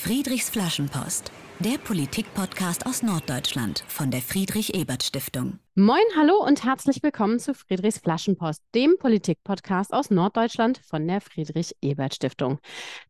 Friedrichs 0.00 0.48
Flaschenpost, 0.48 1.32
der 1.58 1.76
Politik-Podcast 1.76 2.86
aus 2.86 3.02
Norddeutschland 3.02 3.82
von 3.88 4.12
der 4.12 4.22
Friedrich-Ebert-Stiftung. 4.22 5.58
Moin, 5.74 6.04
hallo 6.16 6.36
und 6.36 6.64
herzlich 6.64 7.02
willkommen 7.02 7.40
zu 7.40 7.52
Friedrichs 7.52 7.98
Flaschenpost, 7.98 8.62
dem 8.76 8.96
Politik-Podcast 8.96 9.92
aus 9.92 10.10
Norddeutschland 10.10 10.80
von 10.86 11.06
der 11.08 11.20
Friedrich-Ebert-Stiftung. 11.20 12.60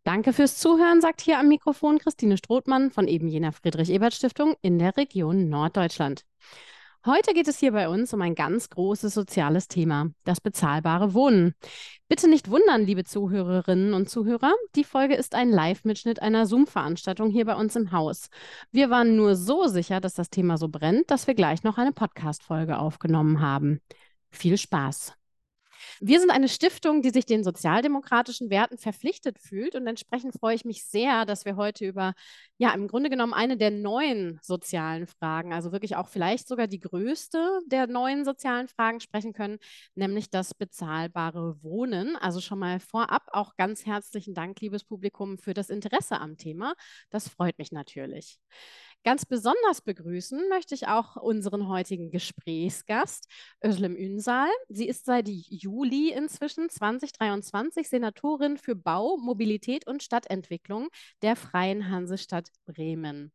Danke 0.03 0.32
fürs 0.32 0.56
Zuhören, 0.56 1.03
sagt 1.03 1.20
hier 1.20 1.38
am 1.38 1.48
Mikrofon 1.48 1.98
Christine 1.98 2.38
Strothmann 2.38 2.91
von 2.91 3.07
eben 3.07 3.29
jener 3.29 3.52
Friedrich-Ebert-Stiftung 3.52 4.57
in 4.62 4.79
der 4.79 4.96
Region 4.96 5.50
Norddeutschland. 5.50 6.25
Heute 7.09 7.32
geht 7.32 7.48
es 7.48 7.59
hier 7.59 7.72
bei 7.72 7.88
uns 7.88 8.12
um 8.12 8.20
ein 8.20 8.34
ganz 8.34 8.68
großes 8.68 9.14
soziales 9.14 9.66
Thema, 9.66 10.11
das 10.25 10.43
bezahlbare 10.43 11.14
Wohnen. 11.14 11.54
Bitte 12.07 12.29
nicht 12.29 12.50
wundern, 12.50 12.84
liebe 12.84 13.02
Zuhörerinnen 13.02 13.95
und 13.95 14.11
Zuhörer, 14.11 14.52
die 14.77 14.84
Folge 14.84 15.14
ist 15.14 15.34
ein 15.34 15.48
Live-Mitschnitt 15.48 16.21
einer 16.21 16.44
Zoom-Veranstaltung 16.44 17.31
hier 17.31 17.46
bei 17.46 17.54
uns 17.54 17.76
im 17.76 17.93
Haus. 17.93 18.29
Wir 18.72 18.90
waren 18.90 19.17
nur 19.17 19.36
so 19.36 19.68
sicher, 19.68 20.03
dass 20.03 20.12
das 20.12 20.29
Thema 20.29 20.58
so 20.58 20.68
brennt, 20.68 21.11
dass 21.11 21.26
wir 21.26 21.34
gleich 21.34 21.62
noch 21.62 21.79
eine 21.79 21.93
Podcast-Folge 21.93 22.79
aufgenommen 22.79 23.40
haben. 23.40 23.81
Viel 24.31 24.59
Spaß! 24.59 25.14
Wir 26.00 26.20
sind 26.20 26.30
eine 26.30 26.48
Stiftung, 26.48 27.02
die 27.02 27.10
sich 27.10 27.26
den 27.26 27.44
sozialdemokratischen 27.44 28.50
Werten 28.50 28.78
verpflichtet 28.78 29.38
fühlt 29.38 29.74
und 29.74 29.86
entsprechend 29.86 30.34
freue 30.38 30.54
ich 30.54 30.64
mich 30.64 30.84
sehr, 30.84 31.24
dass 31.24 31.44
wir 31.44 31.56
heute 31.56 31.86
über, 31.86 32.14
ja, 32.58 32.72
im 32.74 32.88
Grunde 32.88 33.11
genommen 33.11 33.34
eine 33.34 33.56
der 33.56 33.70
neuen 33.70 34.38
sozialen 34.42 35.06
Fragen, 35.06 35.52
also 35.52 35.72
wirklich 35.72 35.97
auch 35.97 36.08
vielleicht 36.08 36.48
sogar 36.48 36.66
die 36.66 36.80
größte 36.80 37.61
der 37.66 37.86
neuen 37.86 38.24
sozialen 38.24 38.69
Fragen 38.69 39.00
sprechen 39.00 39.33
können, 39.33 39.58
nämlich 39.94 40.30
das 40.30 40.55
bezahlbare 40.55 41.62
Wohnen. 41.62 42.16
Also 42.16 42.41
schon 42.41 42.58
mal 42.58 42.80
vorab 42.80 43.25
auch 43.33 43.56
ganz 43.56 43.86
herzlichen 43.86 44.34
Dank, 44.34 44.61
liebes 44.61 44.84
Publikum, 44.84 45.39
für 45.39 45.55
das 45.55 45.70
Interesse 45.70 46.20
am 46.20 46.36
Thema. 46.36 46.75
Das 47.11 47.28
freut 47.28 47.58
mich 47.58 47.72
natürlich. 47.72 48.39
Ganz 49.05 49.25
besonders 49.25 49.81
begrüßen 49.81 50.48
möchte 50.48 50.75
ich 50.75 50.89
auch 50.89 51.17
unseren 51.17 51.69
heutigen 51.69 52.11
Gesprächsgast, 52.11 53.28
Özlem 53.64 53.95
Ünsal. 53.95 54.48
Sie 54.69 54.89
ist 54.89 55.05
seit 55.05 55.28
Juli 55.28 56.12
inzwischen 56.12 56.69
2023 56.69 57.89
Senatorin 57.89 58.58
für 58.58 58.75
Bau, 58.75 59.17
Mobilität 59.17 59.86
und 59.86 60.03
Stadtentwicklung 60.03 60.89
der 61.23 61.36
Freien 61.36 61.91
Hansestadt 61.91 62.48
Bremen. 62.67 63.33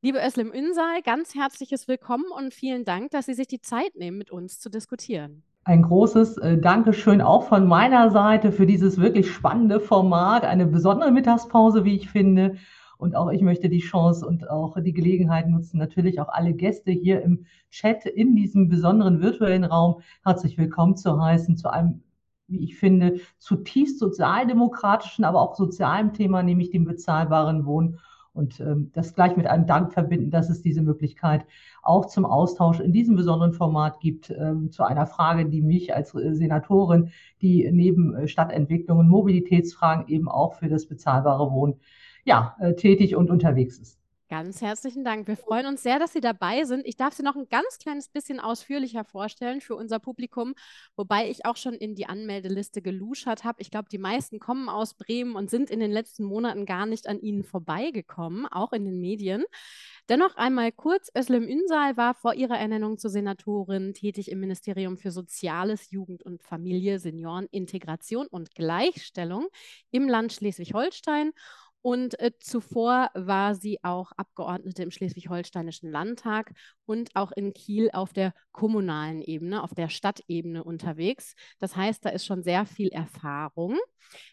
Liebe 0.00 0.18
Özlem 0.18 0.50
Ünsal, 0.50 1.02
ganz 1.02 1.34
herzliches 1.34 1.86
Willkommen 1.86 2.24
und 2.36 2.54
vielen 2.54 2.84
Dank, 2.84 3.10
dass 3.10 3.26
Sie 3.26 3.34
sich 3.34 3.46
die 3.46 3.60
Zeit 3.60 3.94
nehmen, 3.94 4.18
mit 4.18 4.32
uns 4.32 4.58
zu 4.58 4.70
diskutieren. 4.70 5.44
Ein 5.64 5.82
großes 5.82 6.38
äh, 6.38 6.58
Dankeschön 6.58 7.20
auch 7.20 7.44
von 7.44 7.68
meiner 7.68 8.10
Seite 8.10 8.50
für 8.50 8.66
dieses 8.66 8.98
wirklich 8.98 9.30
spannende 9.30 9.78
Format, 9.78 10.42
eine 10.42 10.66
besondere 10.66 11.12
Mittagspause, 11.12 11.84
wie 11.84 11.94
ich 11.94 12.10
finde. 12.10 12.56
Und 13.02 13.16
auch 13.16 13.32
ich 13.32 13.42
möchte 13.42 13.68
die 13.68 13.80
Chance 13.80 14.24
und 14.24 14.48
auch 14.48 14.80
die 14.80 14.92
Gelegenheit 14.92 15.48
nutzen, 15.48 15.76
natürlich 15.76 16.20
auch 16.20 16.28
alle 16.28 16.54
Gäste 16.54 16.92
hier 16.92 17.20
im 17.22 17.46
Chat 17.68 18.06
in 18.06 18.36
diesem 18.36 18.68
besonderen 18.68 19.20
virtuellen 19.20 19.64
Raum 19.64 20.02
herzlich 20.24 20.56
willkommen 20.56 20.96
zu 20.96 21.20
heißen 21.20 21.56
zu 21.56 21.68
einem, 21.68 22.04
wie 22.46 22.62
ich 22.62 22.76
finde, 22.76 23.16
zutiefst 23.38 23.98
sozialdemokratischen, 23.98 25.24
aber 25.24 25.40
auch 25.40 25.56
sozialen 25.56 26.12
Thema, 26.12 26.44
nämlich 26.44 26.70
dem 26.70 26.84
bezahlbaren 26.84 27.66
Wohnen 27.66 27.98
und 28.34 28.60
ähm, 28.60 28.92
das 28.94 29.16
gleich 29.16 29.36
mit 29.36 29.48
einem 29.48 29.66
Dank 29.66 29.92
verbinden, 29.92 30.30
dass 30.30 30.48
es 30.48 30.62
diese 30.62 30.82
Möglichkeit 30.82 31.44
auch 31.82 32.06
zum 32.06 32.24
Austausch 32.24 32.78
in 32.78 32.92
diesem 32.92 33.16
besonderen 33.16 33.52
Format 33.52 33.98
gibt, 33.98 34.30
ähm, 34.30 34.70
zu 34.70 34.84
einer 34.84 35.06
Frage, 35.06 35.46
die 35.48 35.60
mich 35.60 35.92
als 35.92 36.14
äh, 36.14 36.34
Senatorin, 36.36 37.10
die 37.40 37.68
neben 37.72 38.14
äh, 38.14 38.28
Stadtentwicklung 38.28 39.00
und 39.00 39.08
Mobilitätsfragen 39.08 40.06
eben 40.06 40.28
auch 40.28 40.54
für 40.54 40.68
das 40.68 40.86
bezahlbare 40.86 41.50
Wohnen 41.50 41.80
ja, 42.24 42.56
äh, 42.60 42.74
tätig 42.74 43.16
und 43.16 43.30
unterwegs 43.30 43.78
ist. 43.78 44.02
Ganz 44.32 44.62
herzlichen 44.62 45.04
Dank. 45.04 45.28
Wir 45.28 45.36
freuen 45.36 45.66
uns 45.66 45.82
sehr, 45.82 45.98
dass 45.98 46.14
Sie 46.14 46.22
dabei 46.22 46.64
sind. 46.64 46.86
Ich 46.86 46.96
darf 46.96 47.12
Sie 47.12 47.22
noch 47.22 47.36
ein 47.36 47.50
ganz 47.50 47.76
kleines 47.78 48.08
bisschen 48.08 48.40
ausführlicher 48.40 49.04
vorstellen 49.04 49.60
für 49.60 49.76
unser 49.76 49.98
Publikum, 49.98 50.54
wobei 50.96 51.28
ich 51.28 51.44
auch 51.44 51.58
schon 51.58 51.74
in 51.74 51.94
die 51.94 52.06
Anmeldeliste 52.06 52.80
geluschert 52.80 53.44
habe. 53.44 53.60
Ich 53.60 53.70
glaube, 53.70 53.90
die 53.92 53.98
meisten 53.98 54.38
kommen 54.38 54.70
aus 54.70 54.94
Bremen 54.94 55.36
und 55.36 55.50
sind 55.50 55.68
in 55.68 55.80
den 55.80 55.90
letzten 55.90 56.24
Monaten 56.24 56.64
gar 56.64 56.86
nicht 56.86 57.08
an 57.08 57.20
Ihnen 57.20 57.44
vorbeigekommen, 57.44 58.46
auch 58.46 58.72
in 58.72 58.86
den 58.86 59.00
Medien. 59.00 59.44
Dennoch 60.08 60.34
einmal 60.36 60.72
kurz, 60.72 61.10
Özlem 61.14 61.46
Ünsal 61.46 61.98
war 61.98 62.14
vor 62.14 62.32
ihrer 62.32 62.58
Ernennung 62.58 62.96
zur 62.96 63.10
Senatorin 63.10 63.92
tätig 63.92 64.30
im 64.30 64.40
Ministerium 64.40 64.96
für 64.96 65.10
Soziales, 65.10 65.90
Jugend 65.90 66.22
und 66.22 66.42
Familie, 66.42 66.98
Senioren, 67.00 67.48
Integration 67.50 68.28
und 68.28 68.54
Gleichstellung 68.54 69.48
im 69.90 70.08
Land 70.08 70.32
Schleswig-Holstein 70.32 71.32
und 71.82 72.18
äh, 72.20 72.30
zuvor 72.38 73.10
war 73.14 73.56
sie 73.56 73.78
auch 73.82 74.12
Abgeordnete 74.12 74.84
im 74.84 74.92
Schleswig-Holsteinischen 74.92 75.90
Landtag 75.90 76.52
und 76.86 77.10
auch 77.14 77.32
in 77.32 77.52
Kiel 77.52 77.90
auf 77.92 78.12
der 78.12 78.34
kommunalen 78.52 79.20
Ebene, 79.20 79.62
auf 79.62 79.74
der 79.74 79.88
Stadtebene 79.88 80.62
unterwegs. 80.62 81.34
Das 81.58 81.76
heißt, 81.76 82.04
da 82.04 82.10
ist 82.10 82.24
schon 82.24 82.44
sehr 82.44 82.66
viel 82.66 82.88
Erfahrung. 82.88 83.78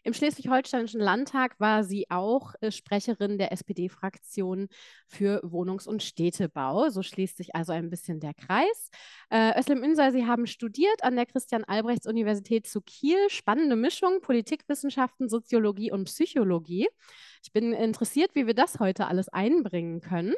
Im 0.03 0.13
Schleswig-Holsteinischen 0.13 0.99
Landtag 0.99 1.59
war 1.59 1.83
sie 1.83 2.05
auch 2.09 2.53
äh, 2.61 2.71
Sprecherin 2.71 3.37
der 3.37 3.51
SPD-Fraktion 3.51 4.67
für 5.07 5.41
Wohnungs- 5.43 5.87
und 5.87 6.03
Städtebau. 6.03 6.89
So 6.89 7.01
schließt 7.01 7.37
sich 7.37 7.55
also 7.55 7.71
ein 7.71 7.89
bisschen 7.89 8.19
der 8.19 8.33
Kreis. 8.33 8.91
Äh, 9.29 9.57
Özlem 9.59 9.83
Ünsal, 9.83 10.11
Sie 10.11 10.25
haben 10.25 10.47
studiert 10.47 11.03
an 11.03 11.15
der 11.15 11.25
Christian-Albrechts-Universität 11.25 12.67
zu 12.67 12.81
Kiel. 12.81 13.17
Spannende 13.29 13.75
Mischung, 13.75 14.21
Politikwissenschaften, 14.21 15.29
Soziologie 15.29 15.91
und 15.91 16.05
Psychologie. 16.05 16.87
Ich 17.43 17.51
bin 17.51 17.73
interessiert, 17.73 18.35
wie 18.35 18.47
wir 18.47 18.53
das 18.53 18.79
heute 18.79 19.07
alles 19.07 19.29
einbringen 19.29 20.01
können. 20.01 20.35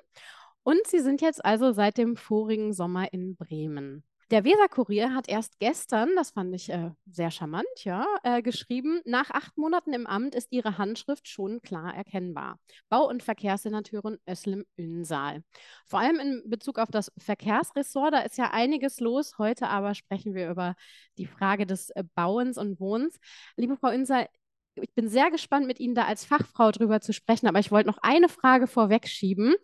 Und 0.64 0.86
Sie 0.86 1.00
sind 1.00 1.22
jetzt 1.22 1.44
also 1.44 1.72
seit 1.72 1.98
dem 1.98 2.16
vorigen 2.16 2.74
Sommer 2.74 3.12
in 3.14 3.36
Bremen. 3.36 4.04
Der 4.32 4.46
Weser-Kurier 4.46 5.14
hat 5.14 5.28
erst 5.28 5.60
gestern, 5.60 6.16
das 6.16 6.32
fand 6.32 6.56
ich 6.56 6.70
äh, 6.70 6.92
sehr 7.06 7.32
charmant, 7.32 7.68
ja, 7.84 8.06
äh, 8.24 8.42
geschrieben, 8.42 9.02
nach 9.04 9.30
acht 9.30 9.58
Monaten 9.58 9.92
im 9.92 10.08
Amt 10.08 10.36
ist 10.36 10.54
ihre 10.54 10.78
Handschrift 10.78 11.28
schon 11.28 11.62
klar 11.62 11.94
erkennbar. 11.94 12.58
Bau- 12.88 13.10
und 13.10 13.24
Verkehrssenateurin 13.24 14.20
Özlem 14.30 14.64
Ünsal. 14.78 15.44
Vor 15.86 16.00
allem 16.00 16.22
in 16.22 16.44
Bezug 16.50 16.80
auf 16.80 16.90
das 16.90 17.12
Verkehrsressort, 17.18 18.14
da 18.14 18.20
ist 18.20 18.38
ja 18.38 18.52
einiges 18.52 19.02
los. 19.02 19.38
Heute 19.38 19.68
aber 19.68 19.96
sprechen 19.96 20.34
wir 20.34 20.50
über 20.50 20.76
die 21.18 21.26
Frage 21.26 21.66
des 21.66 21.90
äh, 21.90 22.06
Bauens 22.16 22.58
und 22.58 22.80
Wohnens. 22.80 23.20
Liebe 23.58 23.76
Frau 23.76 23.92
Ünsal, 23.92 24.28
ich 24.76 24.94
bin 24.94 25.08
sehr 25.10 25.30
gespannt, 25.32 25.68
mit 25.68 25.80
Ihnen 25.80 25.96
da 25.96 26.06
als 26.06 26.26
Fachfrau 26.26 26.72
drüber 26.72 27.02
zu 27.02 27.14
sprechen, 27.14 27.48
aber 27.48 27.60
ich 27.60 27.72
wollte 27.72 27.90
noch 27.90 28.00
eine 28.02 28.30
Frage 28.30 28.68
vorwegschieben. 28.68 29.56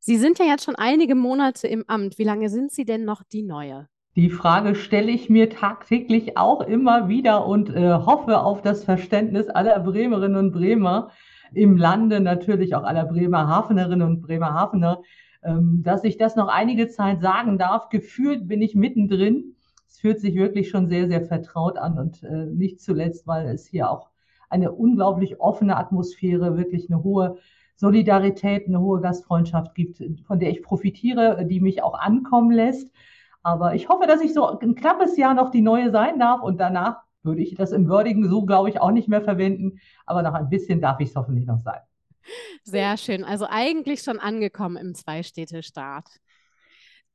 Sie 0.00 0.16
sind 0.16 0.38
ja 0.38 0.44
jetzt 0.44 0.64
schon 0.64 0.76
einige 0.76 1.14
Monate 1.14 1.66
im 1.68 1.84
Amt. 1.86 2.18
Wie 2.18 2.24
lange 2.24 2.48
sind 2.48 2.72
Sie 2.72 2.84
denn 2.84 3.04
noch 3.04 3.22
die 3.22 3.42
Neue? 3.42 3.88
Die 4.16 4.30
Frage 4.30 4.74
stelle 4.74 5.10
ich 5.10 5.30
mir 5.30 5.50
tagtäglich 5.50 6.36
auch 6.36 6.62
immer 6.62 7.08
wieder 7.08 7.46
und 7.46 7.70
äh, 7.70 7.92
hoffe 7.92 8.40
auf 8.40 8.60
das 8.60 8.84
Verständnis 8.84 9.48
aller 9.48 9.78
Bremerinnen 9.80 10.36
und 10.36 10.52
Bremer 10.52 11.10
im 11.52 11.76
Lande, 11.76 12.20
natürlich 12.20 12.74
auch 12.74 12.82
aller 12.82 13.04
Bremerhavenerinnen 13.04 14.06
und 14.06 14.20
Bremerhavener, 14.20 15.02
ähm, 15.42 15.82
dass 15.84 16.04
ich 16.04 16.16
das 16.16 16.36
noch 16.36 16.48
einige 16.48 16.88
Zeit 16.88 17.22
sagen 17.22 17.56
darf. 17.56 17.88
Gefühlt 17.88 18.48
bin 18.48 18.62
ich 18.62 18.74
mittendrin. 18.74 19.54
Es 19.88 20.00
fühlt 20.00 20.20
sich 20.20 20.34
wirklich 20.34 20.70
schon 20.70 20.88
sehr, 20.88 21.06
sehr 21.08 21.22
vertraut 21.22 21.76
an 21.76 21.98
und 21.98 22.22
äh, 22.24 22.46
nicht 22.46 22.80
zuletzt, 22.80 23.26
weil 23.26 23.48
es 23.48 23.66
hier 23.66 23.90
auch 23.90 24.10
eine 24.50 24.72
unglaublich 24.72 25.40
offene 25.40 25.76
Atmosphäre, 25.76 26.56
wirklich 26.56 26.90
eine 26.90 27.02
hohe 27.02 27.38
Solidarität, 27.76 28.66
eine 28.66 28.80
hohe 28.80 29.00
Gastfreundschaft 29.00 29.74
gibt, 29.74 30.02
von 30.26 30.38
der 30.38 30.50
ich 30.50 30.62
profitiere, 30.62 31.46
die 31.46 31.60
mich 31.60 31.82
auch 31.82 31.98
ankommen 31.98 32.50
lässt. 32.50 32.90
Aber 33.42 33.74
ich 33.74 33.88
hoffe, 33.88 34.06
dass 34.06 34.20
ich 34.20 34.34
so 34.34 34.58
ein 34.58 34.74
knappes 34.74 35.16
Jahr 35.16 35.32
noch 35.32 35.50
die 35.50 35.62
neue 35.62 35.90
sein 35.90 36.18
darf 36.18 36.42
und 36.42 36.60
danach 36.60 36.98
würde 37.22 37.42
ich 37.42 37.54
das 37.54 37.72
im 37.72 37.88
Würdigen 37.88 38.28
so, 38.28 38.44
glaube 38.44 38.68
ich, 38.68 38.80
auch 38.80 38.90
nicht 38.90 39.08
mehr 39.08 39.22
verwenden. 39.22 39.78
Aber 40.04 40.22
noch 40.22 40.34
ein 40.34 40.50
bisschen 40.50 40.80
darf 40.80 41.00
ich 41.00 41.10
es 41.10 41.16
hoffentlich 41.16 41.46
noch 41.46 41.58
sein. 41.58 41.80
Sehr 42.64 42.96
schön. 42.96 43.24
Also 43.24 43.46
eigentlich 43.48 44.02
schon 44.02 44.18
angekommen 44.18 44.76
im 44.76 44.94
Zwei-Städte-Staat. 44.94 46.20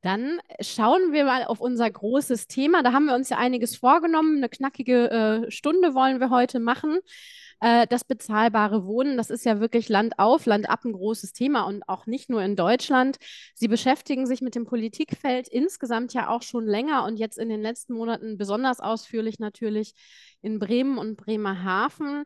Dann 0.06 0.40
schauen 0.60 1.14
wir 1.14 1.26
mal 1.26 1.46
auf 1.46 1.60
unser 1.60 1.90
großes 1.90 2.46
Thema. 2.46 2.84
Da 2.84 2.94
haben 2.94 3.06
wir 3.08 3.16
uns 3.16 3.30
ja 3.30 3.40
einiges 3.40 3.76
vorgenommen. 3.76 4.38
Eine 4.38 4.50
knackige 4.50 5.10
äh, 5.10 5.52
Stunde 5.52 5.96
wollen 5.96 6.20
wir 6.20 6.30
heute 6.30 6.60
machen. 6.60 7.00
Äh, 7.60 7.88
das 7.88 8.04
bezahlbare 8.04 8.86
Wohnen, 8.86 9.18
das 9.18 9.32
ist 9.32 9.46
ja 9.46 9.60
wirklich 9.60 9.90
Land 9.90 10.20
auf, 10.20 10.46
Land 10.46 10.70
ab 10.70 10.86
ein 10.86 10.94
großes 10.94 11.34
Thema 11.34 11.64
und 11.64 11.90
auch 11.90 12.06
nicht 12.06 12.30
nur 12.30 12.44
in 12.44 12.56
Deutschland. 12.56 13.18
Sie 13.56 13.68
beschäftigen 13.68 14.28
sich 14.28 14.42
mit 14.42 14.54
dem 14.54 14.66
Politikfeld 14.66 15.48
insgesamt 15.48 16.14
ja 16.14 16.30
auch 16.30 16.44
schon 16.44 16.68
länger 16.68 17.04
und 17.06 17.18
jetzt 17.18 17.40
in 17.40 17.50
den 17.50 17.64
letzten 17.64 17.94
Monaten 17.94 18.38
besonders 18.38 18.82
ausführlich 18.82 19.40
natürlich 19.40 19.96
in 20.44 20.60
Bremen 20.60 21.00
und 21.00 21.18
Bremerhaven. 21.18 22.26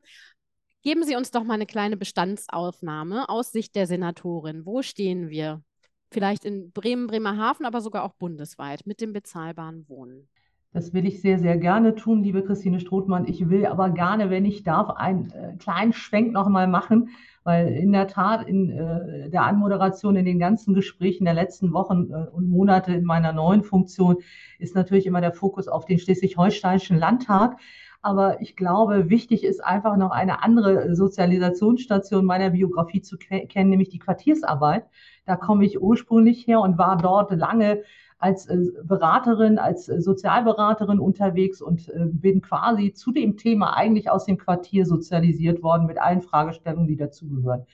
Geben 0.82 1.06
Sie 1.06 1.16
uns 1.16 1.32
doch 1.32 1.46
mal 1.46 1.54
eine 1.54 1.66
kleine 1.66 1.96
Bestandsaufnahme 1.96 3.30
aus 3.30 3.54
Sicht 3.54 3.76
der 3.76 3.88
Senatorin. 3.88 4.66
Wo 4.66 4.82
stehen 4.82 5.30
wir 5.30 5.64
vielleicht 6.12 6.46
in 6.46 6.72
Bremen, 6.72 7.08
Bremerhaven, 7.08 7.66
aber 7.66 7.82
sogar 7.82 8.04
auch 8.04 8.14
bundesweit 8.14 8.86
mit 8.86 9.02
dem 9.02 9.14
bezahlbaren 9.14 9.88
Wohnen? 9.88 10.28
Das 10.72 10.94
will 10.94 11.08
ich 11.08 11.22
sehr, 11.22 11.40
sehr 11.40 11.58
gerne 11.58 11.96
tun, 11.96 12.22
liebe 12.22 12.44
Christine 12.44 12.80
Strothmann. 12.80 13.28
Ich 13.28 13.50
will 13.50 13.66
aber 13.66 13.90
gerne, 13.90 14.30
wenn 14.30 14.46
ich 14.46 14.62
darf, 14.62 14.92
einen 14.92 15.32
äh, 15.32 15.56
kleinen 15.58 15.94
Schwenk 15.94 16.32
nochmal 16.32 16.68
machen, 16.68 17.10
weil 17.44 17.70
in 17.70 17.92
der 17.92 18.08
Tat 18.08 18.48
in 18.48 18.70
äh, 18.70 19.32
der 19.32 19.46
Anmoderation, 19.46 20.16
in 20.16 20.26
den 20.26 20.38
ganzen 20.38 20.76
Gesprächen 20.76 21.26
der 21.26 21.34
letzten 21.34 21.74
Wochen 21.74 22.12
äh, 22.12 22.28
und 22.32 22.50
Monate 22.50 22.94
in 22.94 23.04
meiner 23.04 23.34
neuen 23.34 23.64
Funktion 23.64 24.18
ist 24.60 24.76
natürlich 24.76 25.08
immer 25.08 25.22
der 25.22 25.32
Fokus 25.32 25.68
auf 25.68 25.86
den 25.86 25.98
Schleswig-Holsteinischen 25.98 27.00
Landtag. 27.00 27.58
Aber 28.02 28.42
ich 28.42 28.56
glaube, 28.56 29.10
wichtig 29.10 29.44
ist 29.44 29.64
einfach 29.64 29.98
noch 29.98 30.12
eine 30.12 30.42
andere 30.42 30.96
Sozialisationsstation 30.96 32.24
meiner 32.24 32.52
Biografie 32.52 33.02
zu 33.02 33.18
kennen, 33.18 33.70
nämlich 33.70 33.90
die 33.90 34.00
Quartiersarbeit. 34.00 34.86
Da 35.26 35.36
komme 35.36 35.66
ich 35.66 35.82
ursprünglich 35.82 36.48
her 36.48 36.62
und 36.62 36.78
war 36.78 36.98
dort 36.98 37.32
lange 37.32 37.84
als 38.20 38.46
äh, 38.48 38.58
Beraterin, 38.84 39.58
als 39.58 39.90
äh, 39.90 40.02
Sozialberaterin 40.02 41.00
unterwegs 41.00 41.62
und 41.62 41.90
äh, 41.90 42.06
bin 42.06 42.42
quasi 42.42 42.94
zu 42.94 43.12
dem 43.12 43.38
Thema 43.38 43.76
eigentlich 43.76 44.10
aus 44.10 44.26
dem 44.26 44.38
Quartier 44.38 44.86
sozialisiert 44.86 45.64
worden 45.64 45.88
mit 45.88 46.00
allen 46.00 46.22
Fragestellungen, 46.22 46.88
die 46.88 46.98
dazugehören. 46.98 47.66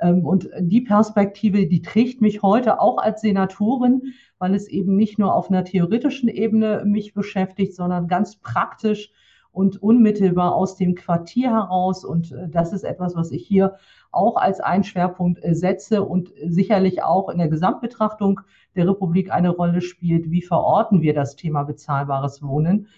Ähm, 0.00 0.26
und 0.26 0.50
die 0.60 0.80
Perspektive, 0.80 1.66
die 1.66 1.82
trägt 1.82 2.20
mich 2.20 2.42
heute 2.42 2.80
auch 2.80 2.98
als 2.98 3.20
Senatorin, 3.20 4.14
weil 4.38 4.54
es 4.54 4.68
eben 4.68 4.96
nicht 4.96 5.18
nur 5.18 5.34
auf 5.34 5.50
einer 5.50 5.64
theoretischen 5.64 6.28
Ebene 6.28 6.84
mich 6.84 7.14
beschäftigt, 7.14 7.74
sondern 7.74 8.08
ganz 8.08 8.36
praktisch 8.36 9.12
und 9.56 9.82
unmittelbar 9.82 10.54
aus 10.54 10.76
dem 10.76 10.94
Quartier 10.94 11.50
heraus. 11.50 12.04
Und 12.04 12.34
das 12.48 12.74
ist 12.74 12.84
etwas, 12.84 13.16
was 13.16 13.30
ich 13.30 13.46
hier 13.46 13.76
auch 14.12 14.36
als 14.36 14.60
einen 14.60 14.84
Schwerpunkt 14.84 15.40
setze 15.50 16.02
und 16.02 16.30
sicherlich 16.44 17.02
auch 17.02 17.30
in 17.30 17.38
der 17.38 17.48
Gesamtbetrachtung 17.48 18.42
der 18.74 18.86
Republik 18.86 19.32
eine 19.32 19.48
Rolle 19.48 19.80
spielt. 19.80 20.30
Wie 20.30 20.42
verorten 20.42 21.00
wir 21.00 21.14
das 21.14 21.36
Thema 21.36 21.62
bezahlbares 21.62 22.42
Wohnen? 22.42 22.88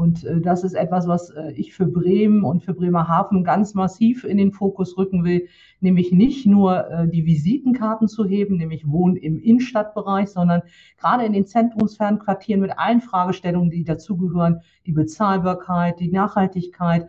Und 0.00 0.24
äh, 0.24 0.40
das 0.40 0.64
ist 0.64 0.72
etwas, 0.72 1.06
was 1.06 1.28
äh, 1.28 1.52
ich 1.52 1.74
für 1.74 1.84
Bremen 1.84 2.42
und 2.42 2.62
für 2.62 2.72
Bremerhaven 2.72 3.44
ganz 3.44 3.74
massiv 3.74 4.24
in 4.24 4.38
den 4.38 4.50
Fokus 4.50 4.96
rücken 4.96 5.24
will, 5.24 5.46
nämlich 5.80 6.10
nicht 6.10 6.46
nur 6.46 6.88
äh, 6.88 7.06
die 7.06 7.26
Visitenkarten 7.26 8.08
zu 8.08 8.24
heben, 8.24 8.56
nämlich 8.56 8.88
Wohnen 8.88 9.16
im 9.16 9.38
Innenstadtbereich, 9.38 10.30
sondern 10.30 10.62
gerade 10.98 11.26
in 11.26 11.34
den 11.34 11.44
zentrumsfernen 11.44 12.18
Quartieren 12.18 12.62
mit 12.62 12.78
allen 12.78 13.02
Fragestellungen, 13.02 13.68
die 13.68 13.84
dazugehören, 13.84 14.62
die 14.86 14.92
Bezahlbarkeit, 14.92 16.00
die 16.00 16.10
Nachhaltigkeit, 16.10 17.06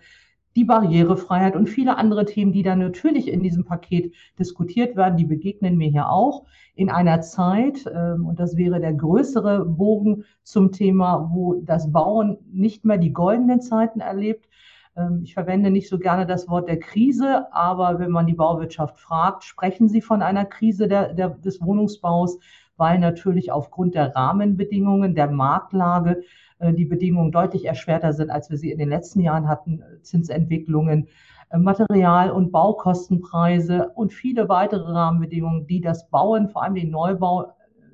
die 0.56 0.66
Barrierefreiheit 0.66 1.56
und 1.56 1.70
viele 1.70 1.98
andere 1.98 2.26
Themen, 2.26 2.52
die 2.52 2.64
dann 2.64 2.80
natürlich 2.80 3.28
in 3.28 3.42
diesem 3.42 3.64
Paket 3.64 4.14
diskutiert 4.38 4.96
werden, 4.96 5.18
die 5.18 5.26
begegnen 5.26 5.78
mir 5.78 5.90
hier 5.90 6.10
auch 6.10 6.46
in 6.76 6.90
einer 6.90 7.22
Zeit, 7.22 7.86
ähm, 7.94 8.26
und 8.26 8.40
das 8.40 8.58
wäre 8.58 8.80
der 8.80 8.94
größere 8.94 9.66
Bogen 9.66 10.26
zum 10.44 10.72
Thema, 10.72 11.30
wo 11.34 11.62
das 11.62 11.92
Bauen 11.92 12.38
nicht 12.52 12.86
mehr 12.86 12.98
die 12.98 13.14
goldenen 13.14 13.62
Zeiten 13.62 14.00
erlebt. 14.00 14.48
Ähm, 14.96 15.22
ich 15.24 15.34
verwende 15.34 15.72
nicht 15.72 15.90
so 15.90 16.00
gerne 16.00 16.26
das 16.26 16.50
Wort 16.50 16.68
der 16.68 16.80
Krise, 16.80 17.54
aber 17.54 18.00
wenn 18.00 18.12
man 18.12 18.28
die 18.28 18.34
Bauwirtschaft 18.34 19.00
fragt, 19.00 19.44
sprechen 19.44 19.88
sie 19.88 20.02
von 20.02 20.22
einer 20.22 20.46
Krise 20.46 20.88
der, 20.88 21.14
der, 21.14 21.30
des 21.30 21.62
Wohnungsbaus, 21.62 22.40
weil 22.82 22.98
natürlich 22.98 23.52
aufgrund 23.52 23.94
der 23.94 24.16
Rahmenbedingungen, 24.16 25.14
der 25.14 25.30
Marktlage 25.30 26.24
äh, 26.58 26.74
die 26.74 26.86
Bedingungen 26.86 27.32
deutlich 27.32 27.66
erschwerter 27.66 28.12
sind, 28.12 28.32
als 28.32 28.50
wir 28.50 28.58
sie 28.58 28.72
in 28.72 28.80
den 28.80 28.90
letzten 28.90 29.20
Jahren 29.20 29.48
hatten. 29.48 29.84
Zinsentwicklungen, 30.02 31.08
äh, 31.52 31.60
Material- 31.60 32.32
und 32.32 32.52
Baukostenpreise 32.52 33.90
und 33.90 34.14
viele 34.14 34.50
weitere 34.50 34.92
Rahmenbedingungen, 34.92 35.68
die 35.68 35.80
das 35.80 36.10
Bauen, 36.10 36.50
vor 36.50 36.64
allem 36.64 36.74
den 36.74 36.90
Neubau, 36.90 37.44
äh, 37.44 37.50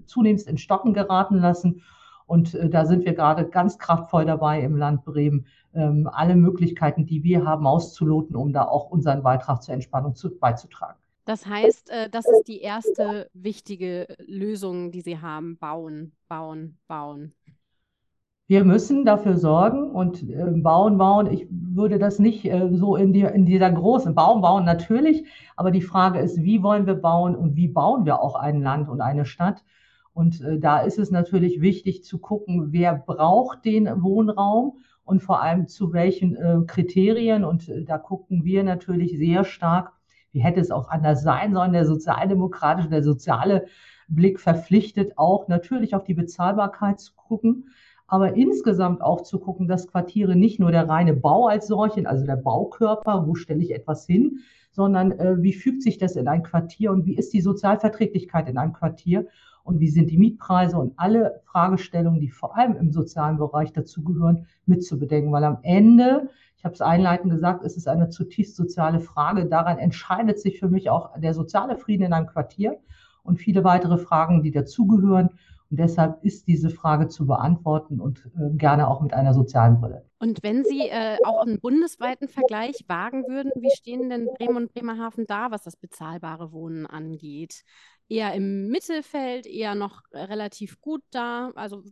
zunehmend 0.05 0.43
in 0.43 0.57
Stocken 0.57 0.93
geraten 0.93 1.35
lassen. 1.35 1.81
Und 2.25 2.57
da 2.73 2.85
sind 2.85 3.03
wir 3.03 3.13
gerade 3.13 3.49
ganz 3.49 3.79
kraftvoll 3.79 4.25
dabei 4.25 4.61
im 4.61 4.77
Land 4.77 5.03
Bremen, 5.03 5.47
ähm, 5.73 6.09
alle 6.11 6.37
Möglichkeiten, 6.37 7.05
die 7.05 7.23
wir 7.23 7.45
haben, 7.45 7.67
auszuloten, 7.67 8.37
um 8.37 8.53
da 8.53 8.63
auch 8.63 8.89
unseren 8.89 9.21
Beitrag 9.21 9.63
zur 9.63 9.73
Entspannung 9.73 10.15
zu, 10.15 10.37
beizutragen. 10.37 10.97
Das 11.27 11.45
heißt, 11.45 11.91
das 12.11 12.25
ist 12.25 12.47
die 12.47 12.61
erste 12.61 13.29
wichtige 13.33 14.07
Lösung, 14.25 14.91
die 14.91 15.01
Sie 15.01 15.19
haben. 15.19 15.57
Bauen, 15.57 16.13
bauen, 16.29 16.77
bauen. 16.87 17.33
Wir 18.49 18.63
müssen 18.63 19.03
dafür 19.03 19.35
sorgen 19.35 19.91
und 19.91 20.23
äh, 20.23 20.45
bauen, 20.55 20.97
bauen. 20.97 21.29
Ich 21.29 21.47
würde 21.49 21.99
das 21.99 22.17
nicht 22.17 22.45
äh, 22.45 22.69
so 22.71 22.95
in, 22.95 23.11
die, 23.11 23.23
in 23.23 23.45
dieser 23.45 23.69
großen 23.69 24.15
Bauen, 24.15 24.39
bauen 24.39 24.63
natürlich. 24.63 25.25
Aber 25.57 25.69
die 25.69 25.81
Frage 25.81 26.19
ist, 26.19 26.41
wie 26.41 26.63
wollen 26.63 26.87
wir 26.87 26.95
bauen 26.95 27.35
und 27.35 27.57
wie 27.57 27.67
bauen 27.67 28.05
wir 28.05 28.21
auch 28.21 28.35
ein 28.35 28.61
Land 28.61 28.87
und 28.87 29.01
eine 29.01 29.25
Stadt? 29.25 29.65
Und 30.13 30.39
äh, 30.39 30.59
da 30.59 30.79
ist 30.79 30.97
es 30.97 31.11
natürlich 31.11 31.59
wichtig 31.59 32.05
zu 32.05 32.19
gucken, 32.19 32.71
wer 32.71 32.95
braucht 32.95 33.65
den 33.65 34.01
Wohnraum 34.01 34.79
und 35.03 35.21
vor 35.21 35.41
allem 35.41 35.67
zu 35.67 35.91
welchen 35.91 36.37
äh, 36.37 36.59
Kriterien. 36.65 37.43
Und 37.43 37.67
äh, 37.67 37.83
da 37.83 37.97
gucken 37.97 38.45
wir 38.45 38.63
natürlich 38.63 39.17
sehr 39.17 39.43
stark, 39.43 39.91
wie 40.31 40.39
hätte 40.39 40.59
es 40.59 40.71
auch 40.71 40.89
anders 40.89 41.23
sein 41.23 41.53
sollen, 41.53 41.73
der 41.73 41.85
sozialdemokratische, 41.85 42.89
der 42.89 43.03
soziale 43.03 43.67
Blick 44.07 44.39
verpflichtet 44.39 45.17
auch 45.17 45.47
natürlich 45.47 45.95
auf 45.95 46.03
die 46.03 46.13
Bezahlbarkeit 46.13 46.99
zu 46.99 47.13
gucken 47.15 47.65
aber 48.07 48.35
insgesamt 48.35 49.01
auch 49.01 49.21
zu 49.21 49.37
gucken, 49.37 49.67
dass 49.67 49.87
Quartiere 49.87 50.35
nicht 50.35 50.59
nur 50.59 50.71
der 50.71 50.87
reine 50.87 51.13
Bau 51.13 51.47
als 51.47 51.67
solchen, 51.67 52.07
also 52.07 52.25
der 52.25 52.37
Baukörper, 52.37 53.27
wo 53.27 53.35
stelle 53.35 53.61
ich 53.61 53.73
etwas 53.73 54.05
hin, 54.05 54.39
sondern 54.71 55.11
äh, 55.11 55.41
wie 55.41 55.53
fügt 55.53 55.83
sich 55.83 55.97
das 55.97 56.15
in 56.15 56.27
ein 56.27 56.43
Quartier 56.43 56.91
und 56.91 57.05
wie 57.05 57.17
ist 57.17 57.33
die 57.33 57.41
Sozialverträglichkeit 57.41 58.47
in 58.47 58.57
einem 58.57 58.73
Quartier 58.73 59.27
und 59.63 59.81
wie 59.81 59.89
sind 59.89 60.09
die 60.09 60.17
Mietpreise 60.17 60.77
und 60.77 60.93
alle 60.95 61.41
Fragestellungen, 61.43 62.21
die 62.21 62.29
vor 62.29 62.55
allem 62.55 62.77
im 62.77 62.91
sozialen 62.91 63.37
Bereich 63.37 63.73
dazugehören, 63.73 64.47
mitzubedenken, 64.65 65.33
weil 65.33 65.43
am 65.43 65.59
Ende, 65.63 66.29
ich 66.57 66.65
habe 66.65 66.73
es 66.73 66.81
einleitend 66.81 67.31
gesagt, 67.31 67.63
es 67.63 67.77
ist 67.77 67.87
eine 67.87 68.09
zutiefst 68.09 68.55
soziale 68.55 68.99
Frage. 68.99 69.45
Daran 69.45 69.77
entscheidet 69.77 70.39
sich 70.39 70.59
für 70.59 70.69
mich 70.69 70.89
auch 70.89 71.17
der 71.19 71.33
soziale 71.33 71.77
Frieden 71.77 72.07
in 72.07 72.13
einem 72.13 72.27
Quartier 72.27 72.79
und 73.23 73.37
viele 73.37 73.63
weitere 73.63 73.97
Fragen, 73.97 74.41
die 74.41 74.51
dazugehören. 74.51 75.29
Und 75.69 75.79
deshalb 75.79 76.23
ist 76.23 76.47
diese 76.47 76.69
Frage 76.69 77.09
zu 77.09 77.27
beantworten 77.27 77.99
und 77.99 78.25
äh, 78.39 78.55
gerne 78.55 78.87
auch 78.87 79.01
mit 79.01 79.13
einer 79.13 79.33
sozialen 79.33 79.79
Brille. 79.79 80.05
Und 80.17 80.41
wenn 80.41 80.63
Sie 80.63 80.87
äh, 80.87 81.17
auch 81.25 81.45
einen 81.45 81.59
bundesweiten 81.59 82.27
Vergleich 82.27 82.85
wagen 82.87 83.27
würden, 83.27 83.51
wie 83.55 83.69
stehen 83.75 84.09
denn 84.09 84.27
Bremen 84.37 84.55
und 84.55 84.73
Bremerhaven 84.73 85.27
da, 85.27 85.51
was 85.51 85.63
das 85.63 85.75
bezahlbare 85.75 86.51
Wohnen 86.53 86.87
angeht? 86.87 87.63
Eher 88.09 88.33
im 88.33 88.69
Mittelfeld, 88.69 89.45
eher 89.45 89.75
noch 89.75 90.03
relativ 90.11 90.79
gut 90.79 91.03
da? 91.11 91.51
Also 91.55 91.83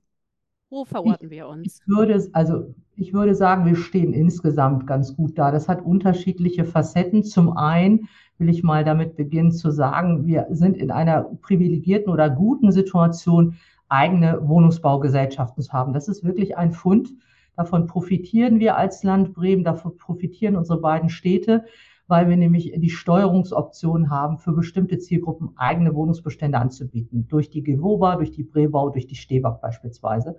wo 0.70 0.86
verorten 0.86 1.26
ich, 1.26 1.32
wir 1.32 1.48
uns? 1.48 1.80
Ich 1.82 1.88
würde, 1.88 2.28
also 2.34 2.74
ich 2.96 3.14
würde 3.14 3.36
sagen, 3.36 3.66
wir 3.66 3.76
stehen 3.76 4.14
insgesamt 4.14 4.88
ganz 4.88 5.16
gut 5.16 5.38
da. 5.38 5.52
Das 5.52 5.68
hat 5.68 5.86
unterschiedliche 5.86 6.66
Facetten. 6.66 7.24
Zum 7.24 7.56
einen 7.56 8.08
will 8.38 8.50
ich 8.50 8.64
mal 8.64 8.84
damit 8.84 9.16
beginnen 9.16 9.52
zu 9.52 9.72
sagen, 9.72 10.26
wir 10.26 10.48
sind 10.50 10.78
in 10.78 10.92
einer 10.92 11.24
privilegierten 11.42 12.12
oder 12.12 12.30
guten 12.30 12.72
Situation, 12.72 13.56
eigene 13.90 14.48
Wohnungsbaugesellschaften 14.48 15.64
zu 15.64 15.72
haben. 15.72 15.94
Das 15.94 16.08
ist 16.08 16.24
wirklich 16.24 16.58
ein 16.58 16.72
Fund. 16.72 17.14
Davon 17.56 17.88
profitieren 17.88 18.60
wir 18.60 18.76
als 18.76 19.04
Land 19.04 19.34
Bremen, 19.34 19.64
davon 19.64 19.98
profitieren 19.98 20.56
unsere 20.56 20.82
beiden 20.82 21.10
Städte, 21.10 21.66
weil 22.08 22.30
wir 22.30 22.38
nämlich 22.38 22.74
die 22.76 22.90
Steuerungsoption 22.90 24.10
haben, 24.10 24.38
für 24.38 24.52
bestimmte 24.52 24.98
Zielgruppen 25.00 25.52
eigene 25.56 25.96
Wohnungsbestände 25.96 26.58
anzubieten. 26.58 27.28
Durch 27.28 27.50
die 27.50 27.64
Gewoba, 27.64 28.16
durch 28.16 28.32
die 28.32 28.44
Brebau, 28.44 28.90
durch 28.90 29.08
die 29.08 29.16
Stebak 29.16 29.62
beispielsweise. 29.62 30.38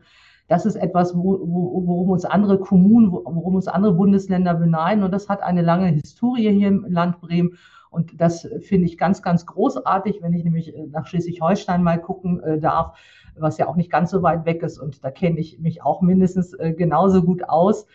Das 0.48 0.64
ist 0.64 0.76
etwas, 0.76 1.14
worum 1.16 2.10
uns 2.10 2.24
andere 2.24 2.58
Kommunen, 2.60 3.10
worum 3.10 3.56
uns 3.56 3.66
andere 3.66 3.94
Bundesländer 3.94 4.54
beneiden. 4.54 5.02
Und 5.02 5.10
das 5.10 5.28
hat 5.28 5.42
eine 5.42 5.62
lange 5.62 5.88
Historie 5.88 6.52
hier 6.52 6.68
im 6.68 6.86
Land 6.88 7.20
Bremen. 7.20 7.58
Und 7.96 8.20
das 8.20 8.46
finde 8.60 8.84
ich 8.84 8.98
ganz, 8.98 9.22
ganz 9.22 9.46
großartig, 9.46 10.20
wenn 10.20 10.34
ich 10.34 10.44
nämlich 10.44 10.76
äh, 10.76 10.86
nach 10.88 11.06
Schleswig-Holstein 11.06 11.82
mal 11.82 11.98
gucken 11.98 12.40
äh, 12.40 12.58
darf, 12.58 12.98
was 13.38 13.56
ja 13.56 13.68
auch 13.68 13.76
nicht 13.76 13.90
ganz 13.90 14.10
so 14.10 14.22
weit 14.22 14.44
weg 14.44 14.62
ist. 14.62 14.78
Und 14.78 15.02
da 15.02 15.10
kenne 15.10 15.40
ich 15.40 15.58
mich 15.60 15.82
auch 15.82 16.02
mindestens 16.02 16.52
äh, 16.52 16.74
genauso 16.74 17.22
gut 17.22 17.48
aus. 17.48 17.86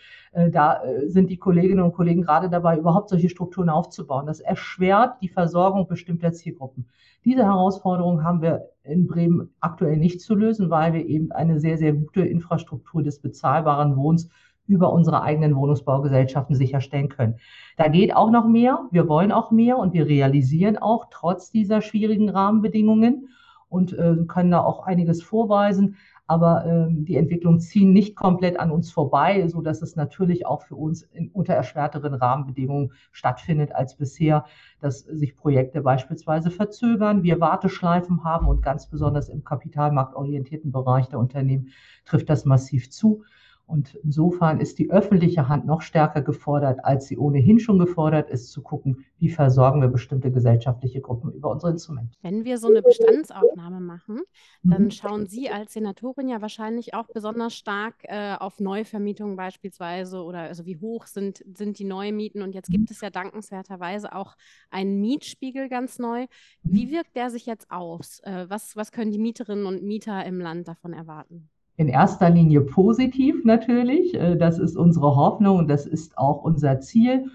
Da 0.50 0.80
sind 1.04 1.28
die 1.28 1.36
Kolleginnen 1.36 1.84
und 1.84 1.92
Kollegen 1.92 2.22
gerade 2.22 2.48
dabei, 2.48 2.78
überhaupt 2.78 3.10
solche 3.10 3.28
Strukturen 3.28 3.68
aufzubauen. 3.68 4.24
Das 4.24 4.40
erschwert 4.40 5.20
die 5.20 5.28
Versorgung 5.28 5.86
bestimmter 5.86 6.32
Zielgruppen. 6.32 6.88
Diese 7.26 7.44
Herausforderung 7.44 8.24
haben 8.24 8.40
wir 8.40 8.70
in 8.82 9.06
Bremen 9.06 9.50
aktuell 9.60 9.98
nicht 9.98 10.22
zu 10.22 10.34
lösen, 10.34 10.70
weil 10.70 10.94
wir 10.94 11.04
eben 11.04 11.32
eine 11.32 11.60
sehr, 11.60 11.76
sehr 11.76 11.92
gute 11.92 12.22
Infrastruktur 12.22 13.02
des 13.02 13.20
bezahlbaren 13.20 13.94
Wohns 13.94 14.30
über 14.66 14.92
unsere 14.92 15.22
eigenen 15.22 15.56
Wohnungsbaugesellschaften 15.56 16.54
sicherstellen 16.54 17.08
können. 17.08 17.36
Da 17.76 17.88
geht 17.88 18.14
auch 18.14 18.30
noch 18.30 18.46
mehr. 18.46 18.86
Wir 18.90 19.08
wollen 19.08 19.32
auch 19.32 19.50
mehr 19.50 19.78
und 19.78 19.92
wir 19.92 20.06
realisieren 20.06 20.78
auch 20.78 21.06
trotz 21.10 21.50
dieser 21.50 21.82
schwierigen 21.82 22.30
Rahmenbedingungen 22.30 23.28
und 23.68 23.92
äh, 23.94 24.16
können 24.28 24.50
da 24.50 24.62
auch 24.62 24.86
einiges 24.86 25.22
vorweisen. 25.22 25.96
Aber 26.26 26.64
äh, 26.64 26.86
die 26.90 27.16
Entwicklungen 27.16 27.58
ziehen 27.58 27.92
nicht 27.92 28.16
komplett 28.16 28.58
an 28.58 28.70
uns 28.70 28.92
vorbei, 28.92 29.48
so 29.48 29.60
dass 29.60 29.82
es 29.82 29.96
natürlich 29.96 30.46
auch 30.46 30.62
für 30.62 30.76
uns 30.76 31.02
in 31.02 31.30
unter 31.30 31.54
erschwerteren 31.54 32.14
Rahmenbedingungen 32.14 32.92
stattfindet 33.10 33.74
als 33.74 33.96
bisher, 33.96 34.44
dass 34.80 35.00
sich 35.00 35.36
Projekte 35.36 35.82
beispielsweise 35.82 36.50
verzögern, 36.50 37.22
wir 37.22 37.40
Warteschleifen 37.40 38.24
haben 38.24 38.46
und 38.46 38.62
ganz 38.62 38.88
besonders 38.88 39.28
im 39.28 39.42
kapitalmarktorientierten 39.42 40.70
Bereich 40.70 41.08
der 41.08 41.18
Unternehmen 41.18 41.68
trifft 42.04 42.30
das 42.30 42.44
massiv 42.44 42.90
zu. 42.90 43.24
Und 43.72 43.94
insofern 44.04 44.60
ist 44.60 44.78
die 44.78 44.90
öffentliche 44.90 45.48
Hand 45.48 45.64
noch 45.64 45.80
stärker 45.80 46.20
gefordert, 46.20 46.84
als 46.84 47.06
sie 47.06 47.16
ohnehin 47.16 47.58
schon 47.58 47.78
gefordert 47.78 48.28
ist, 48.28 48.52
zu 48.52 48.60
gucken, 48.60 49.06
wie 49.16 49.30
versorgen 49.30 49.80
wir 49.80 49.88
bestimmte 49.88 50.30
gesellschaftliche 50.30 51.00
Gruppen 51.00 51.32
über 51.32 51.50
unsere 51.50 51.72
Instrumente. 51.72 52.14
Wenn 52.20 52.44
wir 52.44 52.58
so 52.58 52.68
eine 52.68 52.82
Bestandsaufnahme 52.82 53.80
machen, 53.80 54.20
dann 54.62 54.84
mhm. 54.84 54.90
schauen 54.90 55.26
Sie 55.26 55.48
als 55.48 55.72
Senatorin 55.72 56.28
ja 56.28 56.42
wahrscheinlich 56.42 56.92
auch 56.92 57.06
besonders 57.14 57.54
stark 57.54 57.94
äh, 58.02 58.34
auf 58.38 58.60
Neuvermietungen 58.60 59.36
beispielsweise 59.36 60.22
oder 60.22 60.40
also 60.40 60.66
wie 60.66 60.76
hoch 60.76 61.06
sind, 61.06 61.42
sind 61.56 61.78
die 61.78 61.84
Neumieten. 61.84 62.42
Und 62.42 62.54
jetzt 62.54 62.68
gibt 62.68 62.90
es 62.90 63.00
ja 63.00 63.08
dankenswerterweise 63.08 64.14
auch 64.14 64.36
einen 64.70 65.00
Mietspiegel 65.00 65.70
ganz 65.70 65.98
neu. 65.98 66.26
Wie 66.62 66.90
wirkt 66.90 67.16
der 67.16 67.30
sich 67.30 67.46
jetzt 67.46 67.70
aus? 67.70 68.20
Äh, 68.24 68.50
was, 68.50 68.76
was 68.76 68.92
können 68.92 69.12
die 69.12 69.18
Mieterinnen 69.18 69.64
und 69.64 69.82
Mieter 69.82 70.26
im 70.26 70.40
Land 70.40 70.68
davon 70.68 70.92
erwarten? 70.92 71.48
In 71.82 71.88
erster 71.88 72.30
Linie 72.30 72.60
positiv 72.60 73.44
natürlich. 73.44 74.14
Äh, 74.14 74.36
das 74.36 74.58
ist 74.58 74.76
unsere 74.76 75.16
Hoffnung 75.16 75.58
und 75.58 75.68
das 75.68 75.84
ist 75.84 76.16
auch 76.16 76.42
unser 76.44 76.80
Ziel. 76.80 77.26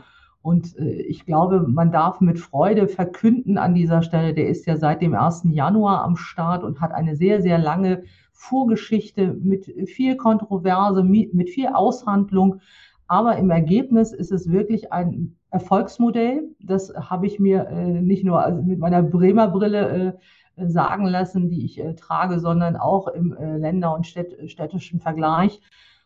Und 0.42 0.78
äh, 0.80 1.02
ich 1.02 1.26
glaube, 1.26 1.66
man 1.68 1.92
darf 1.92 2.22
mit 2.22 2.40
Freude 2.40 2.88
verkünden 2.88 3.58
an 3.58 3.76
dieser 3.76 4.02
Stelle, 4.02 4.34
der 4.34 4.48
ist 4.48 4.66
ja 4.66 4.78
seit 4.78 5.02
dem 5.02 5.14
1. 5.14 5.44
Januar 5.52 6.04
am 6.04 6.16
Start 6.16 6.64
und 6.64 6.80
hat 6.80 6.94
eine 6.94 7.18
sehr, 7.18 7.42
sehr 7.42 7.58
lange 7.58 8.04
Vorgeschichte 8.32 9.34
mit 9.34 9.66
viel 9.90 10.16
Kontroverse, 10.16 11.04
mit 11.04 11.50
viel 11.50 11.68
Aushandlung. 11.68 12.62
Aber 13.08 13.36
im 13.38 13.50
Ergebnis 13.50 14.14
ist 14.14 14.32
es 14.32 14.50
wirklich 14.50 14.94
ein 14.94 15.36
Erfolgsmodell. 15.50 16.44
Das 16.60 16.94
habe 16.96 17.26
ich 17.26 17.40
mir 17.40 17.68
äh, 17.68 18.02
nicht 18.02 18.24
nur 18.24 18.48
mit 18.50 18.80
meiner 18.80 19.04
Bremer 19.04 19.50
Brille 19.50 20.18
sagen 20.66 21.06
lassen, 21.06 21.50
die 21.50 21.66
ich 21.66 21.80
äh, 21.80 21.94
trage, 21.94 22.40
sondern 22.40 22.76
auch 22.76 23.08
im 23.08 23.34
äh, 23.34 23.58
Länder- 23.58 23.94
und 23.94 24.08
Städt 24.08 24.50
städtischen 24.50 25.00
Vergleich. 25.00 25.62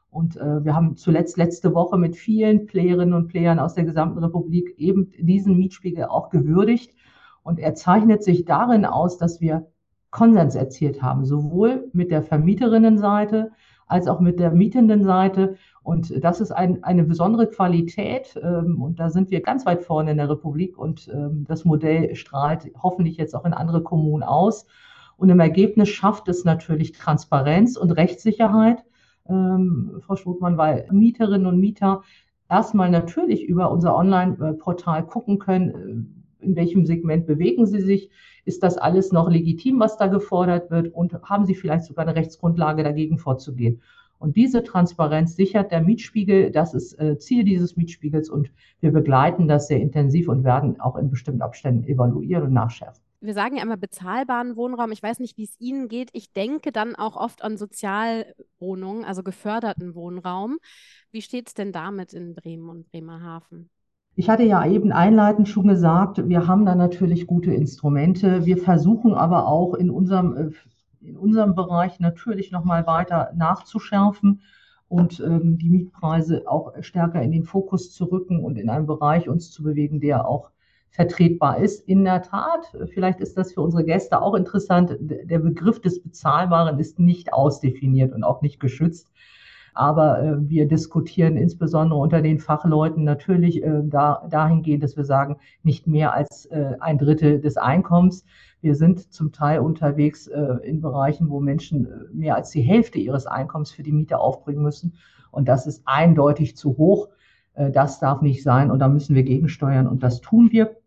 Und 0.09 0.35
äh, 0.35 0.65
wir 0.65 0.75
haben 0.75 0.97
zuletzt 0.97 1.37
letzte 1.37 1.73
Woche 1.73 1.97
mit 1.97 2.17
vielen 2.17 2.65
Playerinnen 2.65 3.13
und 3.13 3.29
Playern 3.29 3.59
aus 3.59 3.75
der 3.75 3.85
gesamten 3.85 4.19
Republik 4.19 4.75
eben 4.77 5.11
diesen 5.17 5.57
Mietspiegel 5.57 6.05
auch 6.05 6.29
gewürdigt. 6.29 6.93
Und 7.43 7.59
er 7.59 7.75
zeichnet 7.75 8.23
sich 8.23 8.45
darin 8.45 8.85
aus, 8.85 9.17
dass 9.17 9.39
wir 9.39 9.67
Konsens 10.09 10.55
erzielt 10.55 11.01
haben, 11.01 11.25
sowohl 11.25 11.89
mit 11.93 12.11
der 12.11 12.21
Vermieterinnenseite 12.21 13.51
als 13.91 14.07
auch 14.07 14.21
mit 14.21 14.39
der 14.39 14.51
mietenden 14.51 15.03
Seite. 15.03 15.57
Und 15.83 16.23
das 16.23 16.39
ist 16.39 16.51
ein, 16.51 16.83
eine 16.83 17.03
besondere 17.03 17.47
Qualität. 17.47 18.39
Ähm, 18.41 18.81
und 18.81 18.99
da 18.99 19.09
sind 19.09 19.31
wir 19.31 19.41
ganz 19.41 19.65
weit 19.65 19.83
vorne 19.83 20.11
in 20.11 20.17
der 20.17 20.29
Republik. 20.29 20.77
Und 20.77 21.09
ähm, 21.13 21.45
das 21.47 21.65
Modell 21.65 22.15
strahlt 22.15 22.71
hoffentlich 22.81 23.17
jetzt 23.17 23.35
auch 23.35 23.45
in 23.45 23.53
andere 23.53 23.83
Kommunen 23.83 24.23
aus. 24.23 24.65
Und 25.17 25.29
im 25.29 25.41
Ergebnis 25.41 25.89
schafft 25.89 26.29
es 26.29 26.45
natürlich 26.45 26.93
Transparenz 26.93 27.75
und 27.75 27.91
Rechtssicherheit, 27.91 28.83
ähm, 29.27 29.99
Frau 30.05 30.15
Struthmann, 30.15 30.57
weil 30.57 30.87
Mieterinnen 30.91 31.45
und 31.45 31.59
Mieter 31.59 32.01
erstmal 32.49 32.89
natürlich 32.89 33.43
über 33.43 33.71
unser 33.71 33.95
Online-Portal 33.95 35.05
gucken 35.05 35.37
können, 35.37 35.69
äh, 35.69 36.20
in 36.41 36.55
welchem 36.55 36.85
Segment 36.85 37.25
bewegen 37.25 37.65
sie 37.65 37.81
sich, 37.81 38.09
ist 38.45 38.63
das 38.63 38.77
alles 38.77 39.11
noch 39.11 39.29
legitim, 39.29 39.79
was 39.79 39.97
da 39.97 40.07
gefordert 40.07 40.71
wird 40.71 40.93
und 40.93 41.13
haben 41.23 41.45
sie 41.45 41.55
vielleicht 41.55 41.85
sogar 41.85 42.07
eine 42.07 42.15
Rechtsgrundlage 42.15 42.83
dagegen 42.83 43.17
vorzugehen. 43.17 43.81
Und 44.21 44.35
diese 44.35 44.63
Transparenz 44.63 45.35
sichert 45.35 45.71
der 45.71 45.81
Mietspiegel. 45.81 46.51
Das 46.51 46.75
ist 46.75 46.93
äh, 46.99 47.17
Ziel 47.17 47.43
dieses 47.43 47.75
Mietspiegels 47.75 48.29
und 48.29 48.51
wir 48.79 48.91
begleiten 48.91 49.47
das 49.47 49.67
sehr 49.67 49.81
intensiv 49.81 50.29
und 50.29 50.43
werden 50.43 50.79
auch 50.79 50.95
in 50.95 51.09
bestimmten 51.09 51.41
Abständen 51.41 51.87
evaluieren 51.87 52.43
und 52.43 52.53
nachschärfen. 52.53 53.01
Wir 53.19 53.33
sagen 53.33 53.57
ja 53.57 53.63
immer 53.63 53.77
bezahlbaren 53.77 54.55
Wohnraum. 54.55 54.91
Ich 54.91 55.01
weiß 55.01 55.19
nicht, 55.19 55.37
wie 55.37 55.43
es 55.43 55.59
Ihnen 55.59 55.87
geht. 55.87 56.09
Ich 56.13 56.33
denke 56.33 56.71
dann 56.71 56.95
auch 56.95 57.15
oft 57.15 57.43
an 57.43 57.57
Sozialwohnungen, 57.57 59.05
also 59.05 59.23
geförderten 59.23 59.95
Wohnraum. 59.95 60.57
Wie 61.11 61.21
steht 61.21 61.47
es 61.47 61.53
denn 61.55 61.71
damit 61.71 62.13
in 62.13 62.35
Bremen 62.35 62.69
und 62.69 62.91
Bremerhaven? 62.91 63.69
Ich 64.15 64.29
hatte 64.29 64.43
ja 64.43 64.65
eben 64.65 64.91
einleitend 64.91 65.47
schon 65.47 65.67
gesagt, 65.67 66.27
wir 66.27 66.47
haben 66.47 66.65
da 66.65 66.75
natürlich 66.75 67.27
gute 67.27 67.53
Instrumente. 67.53 68.45
Wir 68.45 68.57
versuchen 68.57 69.13
aber 69.13 69.47
auch 69.47 69.73
in 69.73 69.89
unserem 69.89 70.35
äh, 70.35 70.51
in 71.01 71.17
unserem 71.17 71.55
Bereich 71.55 71.99
natürlich 71.99 72.51
nochmal 72.51 72.85
weiter 72.85 73.31
nachzuschärfen 73.35 74.41
und 74.87 75.19
ähm, 75.19 75.57
die 75.57 75.69
Mietpreise 75.69 76.43
auch 76.45 76.73
stärker 76.81 77.21
in 77.21 77.31
den 77.31 77.43
Fokus 77.43 77.91
zu 77.91 78.05
rücken 78.05 78.43
und 78.43 78.57
in 78.57 78.69
einem 78.69 78.85
Bereich 78.85 79.27
uns 79.29 79.51
zu 79.51 79.63
bewegen, 79.63 79.99
der 79.99 80.27
auch 80.27 80.51
vertretbar 80.89 81.59
ist. 81.59 81.87
In 81.87 82.03
der 82.03 82.21
Tat, 82.21 82.75
vielleicht 82.93 83.21
ist 83.21 83.37
das 83.37 83.53
für 83.53 83.61
unsere 83.61 83.85
Gäste 83.85 84.21
auch 84.21 84.35
interessant, 84.35 84.97
der 84.99 85.39
Begriff 85.39 85.79
des 85.81 86.03
Bezahlbaren 86.03 86.77
ist 86.79 86.99
nicht 86.99 87.33
ausdefiniert 87.33 88.13
und 88.13 88.23
auch 88.23 88.41
nicht 88.41 88.59
geschützt. 88.59 89.11
Aber 89.73 90.21
äh, 90.21 90.49
wir 90.49 90.67
diskutieren 90.67 91.37
insbesondere 91.37 91.99
unter 91.99 92.21
den 92.21 92.39
Fachleuten 92.39 93.03
natürlich 93.03 93.63
äh, 93.63 93.81
da, 93.83 94.27
dahingehend, 94.29 94.83
dass 94.83 94.97
wir 94.97 95.05
sagen, 95.05 95.37
nicht 95.63 95.87
mehr 95.87 96.13
als 96.13 96.45
äh, 96.47 96.75
ein 96.79 96.97
Drittel 96.97 97.39
des 97.39 97.57
Einkommens. 97.57 98.25
Wir 98.61 98.75
sind 98.75 99.11
zum 99.13 99.31
Teil 99.31 99.59
unterwegs 99.59 100.27
äh, 100.27 100.57
in 100.63 100.81
Bereichen, 100.81 101.29
wo 101.29 101.39
Menschen 101.39 101.85
äh, 101.85 101.89
mehr 102.13 102.35
als 102.35 102.51
die 102.51 102.61
Hälfte 102.61 102.99
ihres 102.99 103.25
Einkommens 103.25 103.71
für 103.71 103.83
die 103.83 103.91
Miete 103.91 104.19
aufbringen 104.19 104.61
müssen. 104.61 104.93
Und 105.31 105.47
das 105.47 105.65
ist 105.65 105.81
eindeutig 105.85 106.57
zu 106.57 106.77
hoch. 106.77 107.09
Äh, 107.53 107.71
das 107.71 107.99
darf 107.99 108.21
nicht 108.21 108.43
sein 108.43 108.71
und 108.71 108.79
da 108.79 108.87
müssen 108.87 109.15
wir 109.15 109.23
gegensteuern 109.23 109.87
und 109.87 110.03
das 110.03 110.21
tun 110.21 110.51
wir. 110.51 110.77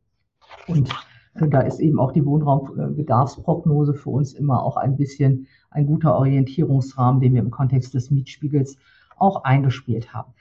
Und 0.66 0.90
da 1.34 1.60
ist 1.60 1.80
eben 1.80 1.98
auch 1.98 2.12
die 2.12 2.24
Wohnraumbedarfsprognose 2.24 3.94
für 3.94 4.10
uns 4.10 4.34
immer 4.34 4.62
auch 4.62 4.76
ein 4.76 4.96
bisschen 4.96 5.46
ein 5.70 5.86
guter 5.86 6.14
Orientierungsrahmen, 6.16 7.20
den 7.20 7.34
wir 7.34 7.40
im 7.40 7.50
Kontext 7.50 7.94
des 7.94 8.10
Mietspiegels 8.10 8.76
auch 9.16 9.44
eingespielt 9.44 10.14
haben. 10.14 10.32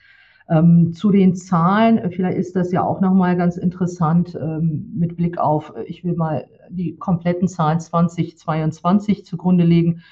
Ähm, 0.48 0.92
zu 0.92 1.10
den 1.10 1.34
Zahlen, 1.34 2.10
vielleicht 2.10 2.36
ist 2.36 2.54
das 2.54 2.70
ja 2.70 2.84
auch 2.84 3.00
nochmal 3.00 3.36
ganz 3.36 3.56
interessant 3.56 4.38
ähm, 4.40 4.92
mit 4.94 5.16
Blick 5.16 5.38
auf, 5.38 5.72
ich 5.86 6.04
will 6.04 6.14
mal 6.14 6.46
die 6.68 6.96
kompletten 6.96 7.48
Zahlen 7.48 7.80
2022 7.80 9.24
zugrunde 9.24 9.64
legen, 9.64 10.02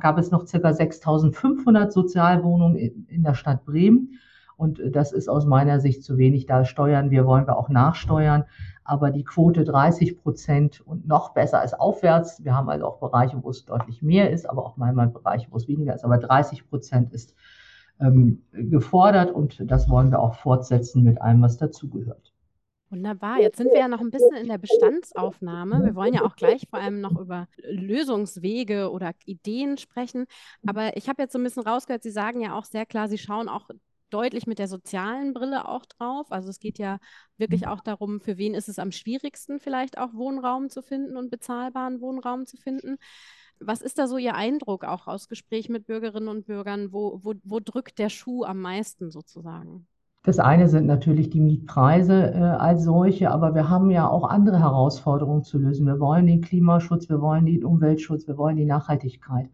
gab 0.00 0.18
es 0.18 0.32
noch 0.32 0.46
circa 0.46 0.70
6.500 0.70 1.92
Sozialwohnungen 1.92 2.76
in 2.76 3.22
der 3.22 3.34
Stadt 3.34 3.64
Bremen. 3.64 4.18
Und 4.56 4.80
äh, 4.80 4.90
das 4.90 5.12
ist 5.12 5.28
aus 5.28 5.46
meiner 5.46 5.80
Sicht 5.80 6.02
zu 6.02 6.18
wenig. 6.18 6.46
Da 6.46 6.64
steuern 6.64 7.10
wir, 7.10 7.26
wollen 7.26 7.46
wir 7.46 7.56
auch 7.56 7.68
nachsteuern. 7.68 8.44
Aber 8.84 9.10
die 9.10 9.24
Quote 9.24 9.64
30 9.64 10.18
Prozent 10.18 10.80
und 10.80 11.06
noch 11.06 11.34
besser 11.34 11.64
ist 11.64 11.78
aufwärts. 11.78 12.44
Wir 12.44 12.54
haben 12.54 12.68
also 12.68 12.86
auch 12.86 12.98
Bereiche, 12.98 13.42
wo 13.42 13.50
es 13.50 13.64
deutlich 13.64 14.02
mehr 14.02 14.30
ist, 14.30 14.48
aber 14.48 14.64
auch 14.64 14.76
manchmal 14.76 15.08
Bereiche, 15.08 15.48
wo 15.50 15.56
es 15.56 15.66
weniger 15.68 15.94
ist. 15.94 16.04
Aber 16.04 16.18
30 16.18 16.68
Prozent 16.68 17.12
ist 17.12 17.34
ähm, 18.00 18.44
gefordert 18.52 19.30
und 19.30 19.70
das 19.70 19.88
wollen 19.88 20.10
wir 20.10 20.20
auch 20.20 20.34
fortsetzen 20.34 21.02
mit 21.02 21.20
allem, 21.20 21.42
was 21.42 21.56
dazugehört. 21.56 22.32
Wunderbar. 22.90 23.40
Jetzt 23.40 23.56
sind 23.56 23.72
wir 23.72 23.80
ja 23.80 23.88
noch 23.88 24.00
ein 24.00 24.12
bisschen 24.12 24.36
in 24.36 24.46
der 24.46 24.58
Bestandsaufnahme. 24.58 25.84
Wir 25.84 25.96
wollen 25.96 26.14
ja 26.14 26.22
auch 26.22 26.36
gleich 26.36 26.68
vor 26.70 26.78
allem 26.78 27.00
noch 27.00 27.18
über 27.18 27.48
Lösungswege 27.64 28.92
oder 28.92 29.12
Ideen 29.24 29.76
sprechen. 29.76 30.26
Aber 30.64 30.96
ich 30.96 31.08
habe 31.08 31.22
jetzt 31.22 31.32
so 31.32 31.38
ein 31.40 31.42
bisschen 31.42 31.64
rausgehört, 31.64 32.04
Sie 32.04 32.12
sagen 32.12 32.40
ja 32.40 32.56
auch 32.56 32.64
sehr 32.64 32.86
klar, 32.86 33.08
Sie 33.08 33.18
schauen 33.18 33.48
auch 33.48 33.68
deutlich 34.10 34.46
mit 34.46 34.58
der 34.58 34.68
sozialen 34.68 35.34
Brille 35.34 35.68
auch 35.68 35.84
drauf. 35.86 36.30
Also 36.30 36.48
es 36.48 36.58
geht 36.58 36.78
ja 36.78 36.98
wirklich 37.38 37.66
auch 37.66 37.80
darum, 37.80 38.20
für 38.20 38.38
wen 38.38 38.54
ist 38.54 38.68
es 38.68 38.78
am 38.78 38.92
schwierigsten, 38.92 39.58
vielleicht 39.60 39.98
auch 39.98 40.14
Wohnraum 40.14 40.68
zu 40.68 40.82
finden 40.82 41.16
und 41.16 41.30
bezahlbaren 41.30 42.00
Wohnraum 42.00 42.46
zu 42.46 42.56
finden. 42.56 42.96
Was 43.58 43.80
ist 43.80 43.98
da 43.98 44.06
so 44.06 44.18
Ihr 44.18 44.34
Eindruck 44.34 44.84
auch 44.84 45.06
aus 45.06 45.28
Gesprächen 45.28 45.72
mit 45.72 45.86
Bürgerinnen 45.86 46.28
und 46.28 46.46
Bürgern? 46.46 46.92
Wo, 46.92 47.20
wo, 47.22 47.34
wo 47.42 47.60
drückt 47.60 47.98
der 47.98 48.10
Schuh 48.10 48.44
am 48.44 48.60
meisten 48.60 49.10
sozusagen? 49.10 49.86
Das 50.26 50.40
eine 50.40 50.68
sind 50.68 50.86
natürlich 50.86 51.30
die 51.30 51.40
Mietpreise 51.40 52.32
äh, 52.32 52.38
als 52.38 52.82
solche, 52.82 53.30
aber 53.30 53.54
wir 53.54 53.70
haben 53.70 53.90
ja 53.90 54.08
auch 54.08 54.28
andere 54.28 54.58
Herausforderungen 54.58 55.44
zu 55.44 55.56
lösen. 55.56 55.86
Wir 55.86 56.00
wollen 56.00 56.26
den 56.26 56.40
Klimaschutz, 56.40 57.08
wir 57.08 57.20
wollen 57.20 57.46
den 57.46 57.64
Umweltschutz, 57.64 58.26
wir 58.26 58.36
wollen 58.36 58.56
die 58.56 58.64
Nachhaltigkeit. 58.64 59.48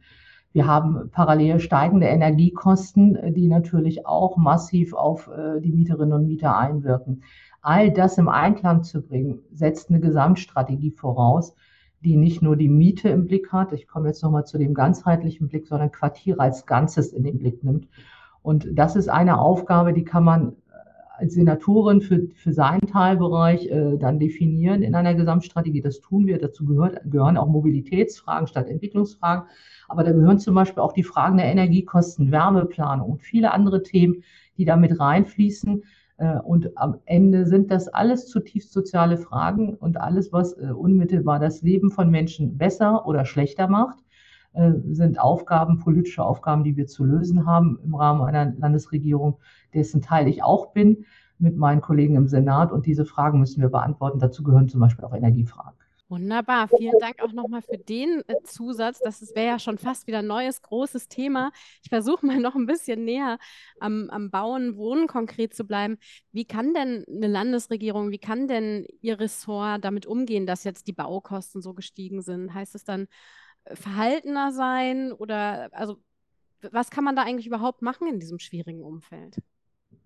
Wir 0.52 0.66
haben 0.66 1.10
parallel 1.10 1.60
steigende 1.60 2.06
Energiekosten, 2.06 3.16
äh, 3.16 3.32
die 3.32 3.48
natürlich 3.48 4.06
auch 4.06 4.36
massiv 4.36 4.94
auf 4.94 5.28
äh, 5.28 5.60
die 5.60 5.72
Mieterinnen 5.72 6.12
und 6.12 6.26
Mieter 6.26 6.56
einwirken. 6.56 7.22
All 7.62 7.90
das 7.90 8.18
im 8.18 8.28
Einklang 8.28 8.82
zu 8.82 9.02
bringen, 9.02 9.38
setzt 9.52 9.88
eine 9.88 10.00
Gesamtstrategie 10.00 10.90
voraus, 10.90 11.54
die 12.00 12.16
nicht 12.16 12.42
nur 12.42 12.56
die 12.56 12.68
Miete 12.68 13.08
im 13.08 13.26
Blick 13.26 13.52
hat, 13.52 13.72
ich 13.72 13.86
komme 13.86 14.08
jetzt 14.08 14.22
nochmal 14.22 14.44
zu 14.44 14.58
dem 14.58 14.74
ganzheitlichen 14.74 15.48
Blick, 15.48 15.68
sondern 15.68 15.92
Quartiere 15.92 16.40
als 16.40 16.66
Ganzes 16.66 17.12
in 17.12 17.22
den 17.22 17.38
Blick 17.38 17.62
nimmt. 17.62 17.88
Und 18.42 18.66
das 18.72 18.96
ist 18.96 19.08
eine 19.08 19.38
Aufgabe, 19.38 19.92
die 19.92 20.02
kann 20.02 20.24
man 20.24 20.56
als 21.16 21.34
Senatorin 21.34 22.00
für, 22.00 22.28
für 22.34 22.52
seinen 22.52 22.86
Teilbereich 22.86 23.66
äh, 23.66 23.96
dann 23.98 24.18
definieren 24.18 24.82
in 24.82 24.94
einer 24.94 25.14
Gesamtstrategie. 25.14 25.80
Das 25.80 26.00
tun 26.00 26.26
wir. 26.26 26.38
Dazu 26.38 26.64
gehört, 26.64 27.00
gehören 27.04 27.36
auch 27.36 27.48
Mobilitätsfragen 27.48 28.46
statt 28.46 28.68
Entwicklungsfragen. 28.68 29.44
Aber 29.88 30.04
da 30.04 30.12
gehören 30.12 30.38
zum 30.38 30.54
Beispiel 30.54 30.82
auch 30.82 30.92
die 30.92 31.02
Fragen 31.02 31.36
der 31.36 31.46
Energiekosten, 31.46 32.32
Wärmeplanung 32.32 33.10
und 33.10 33.22
viele 33.22 33.52
andere 33.52 33.82
Themen, 33.82 34.24
die 34.56 34.64
damit 34.64 34.98
reinfließen. 34.98 35.82
Äh, 36.18 36.38
und 36.38 36.76
am 36.76 36.98
Ende 37.04 37.46
sind 37.46 37.70
das 37.70 37.88
alles 37.88 38.28
zutiefst 38.28 38.72
soziale 38.72 39.16
Fragen 39.16 39.74
und 39.74 39.98
alles, 39.98 40.32
was 40.32 40.52
äh, 40.54 40.72
unmittelbar 40.72 41.38
das 41.38 41.62
Leben 41.62 41.90
von 41.90 42.10
Menschen 42.10 42.58
besser 42.58 43.06
oder 43.06 43.24
schlechter 43.24 43.68
macht. 43.68 43.98
Äh, 44.54 44.72
sind 44.90 45.18
Aufgaben, 45.20 45.78
politische 45.78 46.24
Aufgaben, 46.24 46.64
die 46.64 46.76
wir 46.76 46.86
zu 46.86 47.04
lösen 47.04 47.46
haben 47.46 47.78
im 47.84 47.94
Rahmen 47.94 48.22
einer 48.22 48.52
Landesregierung, 48.58 49.38
dessen 49.74 50.02
Teil 50.02 50.28
ich 50.28 50.42
auch 50.42 50.72
bin 50.72 51.04
mit 51.38 51.56
meinen 51.56 51.80
Kollegen 51.80 52.16
im 52.16 52.28
Senat. 52.28 52.72
Und 52.72 52.86
diese 52.86 53.04
Fragen 53.04 53.40
müssen 53.40 53.60
wir 53.60 53.68
beantworten. 53.68 54.18
Dazu 54.18 54.42
gehören 54.42 54.68
zum 54.68 54.80
Beispiel 54.80 55.04
auch 55.04 55.14
Energiefragen. 55.14 55.82
Wunderbar. 56.12 56.68
Vielen 56.68 56.98
Dank 57.00 57.22
auch 57.22 57.32
nochmal 57.32 57.62
für 57.62 57.78
den 57.78 58.22
äh, 58.26 58.34
Zusatz. 58.44 58.98
Das 58.98 59.34
wäre 59.34 59.46
ja 59.46 59.58
schon 59.58 59.78
fast 59.78 60.06
wieder 60.06 60.18
ein 60.18 60.26
neues, 60.26 60.60
großes 60.60 61.08
Thema. 61.08 61.52
Ich 61.82 61.88
versuche 61.88 62.26
mal 62.26 62.38
noch 62.38 62.54
ein 62.54 62.66
bisschen 62.66 63.06
näher 63.06 63.38
am, 63.80 64.10
am 64.10 64.30
Bauen, 64.30 64.76
Wohnen 64.76 65.06
konkret 65.06 65.54
zu 65.54 65.64
bleiben. 65.64 65.96
Wie 66.30 66.44
kann 66.44 66.74
denn 66.74 67.06
eine 67.08 67.28
Landesregierung, 67.28 68.10
wie 68.10 68.18
kann 68.18 68.46
denn 68.46 68.86
Ihr 69.00 69.18
Ressort 69.20 69.82
damit 69.86 70.04
umgehen, 70.04 70.44
dass 70.46 70.64
jetzt 70.64 70.86
die 70.86 70.92
Baukosten 70.92 71.62
so 71.62 71.72
gestiegen 71.72 72.20
sind? 72.20 72.52
Heißt 72.52 72.74
es 72.74 72.84
dann 72.84 73.08
verhaltener 73.66 74.52
sein 74.52 75.12
oder 75.12 75.68
also 75.72 75.96
was 76.70 76.90
kann 76.90 77.04
man 77.04 77.16
da 77.16 77.22
eigentlich 77.22 77.46
überhaupt 77.46 77.82
machen 77.82 78.06
in 78.08 78.20
diesem 78.20 78.38
schwierigen 78.38 78.82
Umfeld? 78.82 79.36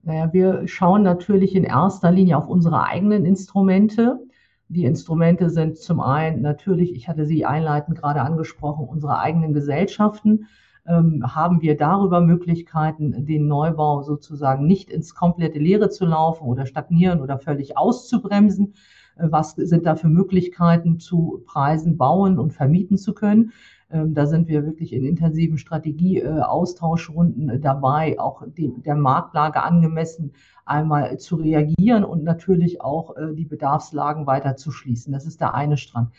Naja, 0.02 0.32
wir 0.32 0.68
schauen 0.68 1.02
natürlich 1.02 1.54
in 1.54 1.64
erster 1.64 2.10
Linie 2.10 2.38
auf 2.38 2.48
unsere 2.48 2.84
eigenen 2.84 3.25
Instrumente. 3.25 4.20
Die 4.68 4.84
Instrumente 4.84 5.50
sind 5.50 5.78
zum 5.78 6.00
einen 6.00 6.42
natürlich, 6.42 6.94
ich 6.94 7.08
hatte 7.08 7.26
sie 7.26 7.44
einleitend 7.44 7.98
gerade 7.98 8.22
angesprochen, 8.22 8.86
unsere 8.88 9.18
eigenen 9.18 9.52
Gesellschaften. 9.52 10.46
Ähm, 10.86 11.22
haben 11.34 11.62
wir 11.62 11.76
darüber 11.76 12.20
Möglichkeiten, 12.20 13.26
den 13.26 13.48
Neubau 13.48 14.02
sozusagen 14.02 14.66
nicht 14.66 14.90
ins 14.90 15.14
komplette 15.14 15.58
Leere 15.58 15.90
zu 15.90 16.06
laufen 16.06 16.46
oder 16.46 16.66
stagnieren 16.66 17.20
oder 17.20 17.38
völlig 17.38 17.76
auszubremsen? 17.76 18.75
Äh, 19.16 19.28
was 19.30 19.52
sind 19.52 19.87
da 19.87 19.96
für 19.96 20.08
Möglichkeiten 20.08 20.99
zu 20.99 21.42
Preisen 21.46 21.96
bauen 21.96 22.38
und 22.38 22.52
vermieten 22.52 22.99
zu 22.99 23.14
können? 23.14 23.52
Ähm, 23.90 24.14
da 24.14 24.26
sind 24.26 24.49
wir 24.49 24.64
wirklich 24.64 24.92
in 24.92 25.04
intensiven 25.04 25.58
Strategieaustauschrunden 25.58 27.50
äh, 27.50 27.61
dabei, 27.61 28.18
auch 28.18 28.42
der 28.56 28.96
Marktlage 28.96 29.62
angemessen 29.62 30.32
einmal 30.64 31.18
zu 31.18 31.37
reagieren 31.37 32.04
und 32.04 32.25
natürlich 32.25 32.80
auch 32.80 33.16
äh, 33.16 33.35
die 33.35 33.44
Bedarfslagen 33.44 34.26
weiter 34.26 34.56
zu 34.56 34.73
schließen. 34.73 35.12
Das 35.12 35.25
ist 35.25 35.40
der 35.40 35.54
eine 35.54 35.76
Strang. 35.76 36.11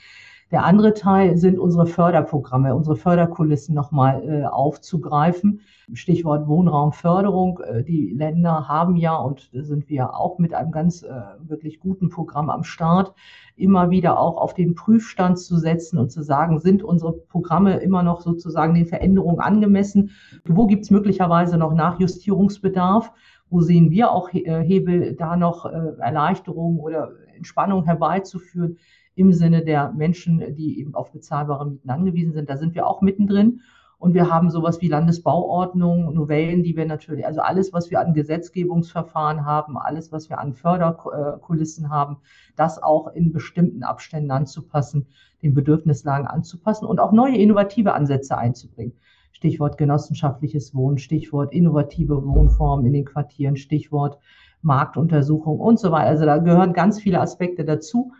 Der 0.49 0.63
andere 0.63 0.93
Teil 0.93 1.35
sind 1.35 1.59
unsere 1.59 1.87
Förderprogramme, 1.87 2.73
unsere 2.73 2.95
Förderkulissen 2.95 3.75
nochmal 3.75 4.23
äh, 4.23 4.45
aufzugreifen. 4.45 5.59
Stichwort 5.91 6.47
Wohnraumförderung. 6.47 7.59
Äh, 7.59 7.83
die 7.83 8.13
Länder 8.15 8.69
haben 8.69 8.95
ja, 8.95 9.15
und 9.15 9.53
da 9.53 9.63
sind 9.63 9.89
wir 9.89 10.15
auch 10.15 10.39
mit 10.39 10.53
einem 10.53 10.71
ganz 10.71 11.03
äh, 11.03 11.09
wirklich 11.41 11.81
guten 11.81 12.07
Programm 12.07 12.49
am 12.49 12.63
Start, 12.63 13.13
immer 13.57 13.89
wieder 13.89 14.19
auch 14.19 14.37
auf 14.37 14.53
den 14.53 14.73
Prüfstand 14.73 15.37
zu 15.37 15.57
setzen 15.57 15.97
und 15.97 16.13
zu 16.13 16.23
sagen, 16.23 16.59
sind 16.59 16.81
unsere 16.81 17.11
Programme 17.11 17.77
immer 17.79 18.01
noch 18.01 18.21
sozusagen 18.21 18.73
den 18.73 18.85
Veränderungen 18.85 19.41
angemessen? 19.41 20.11
Wo 20.45 20.65
gibt 20.65 20.85
es 20.85 20.91
möglicherweise 20.91 21.57
noch 21.57 21.73
Nachjustierungsbedarf? 21.73 23.11
Wo 23.49 23.59
sehen 23.59 23.91
wir 23.91 24.11
auch 24.11 24.31
äh, 24.33 24.63
Hebel, 24.63 25.13
da 25.13 25.35
noch 25.35 25.65
äh, 25.65 25.91
Erleichterungen 25.99 26.79
oder 26.79 27.11
Entspannung 27.35 27.83
herbeizuführen 27.83 28.77
im 29.17 29.33
Sinne 29.33 29.63
der 29.63 29.91
Menschen, 29.91 30.55
die 30.55 30.79
eben 30.79 30.95
auf 30.95 31.11
bezahlbare 31.11 31.65
Mieten 31.67 31.89
angewiesen 31.89 32.33
sind? 32.33 32.49
Da 32.49 32.57
sind 32.57 32.75
wir 32.75 32.87
auch 32.87 33.01
mittendrin. 33.01 33.61
Und 33.99 34.13
wir 34.13 34.29
haben 34.29 34.51
sowas 34.51 34.79
wie 34.79 34.89
Landesbauordnung, 34.89 36.13
Novellen, 36.13 36.61
die 36.61 36.77
wir 36.77 36.85
natürlich, 36.85 37.25
also 37.25 37.41
alles, 37.41 37.73
was 37.73 37.89
wir 37.89 37.99
an 37.99 38.13
Gesetzgebungsverfahren 38.13 39.43
haben, 39.43 39.75
alles, 39.75 40.11
was 40.11 40.29
wir 40.29 40.37
an 40.37 40.53
Förderkulissen 40.53 41.89
haben, 41.89 42.17
das 42.55 42.81
auch 42.81 43.07
in 43.15 43.31
bestimmten 43.31 43.81
Abständen 43.81 44.29
anzupassen, 44.29 45.07
den 45.41 45.55
Bedürfnislagen 45.55 46.27
anzupassen 46.27 46.85
und 46.85 46.99
auch 46.99 47.11
neue 47.11 47.37
innovative 47.37 47.93
Ansätze 47.93 48.37
einzubringen. 48.37 48.93
Stichwort 49.31 49.79
genossenschaftliches 49.79 50.75
Wohnen, 50.75 50.99
Stichwort 50.99 51.51
innovative 51.51 52.23
Wohnformen 52.23 52.85
in 52.85 52.93
den 52.93 53.05
Quartieren, 53.05 53.55
Stichwort 53.55 54.19
Marktuntersuchung 54.61 55.59
und 55.59 55.79
so 55.79 55.91
weiter. 55.91 56.09
Also 56.09 56.25
da 56.25 56.37
gehören 56.37 56.73
ganz 56.73 56.99
viele 56.99 57.19
Aspekte 57.19 57.65
dazu. 57.65 58.11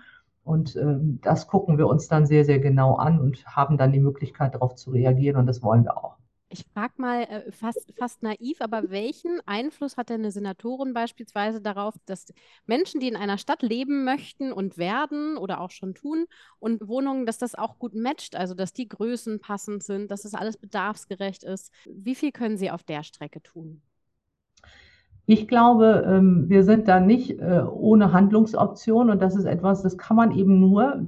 Und 0.48 0.78
ähm, 0.78 1.20
das 1.22 1.48
gucken 1.48 1.78
wir 1.78 1.88
uns 1.88 2.08
dann 2.08 2.26
sehr, 2.26 2.46
sehr 2.46 2.60
genau 2.60 2.96
an 2.96 3.20
und 3.20 3.46
haben 3.46 3.78
dann 3.78 3.92
die 3.92 4.00
Möglichkeit, 4.00 4.56
darauf 4.56 4.76
zu 4.76 4.92
reagieren. 4.92 5.36
Und 5.36 5.46
das 5.46 5.62
wollen 5.62 5.84
wir 5.84 5.98
auch. 5.98 6.16
Ich 6.50 6.64
frage 6.74 6.94
mal 6.96 7.24
äh, 7.24 7.52
fast, 7.52 7.94
fast 7.98 8.24
naiv, 8.24 8.62
aber 8.62 8.90
welchen 8.90 9.42
Einfluss 9.46 9.98
hat 9.98 10.10
denn 10.10 10.22
eine 10.22 10.32
Senatorin 10.32 10.94
beispielsweise 10.94 11.62
darauf, 11.62 11.96
dass 12.06 12.34
Menschen, 12.66 13.02
die 13.02 13.10
in 13.10 13.18
einer 13.18 13.38
Stadt 13.38 13.62
leben 13.62 14.06
möchten 14.06 14.54
und 14.54 14.78
werden 14.78 15.36
oder 15.38 15.60
auch 15.60 15.72
schon 15.72 15.94
tun 15.94 16.26
und 16.60 16.88
Wohnungen, 16.88 17.26
dass 17.26 17.38
das 17.38 17.54
auch 17.54 17.78
gut 17.78 17.94
matcht, 17.94 18.38
also 18.38 18.54
dass 18.54 18.72
die 18.72 18.88
Größen 18.88 19.42
passend 19.42 19.84
sind, 19.84 20.10
dass 20.10 20.22
das 20.22 20.34
alles 20.34 20.56
bedarfsgerecht 20.56 21.44
ist? 21.44 21.74
Wie 21.86 22.16
viel 22.16 22.32
können 22.32 22.56
Sie 22.56 22.72
auf 22.72 22.84
der 22.84 23.04
Strecke 23.04 23.42
tun? 23.44 23.82
Ich 25.30 25.50
glaube, 25.50 26.06
ähm, 26.08 26.46
wir 26.48 26.64
sind 26.64 26.88
da 26.88 27.02
nicht 27.02 27.32
äh, 27.40 27.62
ohne 27.70 28.14
Handlungsoption 28.14 29.10
und 29.10 29.22
das 29.22 29.36
ist 29.36 29.44
etwas, 29.44 29.84
das 29.84 29.98
kann 29.98 30.16
man 30.16 30.32
eben 30.32 30.62
nur, 30.62 31.06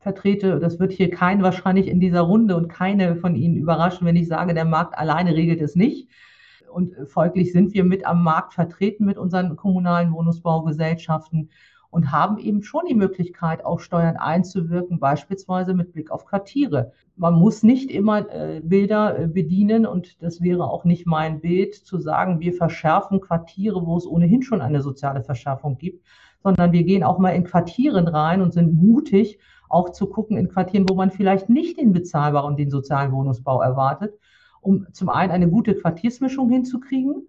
vertrete, 0.00 0.58
das 0.58 0.78
wird 0.78 0.92
hier 0.92 1.10
kein 1.10 1.42
wahrscheinlich 1.42 1.88
in 1.88 1.98
dieser 1.98 2.20
Runde 2.20 2.56
und 2.56 2.68
keine 2.68 3.16
von 3.16 3.34
Ihnen 3.34 3.56
überraschen, 3.56 4.06
wenn 4.06 4.16
ich 4.16 4.28
sage, 4.28 4.52
der 4.52 4.66
Markt 4.66 4.96
alleine 4.98 5.34
regelt 5.34 5.62
es 5.62 5.74
nicht. 5.74 6.10
Und 6.70 6.94
folglich 7.06 7.52
sind 7.52 7.72
wir 7.72 7.84
mit 7.84 8.06
am 8.06 8.22
Markt 8.22 8.52
vertreten 8.52 9.06
mit 9.06 9.16
unseren 9.16 9.56
kommunalen 9.56 10.12
Wohnungsbaugesellschaften 10.12 11.48
und 11.90 12.12
haben 12.12 12.38
eben 12.38 12.62
schon 12.62 12.84
die 12.86 12.94
Möglichkeit, 12.94 13.64
auf 13.64 13.82
Steuern 13.82 14.16
einzuwirken, 14.16 14.98
beispielsweise 14.98 15.74
mit 15.74 15.92
Blick 15.92 16.10
auf 16.10 16.26
Quartiere. 16.26 16.92
Man 17.16 17.34
muss 17.34 17.62
nicht 17.62 17.90
immer 17.90 18.30
äh, 18.30 18.60
Bilder 18.62 19.18
äh, 19.18 19.26
bedienen 19.26 19.86
und 19.86 20.22
das 20.22 20.42
wäre 20.42 20.70
auch 20.70 20.84
nicht 20.84 21.06
mein 21.06 21.40
Bild, 21.40 21.74
zu 21.74 21.98
sagen, 21.98 22.40
wir 22.40 22.52
verschärfen 22.52 23.20
Quartiere, 23.20 23.86
wo 23.86 23.96
es 23.96 24.06
ohnehin 24.06 24.42
schon 24.42 24.60
eine 24.60 24.82
soziale 24.82 25.22
Verschärfung 25.22 25.78
gibt, 25.78 26.04
sondern 26.42 26.72
wir 26.72 26.84
gehen 26.84 27.02
auch 27.02 27.18
mal 27.18 27.30
in 27.30 27.44
Quartieren 27.44 28.06
rein 28.06 28.42
und 28.42 28.52
sind 28.52 28.74
mutig 28.74 29.38
auch 29.70 29.90
zu 29.90 30.06
gucken 30.06 30.36
in 30.36 30.48
Quartieren, 30.48 30.88
wo 30.88 30.94
man 30.94 31.10
vielleicht 31.10 31.48
nicht 31.48 31.78
den 31.78 31.92
bezahlbaren 31.92 32.50
und 32.52 32.58
den 32.58 32.70
sozialen 32.70 33.12
Wohnungsbau 33.12 33.60
erwartet, 33.60 34.14
um 34.60 34.86
zum 34.92 35.08
einen 35.08 35.32
eine 35.32 35.48
gute 35.48 35.74
Quartiersmischung 35.74 36.50
hinzukriegen 36.50 37.28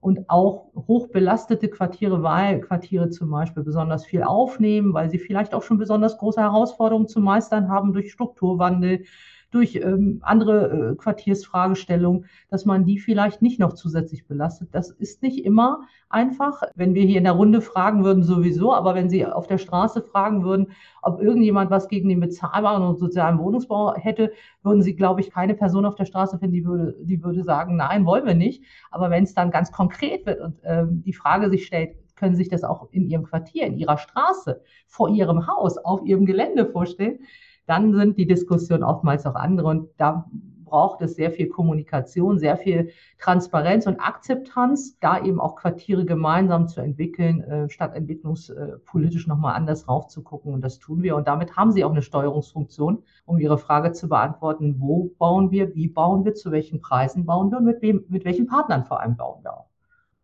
und 0.00 0.30
auch 0.30 0.72
hochbelastete 0.74 1.68
Quartiere, 1.68 2.22
Wahlquartiere 2.22 3.10
zum 3.10 3.30
Beispiel 3.30 3.62
besonders 3.62 4.06
viel 4.06 4.22
aufnehmen, 4.22 4.94
weil 4.94 5.10
sie 5.10 5.18
vielleicht 5.18 5.54
auch 5.54 5.62
schon 5.62 5.78
besonders 5.78 6.16
große 6.16 6.40
Herausforderungen 6.40 7.06
zu 7.06 7.20
meistern 7.20 7.68
haben 7.68 7.92
durch 7.92 8.12
Strukturwandel, 8.12 9.04
durch 9.50 9.76
ähm, 9.76 10.20
andere 10.22 10.92
äh, 10.92 10.96
Quartiersfragestellungen, 10.96 12.26
dass 12.48 12.64
man 12.64 12.84
die 12.84 12.98
vielleicht 12.98 13.42
nicht 13.42 13.58
noch 13.58 13.72
zusätzlich 13.72 14.26
belastet. 14.26 14.68
Das 14.72 14.90
ist 14.90 15.22
nicht 15.22 15.44
immer 15.44 15.80
einfach. 16.08 16.62
Wenn 16.74 16.94
wir 16.94 17.02
hier 17.02 17.18
in 17.18 17.24
der 17.24 17.32
Runde 17.32 17.60
fragen 17.60 18.04
würden, 18.04 18.22
sowieso, 18.22 18.72
aber 18.72 18.94
wenn 18.94 19.10
Sie 19.10 19.26
auf 19.26 19.46
der 19.46 19.58
Straße 19.58 20.02
fragen 20.02 20.44
würden, 20.44 20.68
ob 21.02 21.20
irgendjemand 21.20 21.70
was 21.70 21.88
gegen 21.88 22.08
den 22.08 22.20
bezahlbaren 22.20 22.82
und 22.82 22.98
sozialen 22.98 23.38
Wohnungsbau 23.38 23.94
hätte, 23.94 24.32
würden 24.62 24.82
Sie, 24.82 24.94
glaube 24.94 25.20
ich, 25.20 25.30
keine 25.30 25.54
Person 25.54 25.84
auf 25.84 25.96
der 25.96 26.04
Straße 26.04 26.38
finden, 26.38 26.54
die 26.54 26.64
würde, 26.64 26.96
die 27.02 27.22
würde 27.22 27.42
sagen, 27.42 27.76
nein, 27.76 28.06
wollen 28.06 28.26
wir 28.26 28.34
nicht. 28.34 28.64
Aber 28.90 29.10
wenn 29.10 29.24
es 29.24 29.34
dann 29.34 29.50
ganz 29.50 29.72
konkret 29.72 30.26
wird 30.26 30.40
und 30.40 30.58
ähm, 30.64 31.02
die 31.04 31.12
Frage 31.12 31.50
sich 31.50 31.66
stellt, 31.66 31.96
können 32.20 32.36
sich 32.36 32.50
das 32.50 32.64
auch 32.64 32.88
in 32.92 33.08
Ihrem 33.08 33.24
Quartier, 33.24 33.66
in 33.66 33.78
Ihrer 33.78 33.96
Straße, 33.96 34.62
vor 34.86 35.08
Ihrem 35.08 35.46
Haus, 35.46 35.78
auf 35.78 36.04
Ihrem 36.04 36.26
Gelände 36.26 36.66
vorstellen, 36.66 37.20
dann 37.70 37.94
sind 37.94 38.18
die 38.18 38.26
Diskussionen 38.26 38.82
oftmals 38.82 39.24
auch 39.26 39.36
andere 39.36 39.68
und 39.68 39.88
da 39.96 40.28
braucht 40.70 41.02
es 41.02 41.16
sehr 41.16 41.30
viel 41.30 41.48
Kommunikation, 41.48 42.38
sehr 42.38 42.56
viel 42.56 42.90
Transparenz 43.18 43.86
und 43.86 44.00
Akzeptanz, 44.00 44.98
da 45.00 45.22
eben 45.22 45.40
auch 45.40 45.56
Quartiere 45.56 46.04
gemeinsam 46.04 46.68
zu 46.68 46.80
entwickeln, 46.80 47.42
äh, 47.42 47.68
statt 47.68 47.94
entwicklungspolitisch 47.94 49.26
nochmal 49.26 49.56
anders 49.56 49.88
raufzugucken. 49.88 50.54
Und 50.54 50.62
das 50.62 50.78
tun 50.78 51.02
wir. 51.02 51.16
Und 51.16 51.26
damit 51.26 51.56
haben 51.56 51.72
Sie 51.72 51.84
auch 51.84 51.90
eine 51.90 52.02
Steuerungsfunktion, 52.02 53.02
um 53.26 53.38
Ihre 53.38 53.58
Frage 53.58 53.92
zu 53.92 54.08
beantworten, 54.08 54.76
wo 54.78 55.10
bauen 55.18 55.50
wir, 55.50 55.74
wie 55.74 55.88
bauen 55.88 56.24
wir, 56.24 56.34
zu 56.34 56.52
welchen 56.52 56.80
Preisen 56.80 57.26
bauen 57.26 57.50
wir 57.50 57.58
und 57.58 57.64
mit, 57.64 57.82
wem, 57.82 58.04
mit 58.08 58.24
welchen 58.24 58.46
Partnern 58.46 58.84
vor 58.84 59.00
allem 59.00 59.16
bauen 59.16 59.42
wir 59.42 59.52
auch. 59.52 59.69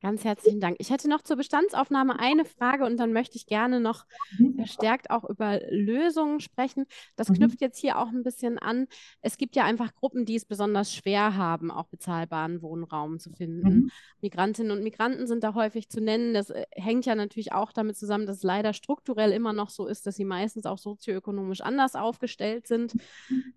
Ganz 0.06 0.22
herzlichen 0.22 0.60
Dank. 0.60 0.76
Ich 0.78 0.90
hätte 0.90 1.08
noch 1.08 1.22
zur 1.22 1.34
Bestandsaufnahme 1.34 2.20
eine 2.20 2.44
Frage 2.44 2.84
und 2.84 2.96
dann 2.96 3.12
möchte 3.12 3.34
ich 3.34 3.46
gerne 3.46 3.80
noch 3.80 4.06
mhm. 4.38 4.54
verstärkt 4.54 5.10
auch 5.10 5.28
über 5.28 5.58
Lösungen 5.68 6.38
sprechen. 6.38 6.86
Das 7.16 7.28
mhm. 7.28 7.34
knüpft 7.34 7.60
jetzt 7.60 7.80
hier 7.80 7.98
auch 7.98 8.06
ein 8.06 8.22
bisschen 8.22 8.56
an. 8.56 8.86
Es 9.20 9.36
gibt 9.36 9.56
ja 9.56 9.64
einfach 9.64 9.92
Gruppen, 9.96 10.24
die 10.24 10.36
es 10.36 10.44
besonders 10.44 10.94
schwer 10.94 11.36
haben, 11.36 11.72
auch 11.72 11.88
bezahlbaren 11.88 12.62
Wohnraum 12.62 13.18
zu 13.18 13.32
finden. 13.32 13.68
Mhm. 13.68 13.90
Migrantinnen 14.20 14.70
und 14.70 14.84
Migranten 14.84 15.26
sind 15.26 15.42
da 15.42 15.54
häufig 15.54 15.88
zu 15.88 16.00
nennen. 16.00 16.34
Das 16.34 16.50
äh, 16.50 16.66
hängt 16.70 17.04
ja 17.04 17.16
natürlich 17.16 17.52
auch 17.52 17.72
damit 17.72 17.96
zusammen, 17.96 18.26
dass 18.26 18.36
es 18.36 18.42
leider 18.44 18.74
strukturell 18.74 19.32
immer 19.32 19.52
noch 19.52 19.70
so 19.70 19.88
ist, 19.88 20.06
dass 20.06 20.14
sie 20.14 20.24
meistens 20.24 20.66
auch 20.66 20.78
sozioökonomisch 20.78 21.62
anders 21.62 21.96
aufgestellt 21.96 22.68
sind. 22.68 22.92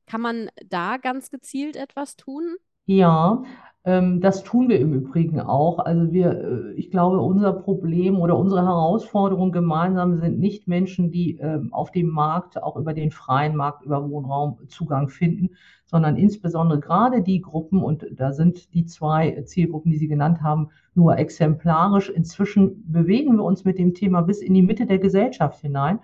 Kann 0.08 0.22
man 0.22 0.50
da 0.66 0.98
ganz 0.98 1.30
gezielt 1.30 1.76
etwas 1.76 2.16
tun? 2.16 2.56
Ja, 2.90 3.44
ähm, 3.86 4.20
das 4.20 4.44
tun 4.44 4.68
wir 4.68 4.80
im 4.80 4.94
Übrigen 4.94 5.40
auch. 5.40 5.78
Also 5.78 6.12
wir, 6.12 6.32
äh, 6.32 6.74
ich 6.74 6.90
glaube, 6.90 7.20
unser 7.20 7.54
Problem 7.54 8.20
oder 8.20 8.36
unsere 8.36 8.64
Herausforderung 8.66 9.52
gemeinsam 9.52 10.18
sind 10.18 10.40
nicht 10.40 10.68
Menschen, 10.68 11.12
die 11.12 11.38
ähm, 11.38 11.72
auf 11.72 11.92
dem 11.92 12.08
Markt, 12.08 12.64
auch 12.64 12.78
über 12.78 12.96
den 12.96 13.12
freien 13.12 13.56
Markt, 13.56 13.84
über 13.86 14.10
Wohnraum 14.10 14.58
Zugang 14.70 15.08
finden, 15.08 15.52
sondern 15.86 16.18
insbesondere 16.18 16.80
gerade 16.80 17.22
die 17.22 17.42
Gruppen, 17.42 17.84
und 17.84 18.08
da 18.12 18.32
sind 18.32 18.74
die 18.74 18.86
zwei 18.86 19.40
Zielgruppen, 19.44 19.92
die 19.92 20.00
Sie 20.00 20.08
genannt 20.08 20.42
haben, 20.42 20.70
nur 20.96 21.20
exemplarisch. 21.20 22.10
Inzwischen 22.10 22.92
bewegen 22.92 23.36
wir 23.38 23.44
uns 23.44 23.66
mit 23.66 23.78
dem 23.78 23.94
Thema 23.94 24.24
bis 24.24 24.42
in 24.42 24.56
die 24.56 24.64
Mitte 24.64 24.88
der 24.88 24.98
Gesellschaft 24.98 25.62
hinein. 25.62 26.00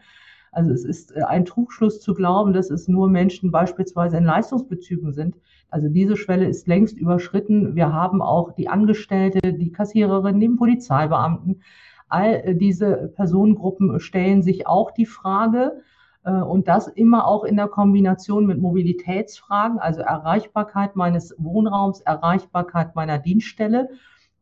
Also 0.56 0.72
es 0.72 0.86
ist 0.86 1.16
äh, 1.16 1.22
ein 1.24 1.46
Trugschluss 1.46 2.00
zu 2.00 2.14
glauben, 2.14 2.54
dass 2.54 2.70
es 2.72 2.88
nur 2.88 3.10
Menschen 3.10 3.52
beispielsweise 3.52 4.18
in 4.18 4.24
Leistungsbezügen 4.24 5.12
sind. 5.12 5.36
Also 5.70 5.90
diese 5.90 6.16
Schwelle 6.16 6.48
ist 6.48 6.68
längst 6.68 6.98
überschritten. 6.98 7.76
Wir 7.76 7.92
haben 7.92 8.22
auch 8.22 8.54
die 8.54 8.70
Angestellte, 8.70 9.54
die 9.54 9.72
Kassiererin, 9.72 10.40
den 10.40 10.56
Polizeibeamten. 10.56 11.62
All 12.08 12.36
äh, 12.36 12.56
diese 12.56 13.12
Personengruppen 13.16 14.00
stellen 14.00 14.44
sich 14.44 14.66
auch 14.66 14.92
die 14.92 15.06
Frage, 15.06 15.82
äh, 16.24 16.32
und 16.32 16.68
das 16.68 16.88
immer 16.88 17.28
auch 17.28 17.44
in 17.44 17.56
der 17.56 17.68
Kombination 17.68 18.46
mit 18.46 18.60
Mobilitätsfragen, 18.60 19.80
also 19.80 20.02
Erreichbarkeit 20.02 20.96
meines 20.96 21.36
Wohnraums, 21.38 22.02
Erreichbarkeit 22.02 22.96
meiner 22.96 23.20
Dienststelle 23.20 23.90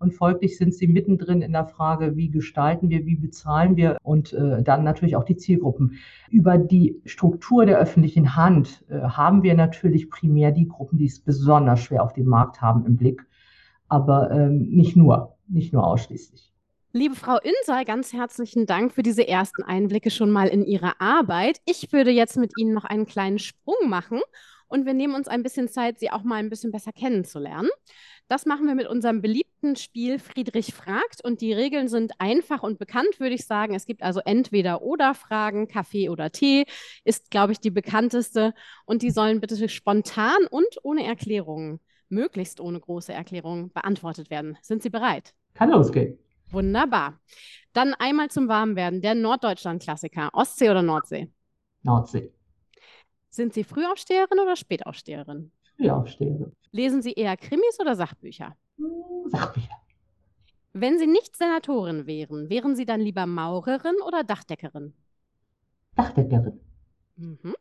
und 0.04 0.14
folglich 0.14 0.58
sind 0.58 0.74
sie 0.74 0.88
mittendrin 0.88 1.42
in 1.42 1.54
der 1.54 1.66
Frage, 1.66 2.16
wie 2.16 2.30
gestalten 2.30 2.90
wir, 2.90 3.06
wie 3.06 3.16
bezahlen 3.16 3.76
wir 3.76 3.98
und 4.04 4.34
äh, 4.34 4.62
dann 4.62 4.84
natürlich 4.84 5.16
auch 5.16 5.24
die 5.24 5.38
Zielgruppen. 5.38 6.00
Über 6.30 6.58
die 6.58 7.02
Struktur 7.06 7.66
der 7.66 7.80
öffentlichen 7.80 8.36
Hand 8.36 8.84
äh, 8.90 9.00
haben 9.00 9.42
wir 9.42 9.56
natürlich 9.56 10.10
primär 10.10 10.52
die 10.52 10.68
Gruppen, 10.68 10.98
die 11.00 11.06
es 11.06 11.20
besonders 11.20 11.80
schwer 11.80 12.04
auf 12.04 12.14
dem 12.14 12.28
Markt 12.28 12.62
haben, 12.62 12.86
im 12.86 12.98
Blick, 12.98 13.26
aber 13.88 14.30
ähm, 14.32 14.70
nicht 14.70 14.96
nur, 14.96 15.38
nicht 15.48 15.74
nur 15.74 15.88
ausschließlich. 15.88 16.52
Liebe 16.96 17.16
Frau 17.16 17.38
Insay, 17.38 17.86
ganz 17.86 18.14
herzlichen 18.14 18.68
Dank 18.68 18.94
für 18.94 19.02
diese 19.02 19.28
ersten 19.28 19.64
Einblicke 19.64 20.12
schon 20.12 20.30
mal 20.30 20.48
in 20.48 20.64
Ihre 20.64 21.02
Arbeit. 21.02 21.58
Ich 21.66 21.92
würde 21.92 22.12
jetzt 22.12 22.38
mit 22.38 22.52
Ihnen 22.56 22.74
noch 22.74 22.84
einen 22.84 23.08
kleinen 23.08 23.40
Sprung 23.40 23.90
machen 23.90 24.22
und 24.68 24.86
wir 24.86 24.94
nehmen 24.94 25.16
uns 25.16 25.28
ein 25.28 25.44
bisschen 25.44 25.70
Zeit, 25.70 26.00
Sie 26.00 26.12
auch 26.12 26.24
mal 26.24 26.36
ein 26.36 26.50
bisschen 26.50 26.72
besser 26.72 26.92
kennenzulernen. 26.92 27.70
Das 28.34 28.48
machen 28.48 28.66
wir 28.66 28.74
mit 28.74 28.88
unserem 28.88 29.22
beliebten 29.22 29.76
Spiel 29.76 30.18
Friedrich 30.18 30.74
fragt 30.74 31.24
und 31.24 31.40
die 31.42 31.54
Regeln 31.54 31.88
sind 31.88 32.14
einfach 32.18 32.64
und 32.64 32.80
bekannt, 32.80 33.20
würde 33.20 33.36
ich 33.36 33.46
sagen. 33.46 33.76
Es 33.76 33.86
gibt 33.86 34.02
also 34.02 34.22
entweder 34.26 34.82
oder 34.82 35.14
Fragen, 35.14 35.68
Kaffee 35.68 36.10
oder 36.10 36.32
Tee 36.32 36.66
ist, 37.04 37.30
glaube 37.30 37.52
ich, 37.52 37.60
die 37.60 37.70
bekannteste 37.70 38.56
und 38.86 39.04
die 39.04 39.12
sollen 39.12 39.40
bitte 39.40 39.70
spontan 39.70 40.48
und 40.50 40.66
ohne 40.82 41.06
Erklärungen, 41.06 41.80
möglichst 42.10 42.60
ohne 42.60 42.80
große 42.80 43.14
Erklärungen, 43.14 43.72
beantwortet 43.72 44.32
werden. 44.32 44.58
Sind 44.64 44.82
Sie 44.82 44.90
bereit? 44.90 45.36
Kann 45.54 45.70
losgehen. 45.70 46.18
Wunderbar. 46.50 47.20
Dann 47.72 47.94
einmal 47.94 48.32
zum 48.32 48.48
Warmwerden, 48.48 49.04
der 49.04 49.14
Norddeutschland-Klassiker, 49.14 50.32
Ostsee 50.34 50.72
oder 50.72 50.82
Nordsee? 50.82 51.32
Nordsee. 51.84 52.34
Sind 53.30 53.54
Sie 53.54 53.64
Frühaufsteherin 53.64 54.40
oder 54.40 54.56
Spätaufsteherin? 54.56 55.52
Frühaufsteherin. 55.78 56.52
Lesen 56.72 57.02
Sie 57.02 57.14
eher 57.14 57.38
Krimis 57.38 57.80
oder 57.80 57.96
Sachbücher? 57.96 58.56
Hm, 58.78 59.30
Sachbücher. 59.30 59.70
Wenn 60.74 60.98
Sie 60.98 61.08
nicht 61.08 61.36
Senatorin 61.36 62.08
wären, 62.08 62.50
wären 62.50 62.76
Sie 62.76 62.86
dann 62.86 63.02
lieber 63.02 63.28
Maurerin 63.28 63.96
oder 64.08 64.24
Dachdeckerin? 64.24 64.94
Dachdeckerin. 65.96 66.60
Mhm. 67.16 67.54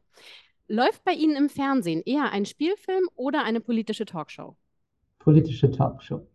Läuft 0.69 1.05
bei 1.05 1.13
Ihnen 1.13 1.37
im 1.37 1.51
Fernsehen 1.51 2.03
eher 2.07 2.33
ein 2.33 2.47
Spielfilm 2.47 3.09
oder 3.15 3.45
eine 3.45 3.61
politische 3.61 4.07
Talkshow? 4.07 4.57
Politische 5.19 5.71
Talkshow. 5.71 6.27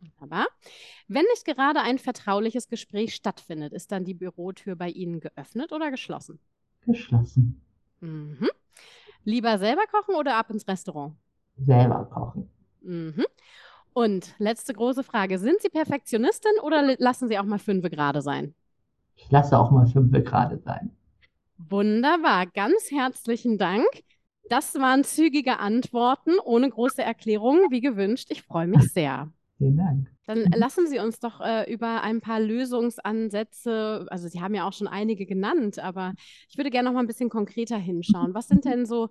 Wunderbar. 0.00 0.46
Wenn 1.08 1.24
nicht 1.34 1.44
gerade 1.44 1.80
ein 1.80 1.98
vertrauliches 1.98 2.68
Gespräch 2.68 3.14
stattfindet, 3.16 3.72
ist 3.72 3.90
dann 3.90 4.04
die 4.04 4.14
Bürotür 4.14 4.76
bei 4.76 4.90
Ihnen 4.90 5.18
geöffnet 5.18 5.72
oder 5.72 5.90
geschlossen? 5.90 6.38
Geschlossen. 6.86 7.60
Mhm. 8.00 8.48
Lieber 9.28 9.58
selber 9.58 9.86
kochen 9.86 10.16
oder 10.16 10.34
ab 10.36 10.50
ins 10.50 10.66
Restaurant? 10.66 11.14
Selber 11.58 12.06
kochen. 12.06 12.48
Mhm. 12.80 13.24
Und 13.94 14.34
letzte 14.38 14.74
große 14.74 15.04
Frage: 15.04 15.38
Sind 15.38 15.60
Sie 15.62 15.68
Perfektionistin 15.70 16.52
oder 16.62 16.96
lassen 16.98 17.28
Sie 17.28 17.38
auch 17.38 17.44
mal 17.44 17.58
fünf 17.60 17.88
gerade 17.90 18.22
sein? 18.22 18.54
Ich 19.16 19.30
lasse 19.30 19.58
auch 19.58 19.70
mal 19.70 19.86
fünf 19.86 20.12
gerade 20.24 20.56
sein. 20.64 20.96
Wunderbar, 21.58 22.46
ganz 22.46 22.90
herzlichen 22.90 23.58
Dank. 23.58 23.86
Das 24.48 24.74
waren 24.76 25.04
zügige 25.04 25.58
Antworten 25.58 26.38
ohne 26.42 26.70
große 26.70 27.02
Erklärungen, 27.02 27.70
wie 27.70 27.80
gewünscht. 27.80 28.28
Ich 28.30 28.42
freue 28.42 28.66
mich 28.66 28.88
sehr. 28.92 29.30
Vielen 29.58 29.76
Dank. 29.76 30.08
Dann 30.26 30.44
lassen 30.54 30.86
Sie 30.86 31.00
uns 31.00 31.18
doch 31.18 31.40
äh, 31.40 31.70
über 31.72 32.02
ein 32.02 32.20
paar 32.20 32.38
Lösungsansätze, 32.38 34.06
also 34.08 34.28
Sie 34.28 34.40
haben 34.40 34.54
ja 34.54 34.66
auch 34.68 34.72
schon 34.72 34.86
einige 34.86 35.26
genannt, 35.26 35.78
aber 35.80 36.14
ich 36.48 36.56
würde 36.56 36.70
gerne 36.70 36.88
noch 36.88 36.94
mal 36.94 37.00
ein 37.00 37.08
bisschen 37.08 37.28
konkreter 37.28 37.76
hinschauen. 37.76 38.34
Was 38.34 38.46
sind 38.46 38.64
denn 38.64 38.86
so 38.86 39.08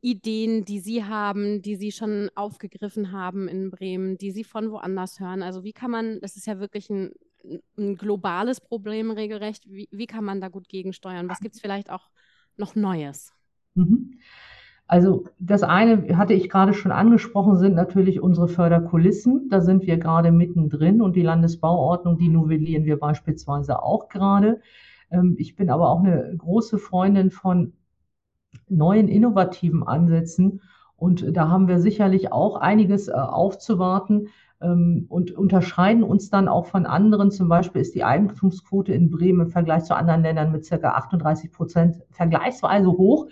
Ideen, 0.00 0.64
die 0.64 0.80
Sie 0.80 1.04
haben, 1.04 1.62
die 1.62 1.76
Sie 1.76 1.92
schon 1.92 2.30
aufgegriffen 2.34 3.12
haben 3.12 3.48
in 3.48 3.70
Bremen, 3.70 4.18
die 4.18 4.32
Sie 4.32 4.44
von 4.44 4.72
woanders 4.72 5.20
hören? 5.20 5.42
Also 5.42 5.62
wie 5.62 5.72
kann 5.72 5.90
man, 5.90 6.20
das 6.20 6.36
ist 6.36 6.46
ja 6.46 6.58
wirklich 6.58 6.90
ein, 6.90 7.12
ein 7.78 7.96
globales 7.96 8.60
Problem 8.60 9.10
regelrecht, 9.10 9.68
wie, 9.68 9.88
wie 9.92 10.06
kann 10.06 10.24
man 10.24 10.40
da 10.40 10.48
gut 10.48 10.68
gegensteuern? 10.68 11.28
Was 11.28 11.40
gibt 11.40 11.54
es 11.54 11.60
vielleicht 11.60 11.90
auch 11.90 12.08
noch 12.56 12.74
Neues? 12.74 13.32
Mhm. 13.74 14.18
Also 14.90 15.22
das 15.38 15.62
eine 15.62 16.18
hatte 16.18 16.34
ich 16.34 16.50
gerade 16.50 16.74
schon 16.74 16.90
angesprochen, 16.90 17.56
sind 17.56 17.76
natürlich 17.76 18.20
unsere 18.20 18.48
Förderkulissen. 18.48 19.48
Da 19.48 19.60
sind 19.60 19.86
wir 19.86 19.98
gerade 19.98 20.32
mittendrin 20.32 21.00
und 21.00 21.14
die 21.14 21.22
Landesbauordnung, 21.22 22.18
die 22.18 22.28
novellieren 22.28 22.84
wir 22.84 22.98
beispielsweise 22.98 23.84
auch 23.84 24.08
gerade. 24.08 24.60
Ähm, 25.12 25.36
ich 25.38 25.54
bin 25.54 25.70
aber 25.70 25.90
auch 25.90 26.00
eine 26.00 26.34
große 26.36 26.78
Freundin 26.78 27.30
von 27.30 27.74
neuen 28.68 29.06
innovativen 29.06 29.84
Ansätzen 29.84 30.60
und 30.96 31.36
da 31.36 31.48
haben 31.48 31.68
wir 31.68 31.78
sicherlich 31.78 32.32
auch 32.32 32.56
einiges 32.56 33.06
äh, 33.06 33.12
aufzuwarten 33.12 34.26
ähm, 34.60 35.06
und 35.08 35.30
unterscheiden 35.30 36.02
uns 36.02 36.30
dann 36.30 36.48
auch 36.48 36.66
von 36.66 36.84
anderen. 36.84 37.30
Zum 37.30 37.48
Beispiel 37.48 37.80
ist 37.80 37.94
die 37.94 38.02
Eigentumsquote 38.02 38.92
in 38.92 39.08
Bremen 39.08 39.42
im 39.42 39.50
Vergleich 39.50 39.84
zu 39.84 39.94
anderen 39.94 40.22
Ländern 40.22 40.50
mit 40.50 40.64
circa 40.64 40.94
38 40.94 41.52
Prozent 41.52 42.02
vergleichsweise 42.10 42.88
hoch. 42.88 43.28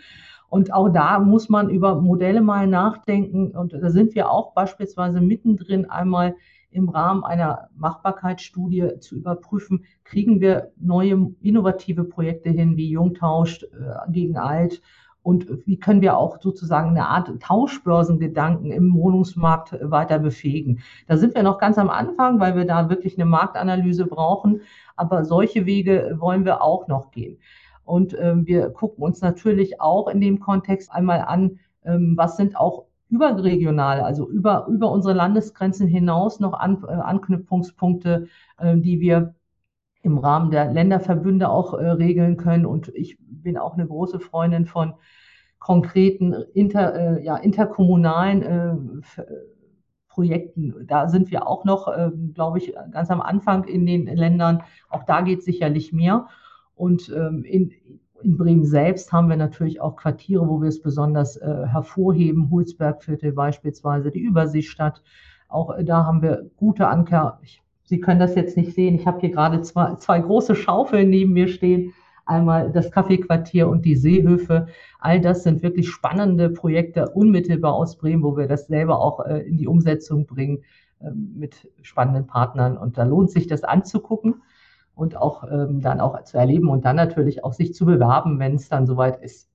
Und 0.49 0.73
auch 0.73 0.89
da 0.89 1.19
muss 1.19 1.49
man 1.49 1.69
über 1.69 2.01
Modelle 2.01 2.41
mal 2.41 2.67
nachdenken. 2.67 3.51
Und 3.51 3.73
da 3.73 3.91
sind 3.91 4.15
wir 4.15 4.31
auch 4.31 4.53
beispielsweise 4.53 5.21
mittendrin 5.21 5.91
einmal 5.91 6.35
im 6.71 6.89
Rahmen 6.89 7.25
einer 7.25 7.69
Machbarkeitsstudie 7.77 8.99
zu 9.01 9.17
überprüfen, 9.17 9.85
kriegen 10.05 10.41
wir 10.41 10.71
neue 10.77 11.31
innovative 11.41 12.05
Projekte 12.05 12.51
hin, 12.51 12.77
wie 12.77 12.91
Jungtausch 12.91 13.63
äh, 13.63 14.11
gegen 14.11 14.37
Alt 14.37 14.83
und 15.23 15.67
wie 15.67 15.79
können 15.79 16.01
wir 16.01 16.17
auch 16.17 16.41
sozusagen 16.41 16.91
eine 16.91 17.07
Art 17.07 17.31
Tauschbörsengedanken 17.41 18.71
im 18.71 18.95
Wohnungsmarkt 18.95 19.77
weiter 19.83 20.19
befähigen. 20.19 20.81
Da 21.07 21.17
sind 21.17 21.35
wir 21.35 21.43
noch 21.43 21.59
ganz 21.59 21.79
am 21.79 21.91
Anfang, 21.91 22.41
weil 22.41 22.57
wir 22.57 22.65
da 22.65 22.89
wirklich 22.89 23.19
eine 23.19 23.27
Marktanalyse 23.27 24.07
brauchen, 24.07 24.63
aber 24.97 25.25
solche 25.25 25.67
Wege 25.67 26.17
wollen 26.19 26.45
wir 26.45 26.63
auch 26.63 26.89
noch 26.89 27.11
gehen. 27.11 27.39
Und 27.89 28.15
ähm, 28.21 28.47
wir 28.47 28.69
gucken 28.71 29.03
uns 29.03 29.23
natürlich 29.23 29.81
auch 29.81 30.09
in 30.09 30.21
dem 30.21 30.41
Kontext 30.41 30.93
einmal 30.93 31.23
an, 31.23 31.59
ähm, 31.85 32.15
was 32.17 32.37
sind 32.37 32.55
auch 32.55 32.85
überregional, 33.09 34.03
also 34.03 34.29
über, 34.29 34.67
über 34.69 34.91
unsere 34.91 35.15
Landesgrenzen 35.15 35.89
hinaus 35.89 36.39
noch 36.39 36.53
an, 36.53 36.85
äh, 36.87 36.93
Anknüpfungspunkte, 36.93 38.29
äh, 38.59 38.77
die 38.77 39.01
wir 39.01 39.35
im 40.03 40.19
Rahmen 40.19 40.51
der 40.51 40.71
Länderverbünde 40.71 41.49
auch 41.49 41.73
äh, 41.73 41.89
regeln 41.89 42.37
können. 42.37 42.67
Und 42.67 42.89
ich 42.95 43.17
bin 43.21 43.57
auch 43.57 43.73
eine 43.73 43.87
große 43.87 44.21
Freundin 44.21 44.67
von 44.67 44.93
konkreten 45.59 46.35
inter, 46.53 46.95
äh, 46.95 47.25
ja, 47.25 47.37
interkommunalen 47.37 48.43
äh, 48.43 49.23
Projekten. 50.09 50.87
Da 50.87 51.09
sind 51.09 51.31
wir 51.31 51.47
auch 51.47 51.65
noch, 51.65 51.89
ähm, 51.97 52.33
glaube 52.35 52.59
ich, 52.59 52.75
ganz 52.91 53.11
am 53.11 53.23
Anfang 53.23 53.65
in 53.65 53.87
den 53.87 54.07
Ländern. 54.07 54.63
Auch 54.91 55.05
da 55.05 55.23
geht 55.23 55.43
sicherlich 55.43 55.93
mehr. 55.93 56.29
Und 56.79 57.13
ähm, 57.15 57.45
in, 57.45 57.73
in 58.23 58.37
Bremen 58.37 58.65
selbst 58.65 59.13
haben 59.13 59.29
wir 59.29 59.37
natürlich 59.37 59.81
auch 59.81 59.97
Quartiere, 59.97 60.49
wo 60.49 60.61
wir 60.61 60.69
es 60.69 60.81
besonders 60.81 61.37
äh, 61.37 61.67
hervorheben. 61.67 62.51
Hulsbergviertel 62.51 63.33
beispielsweise, 63.33 64.11
die 64.11 64.21
Überseestadt. 64.21 65.03
Auch 65.49 65.77
äh, 65.77 65.85
da 65.85 66.05
haben 66.05 66.23
wir 66.23 66.49
gute 66.57 66.87
Anker. 66.87 67.41
Ich, 67.43 67.63
Sie 67.85 68.01
können 68.01 68.21
das 68.21 68.35
jetzt 68.35 68.57
nicht 68.57 68.75
sehen. 68.75 68.95
Ich 68.95 69.07
habe 69.07 69.21
hier 69.21 69.31
gerade 69.31 69.63
zwei, 69.63 69.95
zwei 69.95 70.21
große 70.21 70.55
Schaufeln 70.55 71.09
neben 71.09 71.33
mir 71.33 71.49
stehen. 71.49 71.95
Einmal 72.27 72.71
das 72.71 72.91
Kaffeequartier 72.93 73.67
und 73.67 73.87
die 73.87 73.97
Seehöfe. 73.97 74.67
All 74.99 75.23
das 75.23 75.43
sind 75.43 75.63
wirklich 75.63 75.89
spannende 75.89 76.51
Projekte 76.51 77.09
unmittelbar 77.09 77.73
aus 77.73 77.97
Bremen, 77.97 78.23
wo 78.23 78.37
wir 78.37 78.47
das 78.47 78.67
selber 78.67 79.01
auch 79.01 79.25
äh, 79.25 79.41
in 79.41 79.57
die 79.57 79.67
Umsetzung 79.67 80.27
bringen 80.27 80.65
äh, 81.01 81.11
mit 81.11 81.67
spannenden 81.81 82.27
Partnern. 82.27 82.77
Und 82.77 82.99
da 82.99 83.05
lohnt 83.05 83.31
sich 83.31 83.47
das 83.47 83.65
anzugucken 83.65 84.43
und 84.99 85.17
auch 85.17 85.45
ähm, 85.45 85.81
dann 85.81 86.01
auch 86.01 86.23
zu 86.25 86.37
erleben 86.37 86.69
und 86.69 86.85
dann 86.85 86.97
natürlich 86.97 87.45
auch 87.45 87.53
sich 87.53 87.75
zu 87.75 87.87
bewerben, 87.87 88.39
wenn 88.39 88.57
es 88.57 88.69
dann 88.69 88.87
soweit 88.87 89.23
ist. 89.23 89.49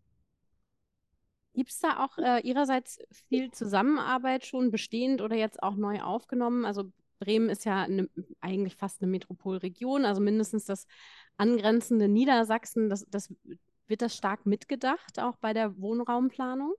Gibt 1.54 1.70
es 1.70 1.80
da 1.80 2.04
auch 2.04 2.18
äh, 2.18 2.40
Ihrerseits 2.42 3.00
viel 3.30 3.52
Zusammenarbeit 3.52 4.46
schon 4.46 4.72
bestehend 4.72 5.22
oder 5.22 5.36
jetzt 5.36 5.62
auch 5.62 5.76
neu 5.76 6.02
aufgenommen? 6.02 6.66
Also 6.66 6.86
Bremen 7.20 7.50
ist 7.50 7.66
ja 7.66 7.84
eine, 7.84 8.10
eigentlich 8.42 8.76
fast 8.76 9.02
eine 9.02 9.12
Metropolregion, 9.12 10.06
also 10.06 10.20
mindestens 10.20 10.66
das 10.66 10.88
angrenzende 11.38 12.08
Niedersachsen. 12.08 12.90
Das, 12.90 13.06
das, 13.10 13.32
wird 13.88 14.02
das 14.02 14.16
stark 14.16 14.46
mitgedacht, 14.46 15.20
auch 15.20 15.36
bei 15.38 15.54
der 15.54 15.78
Wohnraumplanung? 15.78 16.74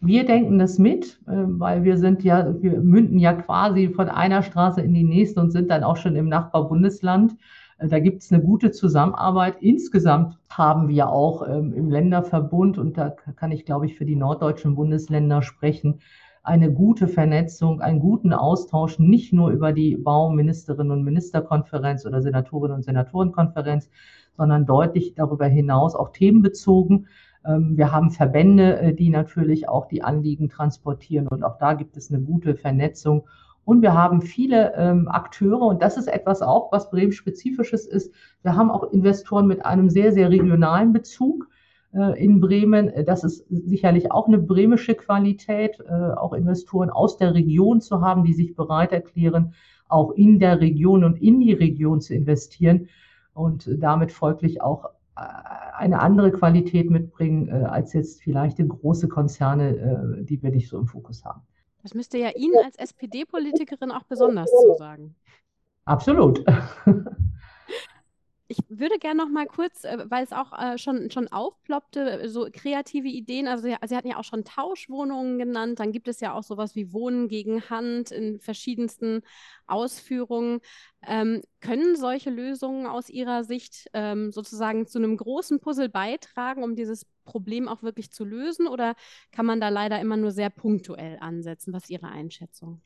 Wir 0.00 0.26
denken 0.26 0.58
das 0.58 0.78
mit, 0.78 1.20
äh, 1.26 1.32
weil 1.32 1.84
wir 1.84 1.96
sind 1.96 2.22
ja, 2.22 2.60
wir 2.60 2.80
münden 2.80 3.18
ja 3.18 3.32
quasi 3.32 3.88
von 3.88 4.08
einer 4.08 4.42
Straße 4.42 4.82
in 4.82 4.92
die 4.92 5.04
nächste 5.04 5.40
und 5.40 5.52
sind 5.52 5.70
dann 5.70 5.84
auch 5.84 5.96
schon 5.96 6.16
im 6.16 6.28
Nachbarbundesland. 6.28 7.36
Äh, 7.78 7.88
da 7.88 7.98
gibt 7.98 8.22
es 8.22 8.32
eine 8.32 8.42
gute 8.42 8.70
Zusammenarbeit. 8.70 9.56
Insgesamt 9.60 10.38
haben 10.48 10.88
wir 10.88 11.08
auch 11.08 11.46
ähm, 11.48 11.72
im 11.74 11.90
Länderverbund, 11.90 12.78
und 12.78 12.96
da 12.96 13.10
kann 13.10 13.52
ich, 13.52 13.64
glaube 13.64 13.86
ich, 13.86 13.96
für 13.96 14.04
die 14.04 14.16
norddeutschen 14.16 14.74
Bundesländer 14.74 15.42
sprechen, 15.42 16.00
eine 16.42 16.70
gute 16.70 17.08
Vernetzung, 17.08 17.80
einen 17.80 18.00
guten 18.00 18.34
Austausch, 18.34 18.98
nicht 18.98 19.32
nur 19.32 19.50
über 19.50 19.72
die 19.72 19.96
Bauministerinnen 19.96 20.92
und 20.92 21.02
Ministerkonferenz 21.02 22.04
oder 22.04 22.20
Senatorinnen 22.20 22.76
und 22.76 22.82
Senatorenkonferenz, 22.82 23.88
sondern 24.36 24.66
deutlich 24.66 25.14
darüber 25.14 25.46
hinaus 25.46 25.94
auch 25.94 26.10
themenbezogen. 26.10 27.06
Ähm, 27.46 27.76
wir 27.78 27.92
haben 27.92 28.10
Verbände, 28.10 28.78
äh, 28.78 28.94
die 28.94 29.08
natürlich 29.08 29.68
auch 29.68 29.86
die 29.86 30.02
Anliegen 30.02 30.50
transportieren 30.50 31.28
und 31.28 31.44
auch 31.44 31.56
da 31.56 31.72
gibt 31.72 31.96
es 31.96 32.12
eine 32.12 32.20
gute 32.20 32.54
Vernetzung. 32.54 33.26
Und 33.64 33.82
wir 33.82 33.94
haben 33.94 34.20
viele 34.20 34.74
ähm, 34.76 35.08
Akteure 35.08 35.62
und 35.62 35.82
das 35.82 35.96
ist 35.96 36.08
etwas 36.08 36.42
auch, 36.42 36.70
was 36.70 36.90
Bremen-spezifisches 36.90 37.86
ist. 37.86 38.12
Wir 38.42 38.56
haben 38.56 38.70
auch 38.70 38.92
Investoren 38.92 39.46
mit 39.46 39.64
einem 39.64 39.88
sehr, 39.88 40.12
sehr 40.12 40.30
regionalen 40.30 40.92
Bezug 40.92 41.48
äh, 41.94 42.22
in 42.22 42.40
Bremen. 42.40 42.92
Das 43.06 43.24
ist 43.24 43.46
sicherlich 43.48 44.12
auch 44.12 44.28
eine 44.28 44.38
bremische 44.38 44.94
Qualität, 44.94 45.80
äh, 45.80 45.92
auch 45.92 46.34
Investoren 46.34 46.90
aus 46.90 47.16
der 47.16 47.34
Region 47.34 47.80
zu 47.80 48.00
haben, 48.00 48.24
die 48.24 48.34
sich 48.34 48.54
bereit 48.54 48.92
erklären, 48.92 49.54
auch 49.88 50.10
in 50.12 50.38
der 50.38 50.60
Region 50.60 51.04
und 51.04 51.20
in 51.22 51.40
die 51.40 51.52
Region 51.52 52.00
zu 52.00 52.14
investieren 52.14 52.88
und 53.32 53.68
damit 53.78 54.12
folglich 54.12 54.60
auch 54.60 54.86
äh, 55.16 55.20
eine 55.76 56.00
andere 56.00 56.32
Qualität 56.32 56.90
mitbringen 56.90 57.48
äh, 57.48 57.64
als 57.64 57.92
jetzt 57.92 58.22
vielleicht 58.22 58.58
große 58.58 59.08
Konzerne, 59.08 59.76
äh, 60.20 60.24
die 60.24 60.42
wir 60.42 60.50
nicht 60.50 60.68
so 60.68 60.78
im 60.78 60.86
Fokus 60.86 61.24
haben. 61.24 61.42
Das 61.84 61.92
müsste 61.92 62.16
ja 62.16 62.30
Ihnen 62.30 62.56
als 62.64 62.76
SPD-Politikerin 62.76 63.90
auch 63.92 64.04
besonders 64.04 64.50
zusagen. 64.50 65.14
Absolut. 65.84 66.42
Ich 68.46 68.58
würde 68.68 68.98
gerne 68.98 69.22
noch 69.22 69.30
mal 69.30 69.46
kurz, 69.46 69.84
äh, 69.84 70.04
weil 70.10 70.22
es 70.22 70.32
auch 70.32 70.52
äh, 70.52 70.76
schon, 70.76 71.10
schon 71.10 71.28
aufploppte, 71.28 72.22
äh, 72.22 72.28
so 72.28 72.46
kreative 72.52 73.08
Ideen. 73.08 73.48
Also 73.48 73.64
Sie, 73.64 73.74
Sie, 73.86 73.96
hatten 73.96 74.08
ja 74.08 74.18
auch 74.18 74.24
schon 74.24 74.44
Tauschwohnungen 74.44 75.38
genannt. 75.38 75.80
Dann 75.80 75.92
gibt 75.92 76.08
es 76.08 76.20
ja 76.20 76.34
auch 76.34 76.42
sowas 76.42 76.74
wie 76.76 76.92
Wohnen 76.92 77.28
gegen 77.28 77.70
Hand 77.70 78.10
in 78.10 78.38
verschiedensten 78.40 79.22
Ausführungen. 79.66 80.60
Ähm, 81.06 81.42
können 81.60 81.96
solche 81.96 82.28
Lösungen 82.28 82.86
aus 82.86 83.08
Ihrer 83.08 83.44
Sicht 83.44 83.88
ähm, 83.94 84.30
sozusagen 84.30 84.86
zu 84.86 84.98
einem 84.98 85.16
großen 85.16 85.60
Puzzle 85.60 85.88
beitragen, 85.88 86.62
um 86.62 86.76
dieses 86.76 87.06
Problem 87.24 87.66
auch 87.66 87.82
wirklich 87.82 88.12
zu 88.12 88.26
lösen? 88.26 88.66
Oder 88.68 88.94
kann 89.32 89.46
man 89.46 89.58
da 89.60 89.70
leider 89.70 90.00
immer 90.00 90.18
nur 90.18 90.32
sehr 90.32 90.50
punktuell 90.50 91.18
ansetzen? 91.18 91.72
Was 91.72 91.84
ist 91.84 91.90
Ihre 91.90 92.08
Einschätzung? 92.08 92.82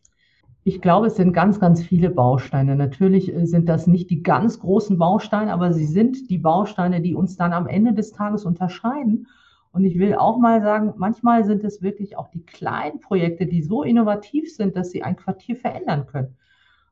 Ich 0.69 0.83
glaube, 0.83 1.07
es 1.07 1.17
sind 1.17 1.33
ganz, 1.33 1.59
ganz 1.61 1.83
viele 1.83 2.11
Bausteine. 2.11 2.77
Natürlich 2.77 3.35
äh, 3.35 3.47
sind 3.47 3.71
das 3.71 3.87
nicht 3.87 4.11
die 4.11 4.23
ganz 4.23 4.61
großen 4.61 4.99
Bausteine, 4.99 5.51
aber 5.51 5.73
sie 5.73 5.87
sind 5.87 6.29
die 6.29 6.37
Bausteine, 6.37 7.01
die 7.01 7.15
uns 7.15 7.39
dann 7.39 7.55
am 7.55 7.67
Ende 7.67 7.95
des 7.95 8.13
Tages 8.13 8.45
unterscheiden. 8.45 9.29
Und 9.73 9.85
ich 9.85 9.99
will 9.99 10.15
auch 10.15 10.37
mal 10.39 10.61
sagen, 10.61 10.93
manchmal 10.99 11.47
sind 11.47 11.65
es 11.65 11.81
wirklich 11.81 12.19
auch 12.19 12.29
die 12.29 12.45
kleinen 12.45 13.01
Projekte, 13.01 13.47
die 13.47 13.63
so 13.63 13.83
innovativ 13.83 14.55
sind, 14.55 14.77
dass 14.77 14.91
sie 14.91 15.03
ein 15.03 15.17
Quartier 15.17 15.57
verändern 15.57 16.05
können. 16.07 16.37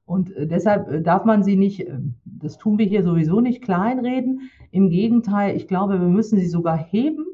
Und 0.06 0.34
äh, 0.34 0.46
deshalb 0.46 0.90
äh, 0.90 1.02
darf 1.02 1.26
man 1.26 1.42
sie 1.42 1.56
nicht, 1.56 1.86
das 2.24 2.56
tun 2.56 2.78
wir 2.78 2.86
hier 2.86 3.02
sowieso 3.02 3.42
nicht 3.42 3.60
kleinreden. 3.60 4.50
Im 4.70 4.88
Gegenteil, 4.88 5.54
ich 5.54 5.68
glaube, 5.68 6.00
wir 6.00 6.08
müssen 6.08 6.38
sie 6.38 6.48
sogar 6.48 6.78
heben 6.78 7.26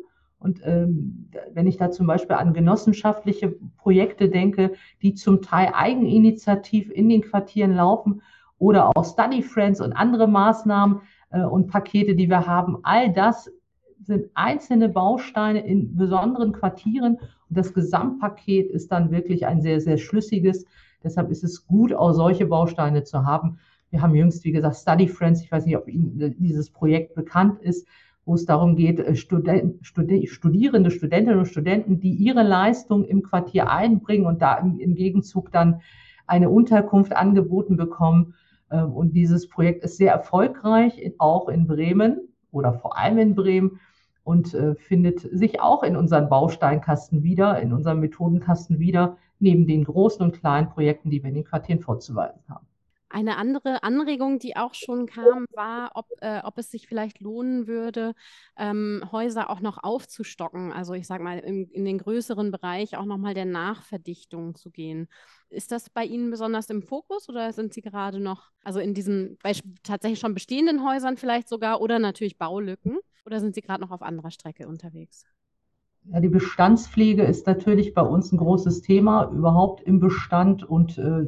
und 0.43 0.61
ähm, 0.65 1.29
wenn 1.53 1.67
ich 1.67 1.77
da 1.77 1.91
zum 1.91 2.07
Beispiel 2.07 2.37
an 2.37 2.53
genossenschaftliche 2.53 3.55
Projekte 3.77 4.29
denke, 4.29 4.73
die 5.01 5.15
zum 5.15 5.43
Teil 5.43 5.73
eigeninitiativ 5.75 6.91
in 6.91 7.09
den 7.09 7.23
Quartieren 7.23 7.75
laufen 7.75 8.23
oder 8.59 8.97
auch 8.97 9.05
Study 9.05 9.43
Friends 9.43 9.81
und 9.81 9.93
andere 9.93 10.27
Maßnahmen 10.27 11.01
äh, 11.31 11.43
und 11.43 11.69
Pakete, 11.69 12.15
die 12.15 12.29
wir 12.29 12.47
haben, 12.47 12.79
all 12.83 13.13
das 13.13 13.51
sind 14.01 14.31
einzelne 14.35 14.89
Bausteine 14.89 15.65
in 15.65 15.97
besonderen 15.97 16.53
Quartieren 16.53 17.19
und 17.49 17.59
das 17.59 17.73
Gesamtpaket 17.73 18.71
ist 18.71 18.91
dann 18.91 19.11
wirklich 19.11 19.47
ein 19.47 19.61
sehr, 19.61 19.81
sehr 19.81 19.97
schlüssiges. 19.97 20.65
Deshalb 21.05 21.31
ist 21.31 21.45
es 21.45 21.67
gut, 21.67 21.93
auch 21.93 22.13
solche 22.13 22.47
Bausteine 22.47 23.05
zu 23.05 23.25
haben. 23.25 23.59
Wir 23.91 24.03
haben 24.03 24.15
jüngst, 24.15 24.45
wie 24.45 24.53
gesagt, 24.53 24.77
Study 24.77 25.07
Friends, 25.07 25.43
ich 25.43 25.53
weiß 25.53 25.67
nicht, 25.67 25.77
ob 25.77 25.89
Ihnen 25.89 26.35
dieses 26.39 26.71
Projekt 26.71 27.15
bekannt 27.15 27.61
ist, 27.61 27.87
wo 28.25 28.35
es 28.35 28.45
darum 28.45 28.77
geht, 28.77 29.01
äh, 29.01 29.15
Student, 29.17 29.85
Studierende, 29.85 30.91
Studentinnen 30.91 31.39
und 31.39 31.47
Studenten, 31.47 32.01
die 32.01 32.13
ihre 32.13 32.43
Leistung 32.43 33.05
im 33.05 33.23
Quartier 33.23 33.71
einbringen 33.71 34.27
und 34.27 34.43
da 34.43 34.57
im, 34.59 34.79
im 34.79 34.95
Gegenzug 34.95 35.51
dann 35.51 35.81
eine 36.27 36.51
Unterkunft 36.51 37.15
angeboten 37.15 37.77
bekommen. 37.77 38.35
Ähm, 38.71 38.93
und 38.93 39.15
dieses 39.15 39.49
Projekt 39.49 39.85
ist 39.85 39.97
sehr 39.97 40.13
erfolgreich, 40.13 41.13
auch 41.19 41.49
in 41.49 41.67
Bremen 41.67 42.21
oder 42.51 42.73
vor 42.73 42.99
allem 42.99 43.19
in 43.19 43.35
Bremen 43.35 43.81
und 44.25 44.55
äh, 44.55 44.75
findet 44.77 45.21
sich 45.21 45.61
auch 45.61 45.83
in 45.83 45.97
unseren 45.97 46.29
Bausteinkasten 46.29 47.23
wieder, 47.23 47.61
in 47.61 47.73
unserem 47.73 48.01
Methodenkasten 48.01 48.79
wieder, 48.79 49.17
neben 49.41 49.67
den 49.67 49.85
großen 49.85 50.25
und 50.25 50.39
kleinen 50.39 50.69
Projekten, 50.69 51.11
die 51.11 51.23
wir 51.23 51.29
in 51.29 51.35
den 51.35 51.45
Quartieren 51.45 51.81
vorzuweisen 51.81 52.41
haben. 52.49 52.67
Eine 53.13 53.37
andere 53.37 53.83
Anregung, 53.83 54.39
die 54.39 54.57
auch 54.57 54.73
schon 54.73 55.05
kam, 55.05 55.45
war, 55.53 55.91
ob, 55.97 56.07
äh, 56.23 56.41
ob 56.45 56.57
es 56.57 56.71
sich 56.71 56.87
vielleicht 56.87 57.21
lohnen 57.21 57.67
würde, 57.67 58.15
ähm, 58.57 59.05
Häuser 59.13 59.51
auch 59.51 59.61
noch 59.61 59.85
aufzustocken. 59.85 60.73
Also 60.73 60.95
ich 60.95 61.07
sage 61.07 61.23
mal, 61.23 61.39
im, 61.41 61.69
in 61.71 61.85
den 61.85 61.99
größeren 61.99 62.51
Bereich 62.51 62.97
auch 62.97 63.05
nochmal 63.05 63.35
der 63.35 63.45
Nachverdichtung 63.45 64.55
zu 64.55 64.71
gehen. 64.71 65.09
Ist 65.51 65.73
das 65.73 65.91
bei 65.91 66.07
Ihnen 66.07 66.31
besonders 66.31 66.71
im 66.71 66.83
Fokus 66.83 67.29
oder 67.29 67.53
sind 67.53 67.75
Sie 67.75 67.83
gerade 67.83 68.19
noch, 68.19 68.51
also 68.65 68.81
in 68.81 68.95
diesen 68.95 69.39
tatsächlich 69.83 70.19
schon 70.19 70.33
bestehenden 70.33 70.83
Häusern 70.83 71.19
vielleicht 71.19 71.51
sogar 71.51 71.83
oder 71.83 71.99
natürlich 71.99 72.39
Baulücken? 72.39 72.99
Oder 73.27 73.41
sind 73.41 73.55
Sie 73.55 73.61
gerade 73.61 73.83
noch 73.83 73.91
auf 73.91 74.01
anderer 74.03 74.31
Strecke 74.31 74.67
unterwegs? 74.67 75.27
Ja, 76.05 76.21
die 76.21 76.29
Bestandspflege 76.29 77.23
ist 77.25 77.47
natürlich 77.47 77.95
bei 77.95 78.03
uns 78.03 78.33
ein 78.33 78.39
großes 78.39 78.83
Thema, 78.83 79.31
überhaupt 79.31 79.83
im 79.83 80.01
Bestand 80.01 80.65
und 80.65 80.99
äh, 80.99 81.27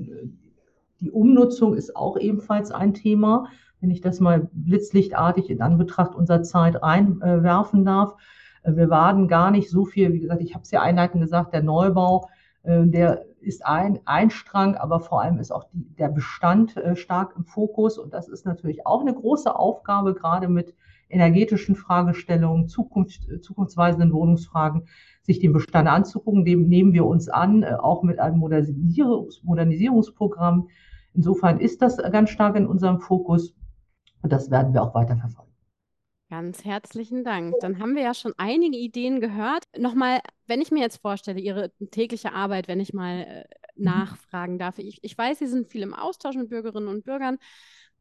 die 1.05 1.11
Umnutzung 1.11 1.75
ist 1.75 1.95
auch 1.95 2.17
ebenfalls 2.17 2.71
ein 2.71 2.95
Thema, 2.95 3.49
wenn 3.81 3.91
ich 3.91 4.01
das 4.01 4.21
mal 4.21 4.49
blitzlichtartig 4.53 5.51
in 5.51 5.61
Anbetracht 5.61 6.15
unserer 6.15 6.43
Zeit 6.43 6.83
einwerfen 6.83 7.85
darf. 7.85 8.15
Äh, 8.63 8.75
wir 8.77 8.89
waren 8.89 9.29
gar 9.29 9.51
nicht 9.51 9.69
so 9.69 9.85
viel, 9.85 10.15
wie 10.15 10.21
gesagt, 10.21 10.41
ich 10.41 10.55
habe 10.55 10.63
es 10.63 10.71
ja 10.71 10.81
einleitend 10.81 11.23
gesagt, 11.23 11.53
der 11.53 11.63
Neubau, 11.63 12.31
äh, 12.63 12.87
der 12.87 13.27
ist 13.41 13.67
ein, 13.67 14.01
ein 14.07 14.31
Strang, 14.31 14.77
aber 14.77 14.99
vor 14.99 15.21
allem 15.21 15.39
ist 15.39 15.53
auch 15.53 15.65
die, 15.75 15.95
der 15.97 16.09
Bestand 16.09 16.75
äh, 16.79 16.97
stark 16.97 17.35
im 17.37 17.45
Fokus. 17.45 17.99
Und 17.99 18.15
das 18.15 18.27
ist 18.29 18.47
natürlich 18.47 18.87
auch 18.87 19.03
eine 19.03 19.13
große 19.13 19.55
Aufgabe, 19.55 20.15
gerade 20.15 20.49
mit 20.49 20.75
energetischen 21.11 21.77
Fragestellungen, 21.77 22.69
Zukunft, 22.69 23.29
zukunftsweisenden 23.43 24.11
Wohnungsfragen, 24.15 24.85
sich 25.21 25.39
den 25.39 25.53
Bestand 25.53 25.87
anzugucken. 25.87 26.47
Dem 26.47 26.67
nehmen 26.67 26.95
wir 26.95 27.05
uns 27.05 27.29
an, 27.29 27.63
auch 27.63 28.03
mit 28.03 28.19
einem 28.19 28.39
Modernisierungs 28.39 29.43
Modernisierungsprogramm, 29.43 30.69
Insofern 31.15 31.61
ist 31.61 31.81
das 31.81 31.97
ganz 31.97 32.31
stark 32.31 32.57
in 32.57 32.67
unserem 32.67 33.01
Fokus 33.01 33.55
und 34.23 34.33
das 34.33 34.51
werden 34.51 34.75
wir 34.75 34.83
auch 34.83 34.95
weiter 34.95 35.17
verfolgen. 35.17 35.55
Ganz 36.31 36.65
herzlichen 36.65 37.23
Dank. 37.23 37.55
Dann 37.61 37.79
haben 37.79 37.95
wir 37.95 38.03
ja 38.03 38.15
schon 38.15 38.33
einige 38.39 38.77
Ideen 38.77 39.21
gehört. 39.21 39.65
Nochmal, 39.79 40.21
wenn 40.47 40.61
ich 40.61 40.73
mir 40.73 40.81
jetzt 40.81 40.97
vorstelle, 40.97 41.39
Ihre 41.39 41.71
tägliche 41.93 42.33
Arbeit, 42.33 42.67
wenn 42.67 42.81
ich 42.81 42.93
mal 42.93 43.21
äh, 43.21 43.45
mhm. 43.77 43.85
nachfragen 43.85 44.59
darf. 44.59 44.79
Ich, 44.79 44.99
ich 45.03 45.17
weiß, 45.17 45.39
Sie 45.39 45.47
sind 45.47 45.71
viel 45.71 45.83
im 45.83 45.95
Austausch 45.95 46.35
mit 46.35 46.49
Bürgerinnen 46.49 46.89
und 46.89 47.05
Bürgern. 47.05 47.39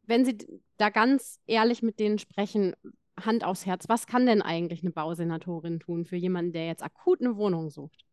Wenn 0.03 0.25
Sie 0.25 0.37
da 0.77 0.89
ganz 0.89 1.39
ehrlich 1.45 1.83
mit 1.83 1.99
denen 1.99 2.17
sprechen, 2.17 2.73
Hand 3.19 3.43
aufs 3.43 3.67
Herz, 3.67 3.87
was 3.87 4.07
kann 4.07 4.25
denn 4.25 4.41
eigentlich 4.41 4.81
eine 4.81 4.91
Bausenatorin 4.91 5.79
tun 5.79 6.05
für 6.05 6.15
jemanden, 6.15 6.53
der 6.53 6.65
jetzt 6.65 6.81
akut 6.81 7.21
eine 7.21 7.35
Wohnung 7.35 7.69
sucht? 7.69 8.03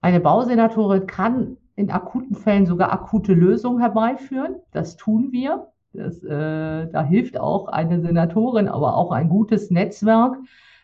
Eine 0.00 0.20
Bausenatorin 0.20 1.06
kann 1.06 1.58
in 1.76 1.90
akuten 1.90 2.36
Fällen 2.36 2.66
sogar 2.66 2.92
akute 2.92 3.34
Lösungen 3.34 3.80
herbeiführen. 3.80 4.56
Das 4.72 4.96
tun 4.96 5.32
wir. 5.32 5.68
Das, 5.92 6.22
äh, 6.24 6.88
da 6.88 7.04
hilft 7.04 7.38
auch 7.38 7.68
eine 7.68 8.00
Senatorin, 8.00 8.68
aber 8.68 8.96
auch 8.96 9.12
ein 9.12 9.28
gutes 9.28 9.70
Netzwerk, 9.70 10.36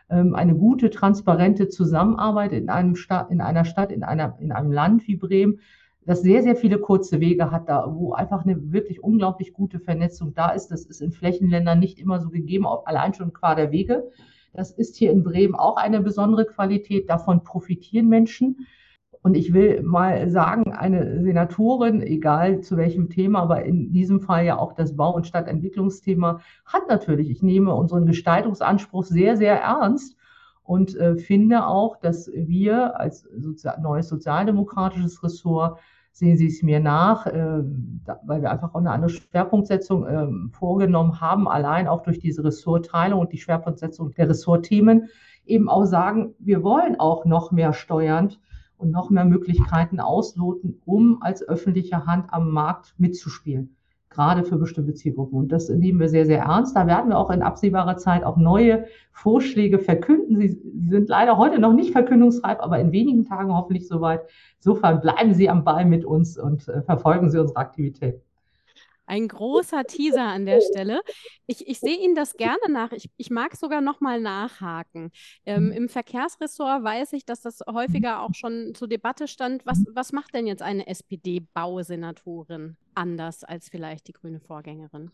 ähm, 0.08 0.34
eine 0.34 0.54
gute, 0.54 0.90
transparente 0.90 1.68
Zusammenarbeit 1.68 2.52
in, 2.52 2.68
einem 2.68 2.94
Stadt, 2.94 3.30
in 3.30 3.40
einer 3.40 3.64
Stadt, 3.64 3.90
in, 3.90 4.04
einer, 4.04 4.36
in 4.40 4.52
einem 4.52 4.70
Land 4.70 5.06
wie 5.08 5.16
Bremen, 5.16 5.60
das 6.06 6.22
sehr, 6.22 6.42
sehr 6.42 6.56
viele 6.56 6.78
kurze 6.78 7.20
Wege 7.20 7.50
hat, 7.50 7.68
da, 7.68 7.92
wo 7.94 8.12
einfach 8.12 8.44
eine 8.44 8.72
wirklich 8.72 9.02
unglaublich 9.02 9.52
gute 9.52 9.80
Vernetzung 9.80 10.34
da 10.34 10.50
ist. 10.50 10.68
Das 10.68 10.84
ist 10.84 11.00
in 11.00 11.12
Flächenländern 11.12 11.78
nicht 11.78 11.98
immer 11.98 12.20
so 12.20 12.30
gegeben, 12.30 12.66
allein 12.66 13.12
schon 13.12 13.32
qua 13.32 13.54
der 13.54 13.70
Wege. 13.70 14.10
Das 14.52 14.70
ist 14.70 14.96
hier 14.96 15.12
in 15.12 15.22
Bremen 15.22 15.54
auch 15.54 15.76
eine 15.76 16.00
besondere 16.00 16.46
Qualität. 16.46 17.08
Davon 17.08 17.44
profitieren 17.44 18.08
Menschen. 18.08 18.66
Und 19.22 19.36
ich 19.36 19.52
will 19.52 19.82
mal 19.82 20.30
sagen, 20.30 20.72
eine 20.72 21.22
Senatorin, 21.22 22.00
egal 22.00 22.60
zu 22.60 22.78
welchem 22.78 23.10
Thema, 23.10 23.40
aber 23.40 23.64
in 23.64 23.92
diesem 23.92 24.20
Fall 24.20 24.46
ja 24.46 24.58
auch 24.58 24.72
das 24.72 24.96
Bau- 24.96 25.14
und 25.14 25.26
Stadtentwicklungsthema, 25.26 26.40
hat 26.64 26.88
natürlich, 26.88 27.30
ich 27.30 27.42
nehme 27.42 27.74
unseren 27.74 28.06
Gestaltungsanspruch 28.06 29.04
sehr, 29.04 29.36
sehr 29.36 29.60
ernst 29.60 30.16
und 30.62 30.96
äh, 30.96 31.16
finde 31.16 31.66
auch, 31.66 31.96
dass 31.96 32.30
wir 32.32 32.98
als 32.98 33.28
Sozi 33.36 33.68
neues 33.82 34.08
sozialdemokratisches 34.08 35.22
Ressort, 35.22 35.78
sehen 36.12 36.38
Sie 36.38 36.46
es 36.46 36.62
mir 36.62 36.80
nach, 36.80 37.26
äh, 37.26 37.62
da, 38.04 38.20
weil 38.24 38.40
wir 38.40 38.50
einfach 38.50 38.74
auch 38.74 38.80
eine 38.80 38.90
andere 38.90 39.10
Schwerpunktsetzung 39.10 40.06
äh, 40.06 40.28
vorgenommen 40.52 41.20
haben, 41.20 41.46
allein 41.46 41.88
auch 41.88 42.02
durch 42.02 42.20
diese 42.20 42.42
Ressortteilung 42.42 43.20
und 43.20 43.32
die 43.32 43.38
Schwerpunktsetzung 43.38 44.14
der 44.14 44.30
Ressortthemen, 44.30 45.08
eben 45.44 45.68
auch 45.68 45.84
sagen, 45.84 46.34
wir 46.38 46.62
wollen 46.62 46.98
auch 46.98 47.26
noch 47.26 47.52
mehr 47.52 47.74
steuernd 47.74 48.40
und 48.80 48.90
noch 48.90 49.10
mehr 49.10 49.24
Möglichkeiten 49.24 50.00
ausloten, 50.00 50.80
um 50.84 51.22
als 51.22 51.46
öffentliche 51.46 52.06
Hand 52.06 52.32
am 52.32 52.50
Markt 52.50 52.94
mitzuspielen, 52.98 53.76
gerade 54.08 54.42
für 54.42 54.56
bestimmte 54.56 54.94
Zielgruppen. 54.94 55.38
Und 55.38 55.52
das 55.52 55.68
nehmen 55.68 56.00
wir 56.00 56.08
sehr, 56.08 56.26
sehr 56.26 56.40
ernst. 56.40 56.74
Da 56.74 56.86
werden 56.86 57.10
wir 57.10 57.18
auch 57.18 57.30
in 57.30 57.42
absehbarer 57.42 57.96
Zeit 57.96 58.24
auch 58.24 58.36
neue 58.36 58.86
Vorschläge 59.12 59.78
verkünden. 59.78 60.40
Sie, 60.40 60.58
sind 60.88 61.08
leider 61.08 61.36
heute 61.36 61.58
noch 61.58 61.74
nicht 61.74 61.92
verkündungsreif, 61.92 62.58
aber 62.60 62.80
in 62.80 62.92
wenigen 62.92 63.24
Tagen 63.24 63.54
hoffentlich 63.54 63.86
soweit. 63.86 64.22
Insofern 64.56 65.00
bleiben 65.00 65.34
Sie 65.34 65.48
am 65.48 65.62
Ball 65.62 65.84
mit 65.84 66.04
uns 66.04 66.38
und 66.38 66.66
äh, 66.68 66.82
verfolgen 66.82 67.30
Sie 67.30 67.38
unsere 67.38 67.58
Aktivität. 67.58 68.22
Ein 69.10 69.26
großer 69.26 69.82
Teaser 69.86 70.22
an 70.22 70.46
der 70.46 70.60
Stelle. 70.60 71.00
Ich, 71.48 71.66
ich 71.66 71.80
sehe 71.80 71.98
Ihnen 71.98 72.14
das 72.14 72.34
gerne 72.34 72.60
nach. 72.70 72.92
Ich, 72.92 73.10
ich 73.16 73.28
mag 73.28 73.56
sogar 73.56 73.80
noch 73.80 74.00
mal 74.00 74.20
nachhaken. 74.20 75.10
Ähm. 75.44 75.72
Im 75.72 75.88
Verkehrsressort 75.88 76.84
weiß 76.84 77.14
ich, 77.14 77.24
dass 77.24 77.40
das 77.40 77.58
häufiger 77.68 78.22
auch 78.22 78.34
schon 78.34 78.72
zur 78.72 78.86
Debatte 78.86 79.26
stand. 79.26 79.66
Was, 79.66 79.84
was 79.92 80.12
macht 80.12 80.32
denn 80.32 80.46
jetzt 80.46 80.62
eine 80.62 80.86
SPD-Bausenatorin 80.86 82.76
anders 82.94 83.42
als 83.42 83.68
vielleicht 83.68 84.06
die 84.06 84.12
grüne 84.12 84.38
Vorgängerin? 84.38 85.10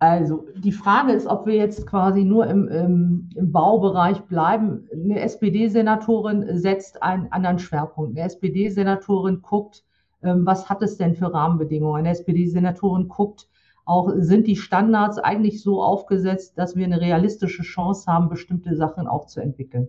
Also 0.00 0.48
die 0.56 0.72
Frage 0.72 1.12
ist, 1.12 1.28
ob 1.28 1.46
wir 1.46 1.54
jetzt 1.54 1.86
quasi 1.86 2.24
nur 2.24 2.48
im, 2.48 2.66
im, 2.66 3.30
im 3.36 3.52
Baubereich 3.52 4.22
bleiben. 4.22 4.88
Eine 4.92 5.20
SPD-Senatorin 5.20 6.58
setzt 6.58 7.00
einen 7.00 7.30
anderen 7.30 7.60
Schwerpunkt. 7.60 8.18
Eine 8.18 8.26
SPD-Senatorin 8.26 9.40
guckt, 9.40 9.84
was 10.24 10.68
hat 10.68 10.82
es 10.82 10.96
denn 10.96 11.14
für 11.14 11.32
Rahmenbedingungen? 11.32 11.98
Eine 11.98 12.10
SPD-Senatorin 12.10 13.08
guckt 13.08 13.48
auch, 13.84 14.10
sind 14.16 14.46
die 14.46 14.56
Standards 14.56 15.18
eigentlich 15.18 15.62
so 15.62 15.82
aufgesetzt, 15.82 16.56
dass 16.56 16.74
wir 16.76 16.86
eine 16.86 17.00
realistische 17.00 17.62
Chance 17.62 18.10
haben, 18.10 18.28
bestimmte 18.28 18.74
Sachen 18.74 19.06
auch 19.06 19.26
zu 19.26 19.40
entwickeln? 19.40 19.88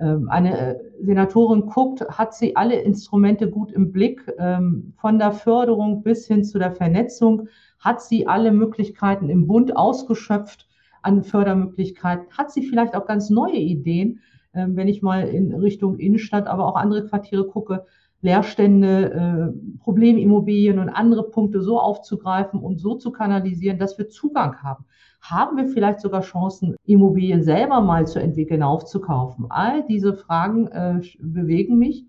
Ähm, 0.00 0.28
eine 0.30 0.58
äh, 0.58 0.78
Senatorin 1.00 1.66
guckt, 1.66 2.00
hat 2.08 2.34
sie 2.34 2.56
alle 2.56 2.80
Instrumente 2.80 3.50
gut 3.50 3.70
im 3.70 3.92
Blick, 3.92 4.32
ähm, 4.38 4.94
von 4.96 5.18
der 5.18 5.32
Förderung 5.32 6.02
bis 6.02 6.26
hin 6.26 6.42
zu 6.42 6.58
der 6.58 6.72
Vernetzung, 6.72 7.48
hat 7.78 8.00
sie 8.02 8.26
alle 8.26 8.50
Möglichkeiten 8.50 9.28
im 9.28 9.46
Bund 9.46 9.76
ausgeschöpft 9.76 10.66
an 11.02 11.22
Fördermöglichkeiten, 11.22 12.26
hat 12.36 12.50
sie 12.50 12.62
vielleicht 12.62 12.94
auch 12.94 13.06
ganz 13.06 13.30
neue 13.30 13.56
Ideen, 13.56 14.20
wenn 14.52 14.88
ich 14.88 15.00
mal 15.00 15.28
in 15.28 15.54
Richtung 15.54 15.96
Innenstadt, 15.96 16.46
aber 16.46 16.66
auch 16.66 16.74
andere 16.74 17.06
Quartiere 17.06 17.46
gucke, 17.46 17.86
Leerstände, 18.22 19.12
äh, 19.12 19.78
Problemimmobilien 19.78 20.78
und 20.78 20.90
andere 20.90 21.30
Punkte 21.30 21.62
so 21.62 21.80
aufzugreifen 21.80 22.60
und 22.60 22.78
so 22.78 22.94
zu 22.94 23.12
kanalisieren, 23.12 23.78
dass 23.78 23.96
wir 23.98 24.08
Zugang 24.08 24.62
haben. 24.62 24.84
Haben 25.22 25.56
wir 25.56 25.68
vielleicht 25.68 26.00
sogar 26.00 26.22
Chancen, 26.22 26.76
Immobilien 26.84 27.42
selber 27.42 27.80
mal 27.80 28.06
zu 28.06 28.20
entwickeln, 28.20 28.62
aufzukaufen? 28.62 29.46
All 29.48 29.84
diese 29.86 30.14
Fragen 30.14 30.66
äh, 30.68 31.00
bewegen 31.20 31.78
mich 31.78 32.06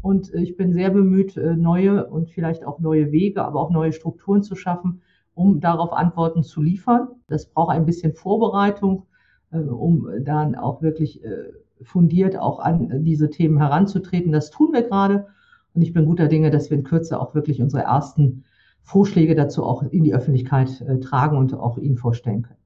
und 0.00 0.34
ich 0.34 0.56
bin 0.56 0.72
sehr 0.72 0.90
bemüht, 0.90 1.36
äh, 1.36 1.56
neue 1.56 2.06
und 2.06 2.30
vielleicht 2.30 2.64
auch 2.64 2.80
neue 2.80 3.12
Wege, 3.12 3.44
aber 3.44 3.60
auch 3.60 3.70
neue 3.70 3.92
Strukturen 3.92 4.42
zu 4.42 4.56
schaffen, 4.56 5.00
um 5.34 5.60
darauf 5.60 5.92
Antworten 5.92 6.42
zu 6.42 6.60
liefern. 6.60 7.08
Das 7.28 7.46
braucht 7.46 7.70
ein 7.70 7.86
bisschen 7.86 8.14
Vorbereitung, 8.14 9.06
äh, 9.52 9.58
um 9.58 10.08
dann 10.20 10.56
auch 10.56 10.82
wirklich 10.82 11.24
äh, 11.24 11.52
fundiert 11.82 12.36
auch 12.36 12.58
an 12.58 13.04
diese 13.04 13.30
Themen 13.30 13.58
heranzutreten. 13.58 14.32
Das 14.32 14.50
tun 14.50 14.72
wir 14.72 14.82
gerade. 14.82 15.26
Und 15.74 15.82
ich 15.82 15.92
bin 15.92 16.06
guter 16.06 16.28
Dinge, 16.28 16.50
dass 16.50 16.70
wir 16.70 16.76
in 16.76 16.84
Kürze 16.84 17.20
auch 17.20 17.34
wirklich 17.34 17.60
unsere 17.60 17.82
ersten 17.82 18.44
Vorschläge 18.82 19.34
dazu 19.34 19.64
auch 19.64 19.82
in 19.82 20.04
die 20.04 20.14
Öffentlichkeit 20.14 20.80
äh, 20.80 20.98
tragen 21.00 21.36
und 21.36 21.54
auch 21.54 21.78
Ihnen 21.78 21.96
vorstellen 21.96 22.42
können. 22.42 22.58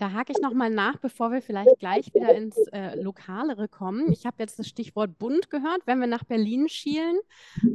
Da 0.00 0.12
hake 0.12 0.32
ich 0.32 0.40
nochmal 0.40 0.70
nach, 0.70 0.96
bevor 0.96 1.30
wir 1.30 1.42
vielleicht 1.42 1.78
gleich 1.78 2.14
wieder 2.14 2.34
ins 2.34 2.56
äh, 2.72 2.98
Lokalere 2.98 3.68
kommen. 3.68 4.10
Ich 4.10 4.24
habe 4.24 4.36
jetzt 4.38 4.58
das 4.58 4.66
Stichwort 4.66 5.18
Bund 5.18 5.50
gehört. 5.50 5.82
Wenn 5.84 6.00
wir 6.00 6.06
nach 6.06 6.24
Berlin 6.24 6.70
schielen, 6.70 7.18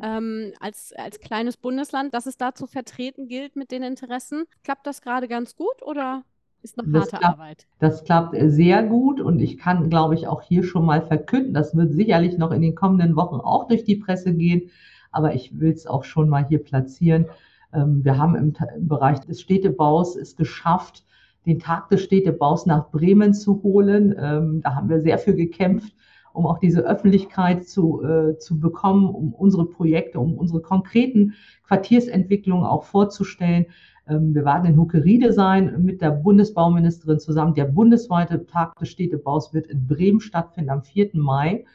ähm, 0.02 0.52
als, 0.60 0.91
als 0.98 1.19
kleines 1.19 1.56
Bundesland, 1.56 2.15
dass 2.15 2.26
es 2.26 2.36
da 2.36 2.56
zu 2.56 2.65
vertreten 2.65 3.28
gilt 3.28 3.56
mit 3.56 3.69
den 3.69 3.84
Interessen, 3.84 4.45
klappt 4.63 4.88
das 4.88 5.04
gerade 5.04 5.28
ganz 5.28 5.56
gut 5.56 5.84
oder 5.84 6.24
ist 6.65 6.78
noch 6.78 6.86
harte 6.91 7.10
klappt, 7.10 7.25
Arbeit. 7.25 7.67
Das 7.80 8.04
klappt 8.04 8.36
sehr 8.38 8.84
gut 8.84 9.21
und 9.21 9.39
ich 9.39 9.58
kann, 9.58 9.89
glaube 9.89 10.15
ich, 10.15 10.28
auch 10.28 10.41
hier 10.41 10.63
schon 10.63 10.84
mal 10.84 11.01
verkünden, 11.01 11.54
das 11.54 11.75
wird 11.75 11.93
sicherlich 11.93 12.38
noch 12.38 12.51
in 12.51 12.62
den 12.62 12.75
kommenden 12.75 13.15
Wochen 13.15 13.36
auch 13.36 13.67
durch 13.67 13.84
die 13.84 13.95
Presse 13.95 14.34
gehen, 14.34 14.69
aber 15.12 15.36
ich 15.36 15.60
will 15.60 15.71
es 15.71 15.86
auch 15.88 16.04
schon 16.04 16.28
mal 16.28 16.45
hier 16.47 16.63
platzieren. 16.63 17.28
Ähm, 17.71 18.04
wir 18.04 18.17
haben 18.17 18.36
im, 18.36 18.54
im 18.75 18.88
Bereich 18.88 19.19
des 19.21 19.41
Städtebaus 19.41 20.15
es 20.15 20.36
geschafft, 20.36 21.06
den 21.45 21.60
Tag 21.60 21.89
des 21.89 22.01
Städtebaus 22.01 22.65
nach 22.65 22.89
Bremen 22.89 23.34
zu 23.36 23.62
holen. 23.62 24.15
Ähm, 24.17 24.62
da 24.63 24.75
haben 24.75 24.89
wir 24.89 24.99
sehr 24.99 25.19
viel 25.19 25.36
gekämpft, 25.36 25.93
um 26.34 26.47
auch 26.47 26.58
diese 26.58 26.82
Öffentlichkeit 26.82 27.67
zu, 27.67 28.04
äh, 28.04 28.38
zu 28.39 28.60
bekommen, 28.60 29.08
um 29.08 29.34
unsere 29.34 29.65
Projekte, 29.65 30.19
um 30.19 30.34
unsere 30.34 30.62
konkreten 30.62 31.36
Quartiersentwicklungen 31.67 32.65
auch 32.65 32.84
vorzustellen. 32.86 33.67
Ähm, 34.07 34.33
wir 34.33 34.45
werden 34.45 34.65
in 34.65 34.77
Huckeriede 34.77 35.33
sein 35.33 35.83
mit 35.83 36.01
der 36.01 36.11
Bundesbauministerin 36.11 37.19
zusammen. 37.19 37.53
Der 37.53 37.65
bundesweite 37.65 38.45
Tag 38.45 38.75
des 38.79 38.89
Städtebaus 38.89 39.53
wird 39.53 39.67
in 39.67 39.87
Bremen 39.87 40.19
stattfinden 40.19 40.69
am 40.69 40.83
4. 40.83 41.11
Mai. 41.13 41.65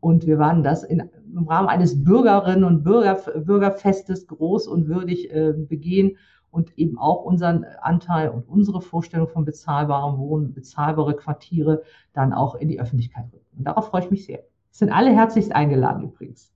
Und 0.00 0.26
wir 0.26 0.38
werden 0.38 0.62
das 0.62 0.84
in, 0.84 1.10
im 1.34 1.48
Rahmen 1.48 1.68
eines 1.68 2.04
Bürgerinnen- 2.04 2.64
und 2.64 2.84
Bürger, 2.84 3.14
Bürgerfestes 3.14 4.26
groß 4.26 4.68
und 4.68 4.88
würdig 4.88 5.32
äh, 5.32 5.52
begehen 5.52 6.16
und 6.50 6.78
eben 6.78 6.98
auch 6.98 7.24
unseren 7.24 7.64
Anteil 7.82 8.30
und 8.30 8.48
unsere 8.48 8.80
Vorstellung 8.80 9.28
von 9.28 9.44
bezahlbarem 9.44 10.18
Wohnen, 10.18 10.54
bezahlbare 10.54 11.14
Quartiere 11.14 11.82
dann 12.12 12.32
auch 12.32 12.54
in 12.54 12.68
die 12.68 12.80
Öffentlichkeit 12.80 13.26
rücken. 13.32 13.58
Und 13.58 13.66
darauf 13.66 13.88
freue 13.88 14.02
ich 14.04 14.10
mich 14.10 14.26
sehr. 14.26 14.44
Es 14.70 14.78
sind 14.78 14.90
alle 14.90 15.10
herzlichst 15.10 15.54
eingeladen 15.54 16.04
übrigens. 16.04 16.52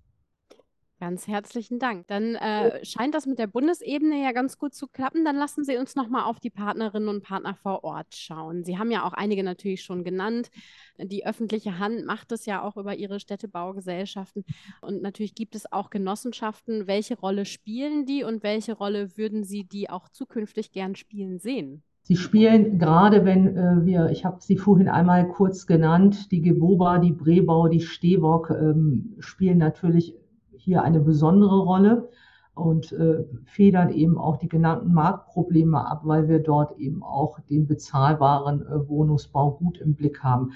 Ganz 1.00 1.26
herzlichen 1.26 1.78
Dank. 1.78 2.08
Dann 2.08 2.34
äh, 2.34 2.84
scheint 2.84 3.14
das 3.14 3.24
mit 3.24 3.38
der 3.38 3.46
Bundesebene 3.46 4.22
ja 4.22 4.32
ganz 4.32 4.58
gut 4.58 4.74
zu 4.74 4.86
klappen. 4.86 5.24
Dann 5.24 5.36
lassen 5.36 5.64
Sie 5.64 5.78
uns 5.78 5.96
nochmal 5.96 6.24
auf 6.24 6.40
die 6.40 6.50
Partnerinnen 6.50 7.08
und 7.08 7.22
Partner 7.22 7.54
vor 7.54 7.84
Ort 7.84 8.14
schauen. 8.14 8.64
Sie 8.64 8.76
haben 8.76 8.90
ja 8.90 9.06
auch 9.06 9.14
einige 9.14 9.42
natürlich 9.42 9.82
schon 9.82 10.04
genannt. 10.04 10.50
Die 10.98 11.24
öffentliche 11.24 11.78
Hand 11.78 12.04
macht 12.04 12.32
es 12.32 12.44
ja 12.44 12.62
auch 12.62 12.76
über 12.76 12.96
ihre 12.96 13.18
Städtebaugesellschaften. 13.18 14.44
Und 14.82 15.00
natürlich 15.00 15.34
gibt 15.34 15.54
es 15.54 15.72
auch 15.72 15.88
Genossenschaften. 15.88 16.86
Welche 16.86 17.18
Rolle 17.18 17.46
spielen 17.46 18.04
die 18.04 18.22
und 18.22 18.42
welche 18.42 18.74
Rolle 18.74 19.16
würden 19.16 19.42
Sie 19.42 19.64
die 19.64 19.88
auch 19.88 20.10
zukünftig 20.10 20.70
gern 20.70 20.96
spielen 20.96 21.38
sehen? 21.38 21.82
Sie 22.02 22.16
spielen 22.16 22.78
gerade, 22.78 23.24
wenn 23.24 23.56
äh, 23.56 23.86
wir, 23.86 24.10
ich 24.10 24.26
habe 24.26 24.40
sie 24.40 24.58
vorhin 24.58 24.88
einmal 24.88 25.28
kurz 25.28 25.66
genannt, 25.66 26.30
die 26.30 26.42
Geboba, 26.42 26.98
die 26.98 27.12
Brebau, 27.12 27.68
die 27.68 27.80
Stehbock 27.80 28.50
ähm, 28.50 29.14
spielen 29.20 29.58
natürlich 29.58 30.14
hier 30.60 30.82
eine 30.82 31.00
besondere 31.00 31.58
Rolle 31.58 32.08
und 32.54 32.92
äh, 32.92 33.24
federn 33.44 33.90
eben 33.90 34.18
auch 34.18 34.36
die 34.36 34.48
genannten 34.48 34.92
Marktprobleme 34.92 35.86
ab, 35.86 36.02
weil 36.04 36.28
wir 36.28 36.40
dort 36.40 36.78
eben 36.78 37.02
auch 37.02 37.40
den 37.40 37.66
bezahlbaren 37.66 38.62
äh, 38.66 38.88
Wohnungsbau 38.88 39.52
gut 39.52 39.78
im 39.78 39.94
Blick 39.94 40.22
haben. 40.22 40.52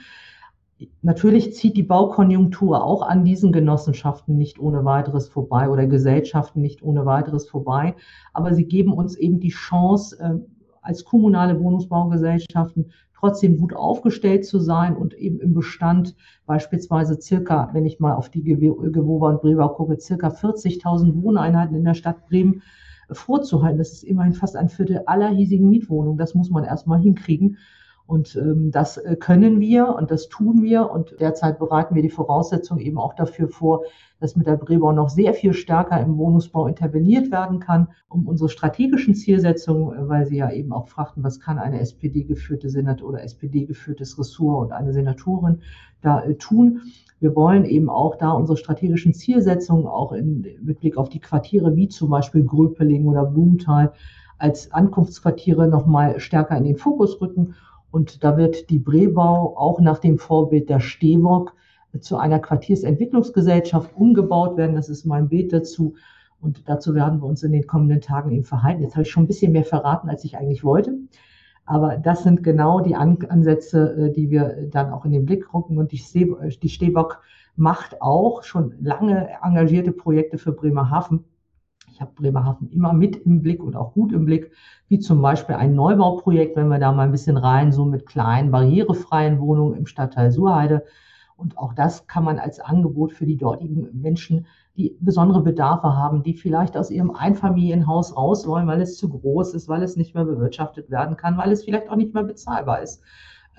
Natürlich 1.03 1.55
zieht 1.55 1.77
die 1.77 1.83
Baukonjunktur 1.83 2.83
auch 2.85 3.03
an 3.03 3.25
diesen 3.25 3.53
Genossenschaften 3.53 4.37
nicht 4.37 4.59
ohne 4.59 4.85
weiteres 4.85 5.29
vorbei 5.29 5.71
oder 5.71 5.87
Gesellschaften 5.87 6.61
nicht 6.61 6.83
ohne 6.83 7.07
weiteres 7.07 7.49
vorbei, 7.49 7.95
aber 8.33 8.55
sie 8.55 8.67
geben 8.67 8.93
uns 8.93 9.17
eben 9.17 9.40
die 9.40 9.51
Chance, 9.51 10.19
äh, 10.21 10.38
als 10.83 11.05
kommunale 11.05 11.59
Wohnungsbaugesellschaften 11.59 12.93
trotzdem 13.25 13.57
gut 13.57 13.75
aufgestellt 13.75 14.45
zu 14.45 14.59
sein 14.59 14.95
und 14.95 15.15
eben 15.15 15.41
im 15.41 15.55
Bestand 15.55 16.15
beispielsweise 16.45 17.19
circa, 17.19 17.71
wenn 17.73 17.87
ich 17.87 17.99
mal 17.99 18.13
auf 18.13 18.29
die 18.29 18.43
Gewober 18.45 19.29
und 19.29 19.41
Brebau 19.41 19.71
gucke, 19.71 19.99
circa 19.99 20.29
40.000 20.29 21.23
Wohneinheiten 21.23 21.75
in 21.75 21.85
der 21.85 21.95
Stadt 21.95 22.27
Bremen 22.27 22.61
vorzuhalten. 23.11 23.79
Das 23.79 23.92
ist 23.92 24.05
immerhin 24.05 24.35
fast 24.35 24.57
ein 24.57 24.69
Viertel 24.69 25.05
aller 25.07 25.31
hiesigen 25.31 25.71
Mietwohnungen. 25.71 26.19
Das 26.19 26.35
muss 26.35 26.51
man 26.51 26.65
erstmal 26.65 27.01
hinkriegen. 27.01 27.57
Und 28.07 28.37
ähm, 28.37 28.71
das 28.71 28.98
äh, 28.98 29.17
können 29.17 29.61
wir 29.61 29.94
und 29.96 30.11
das 30.11 30.29
tun 30.29 30.63
wir. 30.63 30.90
Und 30.90 31.17
derzeit 31.21 31.59
bereiten 31.59 31.94
wir 31.94 32.02
die 32.02 32.11
Voraussetzungen 32.11 32.81
eben 32.81 32.98
auch 32.98 33.15
dafür 33.15 33.48
vor, 33.48 33.85
dass 34.21 34.37
mit 34.37 34.46
der 34.46 34.57
Brebau 34.57 34.92
noch 34.92 35.09
sehr 35.09 35.33
viel 35.33 35.55
stärker 35.55 35.98
im 36.00 36.19
Wohnungsbau 36.19 36.67
interveniert 36.67 37.31
werden 37.31 37.61
kann, 37.61 37.88
um 38.09 38.27
unsere 38.27 38.50
strategischen 38.50 39.15
Zielsetzungen, 39.15 39.96
äh, 39.96 40.09
weil 40.09 40.27
Sie 40.27 40.37
ja 40.37 40.50
eben 40.50 40.73
auch 40.73 40.88
fragten, 40.88 41.25
was 41.25 41.40
kann 41.40 41.59
eine 41.59 41.81
SPD-geführte 41.81 42.69
Senat 42.69 43.02
oder 43.02 43.23
SPD-geführtes 43.23 44.19
Ressort 44.19 44.67
und 44.67 44.73
eine 44.73 44.92
Senatorin 44.92 45.63
da 46.02 46.23
äh, 46.23 46.35
tun. 46.35 46.83
Wir 47.21 47.35
wollen 47.35 47.65
eben 47.65 47.88
auch 47.88 48.17
da 48.17 48.33
unsere 48.33 48.59
strategischen 48.59 49.15
Zielsetzungen 49.15 49.87
auch 49.87 50.13
in, 50.13 50.46
mit 50.61 50.81
Blick 50.81 50.98
auf 50.98 51.09
die 51.09 51.21
Quartiere 51.21 51.75
wie 51.75 51.88
zum 51.88 52.11
Beispiel 52.11 52.44
Gröpeling 52.44 53.07
oder 53.07 53.25
Blumenthal 53.25 53.94
als 54.37 54.71
Ankunftsquartiere 54.73 55.69
nochmal 55.69 56.21
stärker 56.21 56.57
in 56.59 56.65
den 56.65 56.77
Fokus 56.77 57.19
rücken 57.21 57.55
und 57.95 58.25
da 58.25 58.37
wird 58.37 58.71
die 58.71 58.81
Brebau 58.81 59.57
auch 59.57 59.79
nach 59.79 60.01
dem 60.01 60.19
Vorbild 60.19 60.69
der 60.69 60.81
Stewok 60.81 61.55
zu 62.01 62.17
einer 62.17 62.40
Quartiersentwicklungsgesellschaft 62.40 63.95
umgebaut 63.95 64.57
werden. 64.57 64.75
Das 64.75 64.88
ist 64.88 65.05
mein 65.05 65.29
Bild 65.29 65.53
dazu. 65.53 65.95
Und 66.40 66.69
dazu 66.69 66.97
werden 66.97 67.23
wir 67.23 67.27
uns 67.27 67.45
in 67.45 67.53
den 67.53 67.69
kommenden 67.69 68.01
Tagen 68.01 68.33
eben 68.33 68.42
verhalten. 68.42 68.83
Jetzt 68.83 68.95
habe 68.95 69.05
ich 69.05 69.13
schon 69.13 69.23
ein 69.23 69.27
bisschen 69.29 69.53
mehr 69.53 69.63
verraten, 69.63 70.09
als 70.09 70.25
ich 70.25 70.37
eigentlich 70.37 70.65
wollte. 70.65 70.99
Aber 71.67 71.97
das 71.97 72.25
sind 72.25 72.42
genau 72.42 72.81
die 72.81 72.97
Ansätze, 72.97 74.09
äh, 74.09 74.13
die 74.13 74.29
wir 74.29 74.67
dann 74.73 74.92
auch 74.92 75.05
in 75.05 75.13
den 75.13 75.25
Blick 75.25 75.55
rücken. 75.55 75.79
Und 75.79 75.92
die 75.92 75.99
Stehbock 76.69 77.23
macht 77.55 78.03
auch 78.03 78.42
schon 78.42 78.75
lange 78.81 79.29
engagierte 79.40 79.92
Projekte 79.92 80.37
für 80.37 80.51
Bremerhaven 80.51 81.23
ich 81.95 82.01
habe 82.01 82.11
Bremerhaven 82.17 82.69
immer 82.71 82.92
mit 82.92 83.15
im 83.25 83.40
Blick 83.40 83.63
und 83.63 83.77
auch 83.77 83.95
gut 83.95 84.13
im 84.13 84.25
Blick, 84.25 84.51
wie 84.88 84.99
zum 84.99 85.23
Beispiel 85.23 85.55
ein 85.55 85.77
Neubauprojekt, 85.77 86.57
wenn 86.57 86.67
wir 86.67 86.81
da 86.81 86.90
mal 86.90 87.05
ein 87.05 87.13
bisschen 87.13 87.37
rein, 87.37 87.71
so 87.71 87.85
mit 87.85 88.05
kleinen, 88.05 88.51
barrierefreien 88.51 89.38
Wohnungen 89.38 89.77
im 89.77 89.87
Stadtteil 89.87 90.33
Surheide. 90.33 90.85
Und 91.37 91.57
auch 91.57 91.73
das 91.73 92.09
kann 92.09 92.25
man 92.25 92.40
als 92.40 92.59
Angebot 92.59 93.13
für 93.13 93.27
die 93.27 93.37
dortigen 93.37 93.88
Menschen, 93.92 94.47
die 94.77 94.97
besondere 95.01 95.42
Bedarfe 95.42 95.97
haben, 95.97 96.25
die 96.25 96.35
vielleicht 96.35 96.77
aus 96.77 96.90
ihrem 96.90 97.13
Einfamilienhaus 97.13 98.17
raus 98.17 98.45
wollen, 98.45 98.67
weil 98.67 98.81
es 98.81 98.97
zu 98.97 99.09
groß 99.09 99.55
ist, 99.55 99.69
weil 99.69 99.85
es 99.85 99.97
nicht 99.97 100.17
mehr 100.17 100.25
bewirtschaftet 100.25 100.90
werden 100.90 101.17
kann, 101.17 101.37
weil 101.37 101.53
es 101.53 101.63
vielleicht 101.63 101.88
auch 101.90 101.97
nicht 101.97 102.13
mehr 102.13 102.25
bezahlbar 102.25 102.83
ist, 102.83 103.03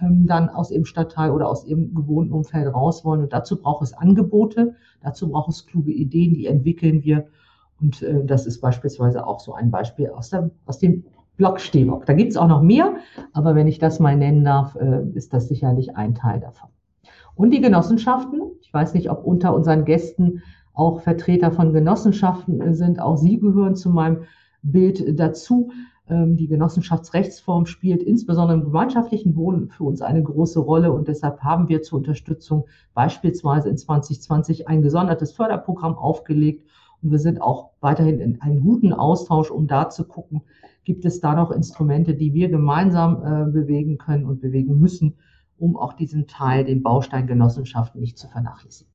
ähm, 0.02 0.28
dann 0.28 0.50
aus 0.50 0.72
ihrem 0.72 0.84
Stadtteil 0.84 1.32
oder 1.32 1.48
aus 1.48 1.66
ihrem 1.66 1.94
gewohnten 1.94 2.34
Umfeld 2.34 2.74
raus 2.74 3.06
wollen. 3.06 3.22
Und 3.22 3.32
dazu 3.32 3.62
braucht 3.62 3.84
es 3.84 3.94
Angebote, 3.94 4.76
dazu 5.02 5.30
braucht 5.30 5.52
es 5.52 5.66
kluge 5.66 5.94
Ideen, 5.94 6.34
die 6.34 6.48
entwickeln 6.48 7.02
wir. 7.06 7.28
Und 7.82 8.02
äh, 8.02 8.24
das 8.26 8.46
ist 8.46 8.62
beispielsweise 8.62 9.26
auch 9.26 9.40
so 9.40 9.54
ein 9.54 9.72
Beispiel 9.72 10.10
aus, 10.10 10.30
der, 10.30 10.50
aus 10.66 10.80
dem 10.80 11.04
Block 11.38 11.60
Stehbock. 11.60 12.06
Da 12.06 12.14
gibt 12.14 12.32
es 12.32 12.38
auch 12.38 12.48
noch 12.48 12.62
mehr, 12.62 12.96
aber 13.34 13.56
wenn 13.56 13.68
ich 13.68 13.80
das 13.80 14.00
mal 14.00 14.16
nennen 14.16 14.46
darf, 14.46 14.76
äh, 14.76 15.04
ist 15.14 15.34
das 15.34 15.48
sicherlich 15.48 15.96
ein 15.96 16.16
Teil 16.16 16.40
davon. 16.40 16.70
Und 17.36 17.52
die 17.52 17.62
Genossenschaften, 17.62 18.42
ich 18.62 18.74
weiß 18.74 18.94
nicht, 18.94 19.10
ob 19.10 19.26
unter 19.26 19.54
unseren 19.54 19.84
Gästen 19.84 20.42
auch 20.74 21.02
Vertreter 21.02 21.52
von 21.52 21.74
Genossenschaften 21.74 22.62
äh, 22.62 22.74
sind, 22.74 23.00
auch 23.00 23.18
sie 23.18 23.40
gehören 23.40 23.76
zu 23.76 23.90
meinem 23.90 24.24
Bild 24.62 25.20
dazu. 25.20 25.72
Ähm, 26.08 26.38
die 26.38 26.48
Genossenschaftsrechtsform 26.48 27.66
spielt 27.66 28.04
insbesondere 28.04 28.58
im 28.60 28.66
gemeinschaftlichen 28.66 29.36
Wohnen 29.36 29.70
für 29.70 29.84
uns 29.84 30.02
eine 30.02 30.24
große 30.24 30.60
Rolle 30.60 30.92
und 30.92 31.08
deshalb 31.08 31.42
haben 31.42 31.68
wir 31.68 31.82
zur 31.82 31.98
Unterstützung 31.98 32.66
beispielsweise 32.94 33.70
in 33.70 33.78
2020 33.78 34.68
ein 34.68 34.82
gesondertes 34.82 35.34
Förderprogramm 35.34 35.98
aufgelegt 35.98 36.66
und 37.06 37.12
wir 37.12 37.20
sind 37.20 37.39
auch 37.39 37.70
weiterhin 37.82 38.20
in 38.20 38.41
einem 38.41 38.62
guten 38.62 38.91
Austausch, 38.91 39.51
um 39.51 39.68
da 39.68 39.89
zu 39.89 40.06
gucken, 40.06 40.41
gibt 40.86 41.06
es 41.06 41.20
da 41.20 41.36
noch 41.36 41.51
Instrumente, 41.51 42.16
die 42.16 42.34
wir 42.34 42.49
gemeinsam 42.49 43.22
äh, 43.24 43.51
bewegen 43.51 43.99
können 43.99 44.26
und 44.26 44.41
bewegen 44.41 44.80
müssen, 44.80 45.14
um 45.60 45.78
auch 45.78 45.93
diesen 45.93 46.26
Teil, 46.26 46.66
den 46.66 46.82
Bausteingenossenschaften, 46.82 48.01
nicht 48.01 48.18
zu 48.18 48.28
vernachlässigen. 48.28 48.91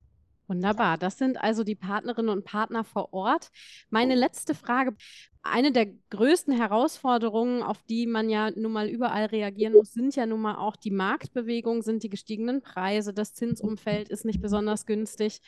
Wunderbar. 0.50 0.98
Das 0.98 1.16
sind 1.16 1.40
also 1.40 1.62
die 1.62 1.76
Partnerinnen 1.76 2.28
und 2.28 2.44
Partner 2.44 2.82
vor 2.82 3.12
Ort. 3.12 3.50
Meine 3.88 4.16
letzte 4.16 4.56
Frage. 4.56 4.96
Eine 5.42 5.70
der 5.70 5.86
größten 6.10 6.52
Herausforderungen, 6.52 7.62
auf 7.62 7.80
die 7.84 8.06
man 8.06 8.28
ja 8.28 8.50
nun 8.50 8.72
mal 8.72 8.88
überall 8.88 9.26
reagieren 9.26 9.74
muss, 9.74 9.92
sind 9.92 10.16
ja 10.16 10.26
nun 10.26 10.40
mal 10.40 10.56
auch 10.56 10.74
die 10.74 10.90
Marktbewegungen, 10.90 11.82
sind 11.82 12.02
die 12.02 12.10
gestiegenen 12.10 12.62
Preise, 12.62 13.14
das 13.14 13.32
Zinsumfeld 13.32 14.08
ist 14.10 14.24
nicht 14.24 14.42
besonders 14.42 14.86
günstig. 14.86 15.40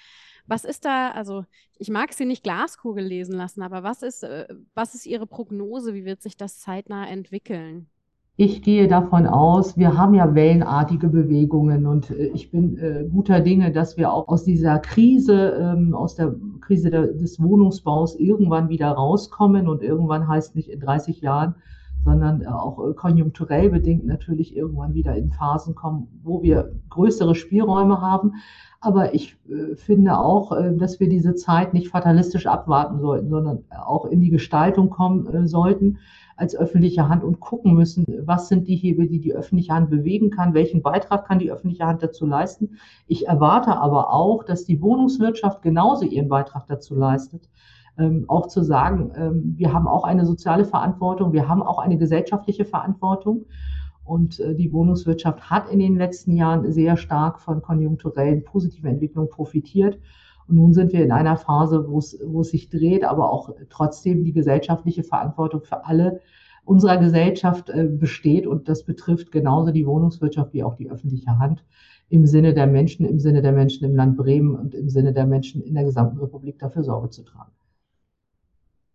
Was 0.47 0.65
ist 0.65 0.85
da, 0.85 1.11
also 1.11 1.45
ich 1.79 1.91
mag 1.91 2.13
Sie 2.13 2.25
nicht 2.25 2.45
Glaskugel 2.45 3.05
lesen 3.05 3.35
lassen, 3.35 3.61
aber 3.63 3.83
was 3.83 4.03
ist, 4.03 4.23
äh, 4.23 4.47
was 4.75 4.95
ist 4.95 5.05
Ihre 5.05 5.27
Prognose? 5.27 5.95
Wie 5.95 6.05
wird 6.05 6.23
sich 6.23 6.37
das 6.37 6.61
zeitnah 6.61 7.09
entwickeln? 7.09 7.92
Ich 8.37 8.63
gehe 8.63 8.89
davon 8.89 9.27
aus, 9.27 9.77
wir 9.77 9.99
haben 9.99 10.15
ja 10.15 10.35
wellenartige 10.35 11.09
Bewegungen 11.09 11.87
und 11.87 12.11
äh, 12.11 12.29
ich 12.29 12.51
bin 12.51 12.79
äh, 12.79 13.07
guter 13.13 13.41
Dinge, 13.41 13.73
dass 13.73 13.99
wir 13.99 14.11
auch 14.11 14.29
aus 14.29 14.45
dieser 14.45 14.79
Krise, 14.79 15.51
ähm, 15.61 15.95
aus 15.95 16.15
der 16.15 16.35
Krise 16.63 16.91
der, 16.91 17.09
des 17.09 17.43
Wohnungsbaus 17.43 18.17
irgendwann 18.17 18.71
wieder 18.71 18.89
rauskommen 18.89 19.69
und 19.69 19.83
irgendwann 19.83 20.29
heißt 20.29 20.57
nicht 20.57 20.71
in 20.71 20.81
30 20.81 21.21
Jahren, 21.21 21.57
sondern 22.07 22.47
auch 22.47 22.89
äh, 22.89 22.95
konjunkturell 22.95 23.69
bedingt 23.69 24.07
natürlich 24.07 24.57
irgendwann 24.57 24.95
wieder 24.95 25.15
in 25.15 25.31
Phasen 25.31 25.75
kommen, 25.75 26.09
wo 26.23 26.43
wir 26.43 26.73
größere 26.89 27.35
Spielräume 27.35 28.01
haben. 28.01 28.37
Aber 28.81 29.15
ich 29.15 29.37
äh, 29.51 29.77
finde 29.77 30.17
auch, 30.17 30.53
äh, 30.53 30.75
dass 30.75 31.01
wir 31.01 31.09
diese 31.11 31.35
Zeit 31.35 31.75
nicht 31.75 31.91
fatalistisch 31.91 32.47
abwarten 32.47 32.99
sollten, 32.99 33.29
sondern 33.29 33.65
auch 33.85 34.07
in 34.07 34.23
die 34.23 34.31
Gestaltung 34.31 34.89
kommen 34.89 35.27
äh, 35.27 35.47
sollten 35.47 35.99
als 36.37 36.57
öffentliche 36.57 37.09
Hand 37.09 37.25
und 37.25 37.41
gucken 37.41 37.75
müssen, 37.75 38.05
was 38.25 38.49
sind 38.49 38.69
die 38.69 38.77
Hebel, 38.77 39.07
die 39.07 39.21
die 39.21 39.35
öffentliche 39.35 39.73
Hand 39.73 39.91
bewegen 39.91 40.31
kann, 40.31 40.55
welchen 40.55 40.83
Beitrag 40.83 41.27
kann 41.27 41.39
die 41.39 41.51
öffentliche 41.51 41.87
Hand 41.87 42.03
dazu 42.03 42.27
leisten. 42.27 42.79
Ich 43.07 43.27
erwarte 43.29 43.77
aber 43.77 44.13
auch, 44.13 44.45
dass 44.45 44.65
die 44.65 44.81
Wohnungswirtschaft 44.81 45.63
genauso 45.63 46.05
ihren 46.05 46.29
Beitrag 46.29 46.67
dazu 46.67 46.95
leistet. 46.95 47.49
Ähm, 47.99 48.25
auch 48.29 48.47
zu 48.47 48.63
sagen, 48.63 49.13
ähm, 49.17 49.55
wir 49.57 49.73
haben 49.73 49.87
auch 49.87 50.05
eine 50.05 50.25
soziale 50.25 50.65
Verantwortung, 50.65 51.33
wir 51.33 51.49
haben 51.49 51.63
auch 51.63 51.79
eine 51.79 51.99
gesellschaftliche 51.99 52.65
Verantwortung. 52.65 53.45
Und 54.05 54.41
äh, 54.41 54.55
die 54.55 54.73
Wohnungswirtschaft 54.73 55.51
hat 55.51 55.69
in 55.69 55.79
den 55.79 55.97
letzten 55.97 56.35
Jahren 56.35 56.73
sehr 56.73 56.97
stark 56.97 57.41
von 57.41 57.63
konjunkturellen 57.63 58.45
positiven 58.45 58.91
Entwicklungen 58.91 59.29
profitiert. 59.29 59.99
Und 60.49 60.57
nun 60.57 60.73
sind 60.73 60.93
wir 60.93 61.05
in 61.05 61.13
einer 61.13 61.37
Phase, 61.37 61.87
wo 61.89 61.99
es, 61.99 62.11
sich 62.51 62.69
dreht, 62.69 63.05
aber 63.05 63.31
auch 63.31 63.51
trotzdem 63.71 64.25
die 64.25 64.33
gesellschaftliche 64.33 65.05
Verantwortung 65.05 65.63
für 65.63 65.85
alle 65.85 66.21
unserer 66.65 66.99
Gesellschaft 66.99 67.71
äh, 67.71 67.85
besteht. 67.85 68.47
Und 68.47 68.69
das 68.69 68.85
betrifft 68.85 69.33
genauso 69.33 69.73
die 69.73 69.87
Wohnungswirtschaft 69.87 70.53
wie 70.53 70.65
auch 70.65 70.75
die 70.75 70.91
öffentliche 70.91 71.39
Hand 71.39 71.65
im 72.09 72.27
Sinne 72.27 72.53
der 72.55 72.67
Menschen, 72.67 73.07
im 73.07 73.19
Sinne 73.19 73.43
der 73.43 73.53
Menschen 73.53 73.85
im 73.85 73.97
Land 73.97 74.17
Bremen 74.17 74.55
und 74.55 74.75
im 74.75 74.89
Sinne 74.89 75.13
der 75.13 75.27
Menschen 75.27 75.63
in 75.63 75.75
der 75.75 75.85
gesamten 75.85 76.19
Republik 76.19 76.59
dafür 76.59 76.85
Sorge 76.85 77.11
zu 77.11 77.23
tragen. 77.23 77.53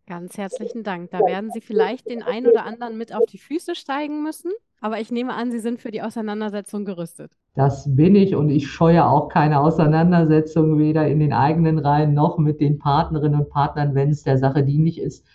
Ganz 0.08 0.38
herzlichen 0.38 0.84
Dank. 0.84 1.12
Da 1.12 1.20
werden 1.20 1.52
Sie 1.52 1.60
vielleicht 1.60 2.10
den 2.10 2.24
einen 2.24 2.48
oder 2.48 2.66
anderen 2.66 2.98
mit 2.98 3.14
auf 3.14 3.26
die 3.26 3.38
Füße 3.38 3.76
steigen 3.76 4.24
müssen. 4.24 4.52
Aber 4.80 5.02
ich 5.02 5.12
nehme 5.12 5.34
an, 5.34 5.52
Sie 5.52 5.60
sind 5.60 5.82
für 5.82 5.92
die 5.92 6.02
Auseinandersetzung 6.02 6.86
gerüstet. 6.86 7.37
Das 7.58 7.96
bin 7.96 8.14
ich 8.14 8.36
und 8.36 8.52
ich 8.52 8.68
scheue 8.68 9.04
auch 9.04 9.30
keine 9.30 9.60
Auseinandersetzung 9.60 10.78
weder 10.78 11.08
in 11.08 11.20
den 11.20 11.34
eigenen 11.34 11.80
Reihen 11.80 12.14
noch 12.14 12.38
mit 12.38 12.62
den 12.62 12.78
Partnerinnen 12.78 13.40
und 13.40 13.50
Partnern, 13.50 13.96
wenn 13.96 14.12
es 14.12 14.22
der 14.22 14.38
Sache 14.38 14.64
dienlich 14.64 15.02
ist. 15.02 15.26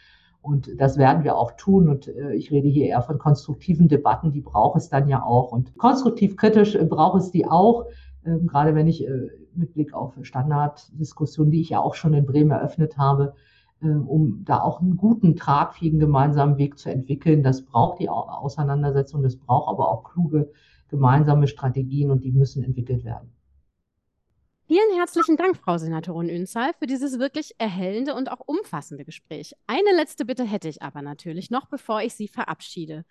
Und 0.41 0.71
das 0.81 0.99
werden 0.99 1.25
wir 1.25 1.37
auch 1.37 1.51
tun. 1.57 1.89
Und 1.89 2.07
äh, 2.07 2.33
ich 2.35 2.53
rede 2.53 2.69
hier 2.69 2.87
eher 2.87 3.03
von 3.03 3.19
konstruktiven 3.19 3.89
Debatten, 3.89 4.31
die 4.31 4.41
braucht 4.41 4.77
es 4.77 4.89
dann 4.89 5.09
ja 5.09 5.25
auch. 5.25 5.51
Und 5.51 5.77
konstruktiv 5.79 6.37
kritisch 6.37 6.77
äh, 6.77 6.85
braucht 6.85 7.23
es 7.23 7.33
die 7.33 7.45
auch, 7.45 7.87
ähm, 8.25 8.47
gerade 8.47 8.77
wenn 8.77 8.87
ich 8.87 9.05
äh, 9.05 9.29
mit 9.57 9.75
Blick 9.75 9.93
auf 9.93 10.15
Standarddiskussionen, 10.23 11.51
die 11.51 11.61
ich 11.61 11.71
ja 11.71 11.81
auch 11.81 11.95
schon 11.95 12.15
in 12.15 12.25
Bremen 12.25 12.53
eröffnet 12.53 12.99
habe, 12.99 13.35
äh, 13.83 13.89
um 13.89 14.45
da 14.45 14.61
auch 14.61 14.81
einen 14.81 14.97
guten, 14.97 15.35
tragfähigen 15.35 15.99
gemeinsamen 15.99 16.57
Weg 16.57 16.79
zu 16.79 16.89
entwickeln. 16.89 17.43
Das 17.43 17.63
braucht 17.63 17.99
die 17.99 18.09
Auseinandersetzung, 18.09 19.25
das 19.25 19.35
braucht 19.35 19.69
aber 19.69 19.91
auch 19.91 20.05
kluge 20.05 20.53
gemeinsame 20.93 21.49
Strategien 21.49 22.13
und 22.13 22.23
die 22.23 22.31
müssen 22.31 22.63
entwickelt 22.63 23.05
werden. 23.05 23.33
Vielen 24.69 24.97
herzlichen 24.97 25.37
Dank, 25.37 25.57
Frau 25.57 25.77
Senatorin 25.77 26.29
Ünzahl, 26.29 26.71
für 26.79 26.87
dieses 26.87 27.19
wirklich 27.19 27.55
erhellende 27.59 28.15
und 28.15 28.31
auch 28.31 28.41
umfassende 28.47 29.05
Gespräch. 29.05 29.55
Eine 29.67 29.97
letzte 29.97 30.25
Bitte 30.25 30.45
hätte 30.45 30.69
ich 30.69 30.81
aber 30.81 31.03
natürlich 31.03 31.51
noch, 31.51 31.67
bevor 31.67 32.01
ich 32.01 32.15
Sie 32.15 32.29
verabschiede. 32.29 33.05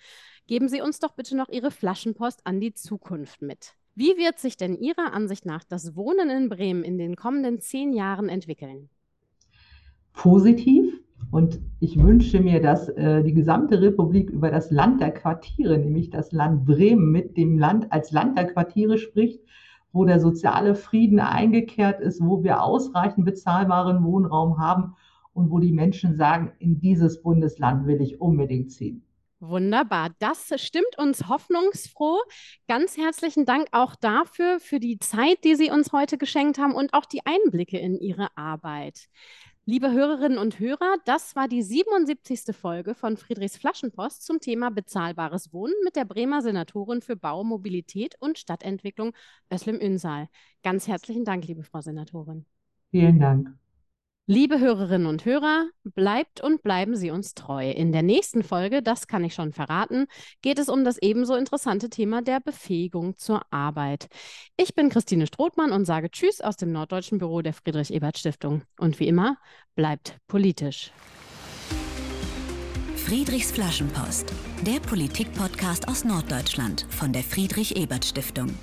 Geben 0.47 0.69
Sie 0.69 0.81
uns 0.81 0.99
doch 0.99 1.13
bitte 1.15 1.35
noch 1.35 1.49
Ihre 1.49 1.69
Flaschenpost 1.69 2.47
an 2.47 2.61
die 2.61 2.73
Zukunft 2.73 3.41
mit. 3.41 3.73
Wie 3.95 4.15
wird 4.15 4.39
sich 4.39 4.55
denn 4.55 4.77
Ihrer 4.77 5.11
Ansicht 5.11 5.45
nach 5.45 5.65
das 5.65 5.97
Wohnen 5.97 6.29
in 6.29 6.47
Bremen 6.47 6.83
in 6.85 6.97
den 6.97 7.17
kommenden 7.17 7.59
zehn 7.59 7.91
Jahren 7.91 8.29
entwickeln? 8.29 8.89
positiv. 10.13 11.00
Und 11.31 11.61
ich 11.79 11.97
wünsche 11.97 12.41
mir, 12.41 12.61
dass 12.61 12.89
äh, 12.89 13.23
die 13.23 13.33
gesamte 13.33 13.81
Republik 13.81 14.29
über 14.29 14.51
das 14.51 14.69
Land 14.69 14.99
der 14.99 15.11
Quartiere, 15.11 15.77
nämlich 15.77 16.09
das 16.09 16.33
Land 16.33 16.65
Bremen, 16.65 17.09
mit 17.09 17.37
dem 17.37 17.57
Land 17.57 17.91
als 17.91 18.11
Land 18.11 18.37
der 18.37 18.47
Quartiere 18.47 18.97
spricht, 18.97 19.39
wo 19.93 20.03
der 20.03 20.19
soziale 20.19 20.75
Frieden 20.75 21.19
eingekehrt 21.21 22.01
ist, 22.01 22.21
wo 22.21 22.43
wir 22.43 22.61
ausreichend 22.61 23.25
bezahlbaren 23.25 24.03
Wohnraum 24.03 24.59
haben 24.59 24.95
und 25.33 25.49
wo 25.49 25.59
die 25.59 25.71
Menschen 25.71 26.17
sagen, 26.17 26.51
in 26.59 26.79
dieses 26.79 27.21
Bundesland 27.21 27.87
will 27.87 28.01
ich 28.01 28.19
unbedingt 28.19 28.71
ziehen. 28.71 29.03
Wunderbar, 29.39 30.09
das 30.19 30.53
stimmt 30.57 30.99
uns 30.99 31.27
hoffnungsfroh. 31.27 32.19
Ganz 32.67 32.95
herzlichen 32.95 33.45
Dank 33.45 33.69
auch 33.71 33.95
dafür, 33.95 34.59
für 34.59 34.79
die 34.79 34.99
Zeit, 34.99 35.43
die 35.43 35.55
Sie 35.55 35.71
uns 35.71 35.91
heute 35.91 36.19
geschenkt 36.19 36.59
haben 36.59 36.75
und 36.75 36.93
auch 36.93 37.05
die 37.05 37.21
Einblicke 37.25 37.79
in 37.79 37.97
Ihre 37.97 38.27
Arbeit. 38.37 39.07
Liebe 39.71 39.93
Hörerinnen 39.93 40.37
und 40.37 40.59
Hörer, 40.59 40.97
das 41.05 41.33
war 41.37 41.47
die 41.47 41.63
77. 41.63 42.53
Folge 42.53 42.93
von 42.93 43.15
Friedrichs 43.15 43.55
Flaschenpost 43.55 44.25
zum 44.25 44.41
Thema 44.41 44.69
bezahlbares 44.69 45.53
Wohnen 45.53 45.73
mit 45.85 45.95
der 45.95 46.03
Bremer 46.03 46.41
Senatorin 46.41 47.01
für 47.01 47.15
Bau, 47.15 47.45
Mobilität 47.45 48.15
und 48.19 48.37
Stadtentwicklung 48.37 49.13
Özlem 49.49 49.79
Ünsal. 49.79 50.27
Ganz 50.61 50.89
herzlichen 50.89 51.23
Dank, 51.23 51.47
liebe 51.47 51.63
Frau 51.63 51.79
Senatorin. 51.79 52.45
Vielen 52.89 53.17
Dank. 53.17 53.60
Liebe 54.27 54.59
Hörerinnen 54.59 55.07
und 55.07 55.25
Hörer, 55.25 55.65
bleibt 55.83 56.41
und 56.41 56.61
bleiben 56.61 56.95
Sie 56.95 57.09
uns 57.09 57.33
treu. 57.33 57.71
In 57.71 57.91
der 57.91 58.03
nächsten 58.03 58.43
Folge, 58.43 58.83
das 58.83 59.07
kann 59.07 59.23
ich 59.23 59.33
schon 59.33 59.51
verraten, 59.51 60.05
geht 60.43 60.59
es 60.59 60.69
um 60.69 60.83
das 60.83 60.99
ebenso 61.01 61.35
interessante 61.35 61.89
Thema 61.89 62.21
der 62.21 62.39
Befähigung 62.39 63.17
zur 63.17 63.41
Arbeit. 63.51 64.07
Ich 64.57 64.75
bin 64.75 64.89
Christine 64.89 65.25
Strothmann 65.25 65.71
und 65.71 65.85
sage 65.85 66.11
Tschüss 66.11 66.39
aus 66.39 66.55
dem 66.55 66.71
Norddeutschen 66.71 67.17
Büro 67.17 67.41
der 67.41 67.53
Friedrich-Ebert-Stiftung. 67.53 68.61
Und 68.77 68.99
wie 68.99 69.07
immer, 69.07 69.37
bleibt 69.75 70.17
politisch. 70.27 70.91
Friedrichs 72.95 73.51
Flaschenpost, 73.51 74.31
der 74.61 74.79
Politik-Podcast 74.81 75.87
aus 75.87 76.05
Norddeutschland 76.05 76.85
von 76.89 77.11
der 77.11 77.23
Friedrich-Ebert-Stiftung. 77.23 78.53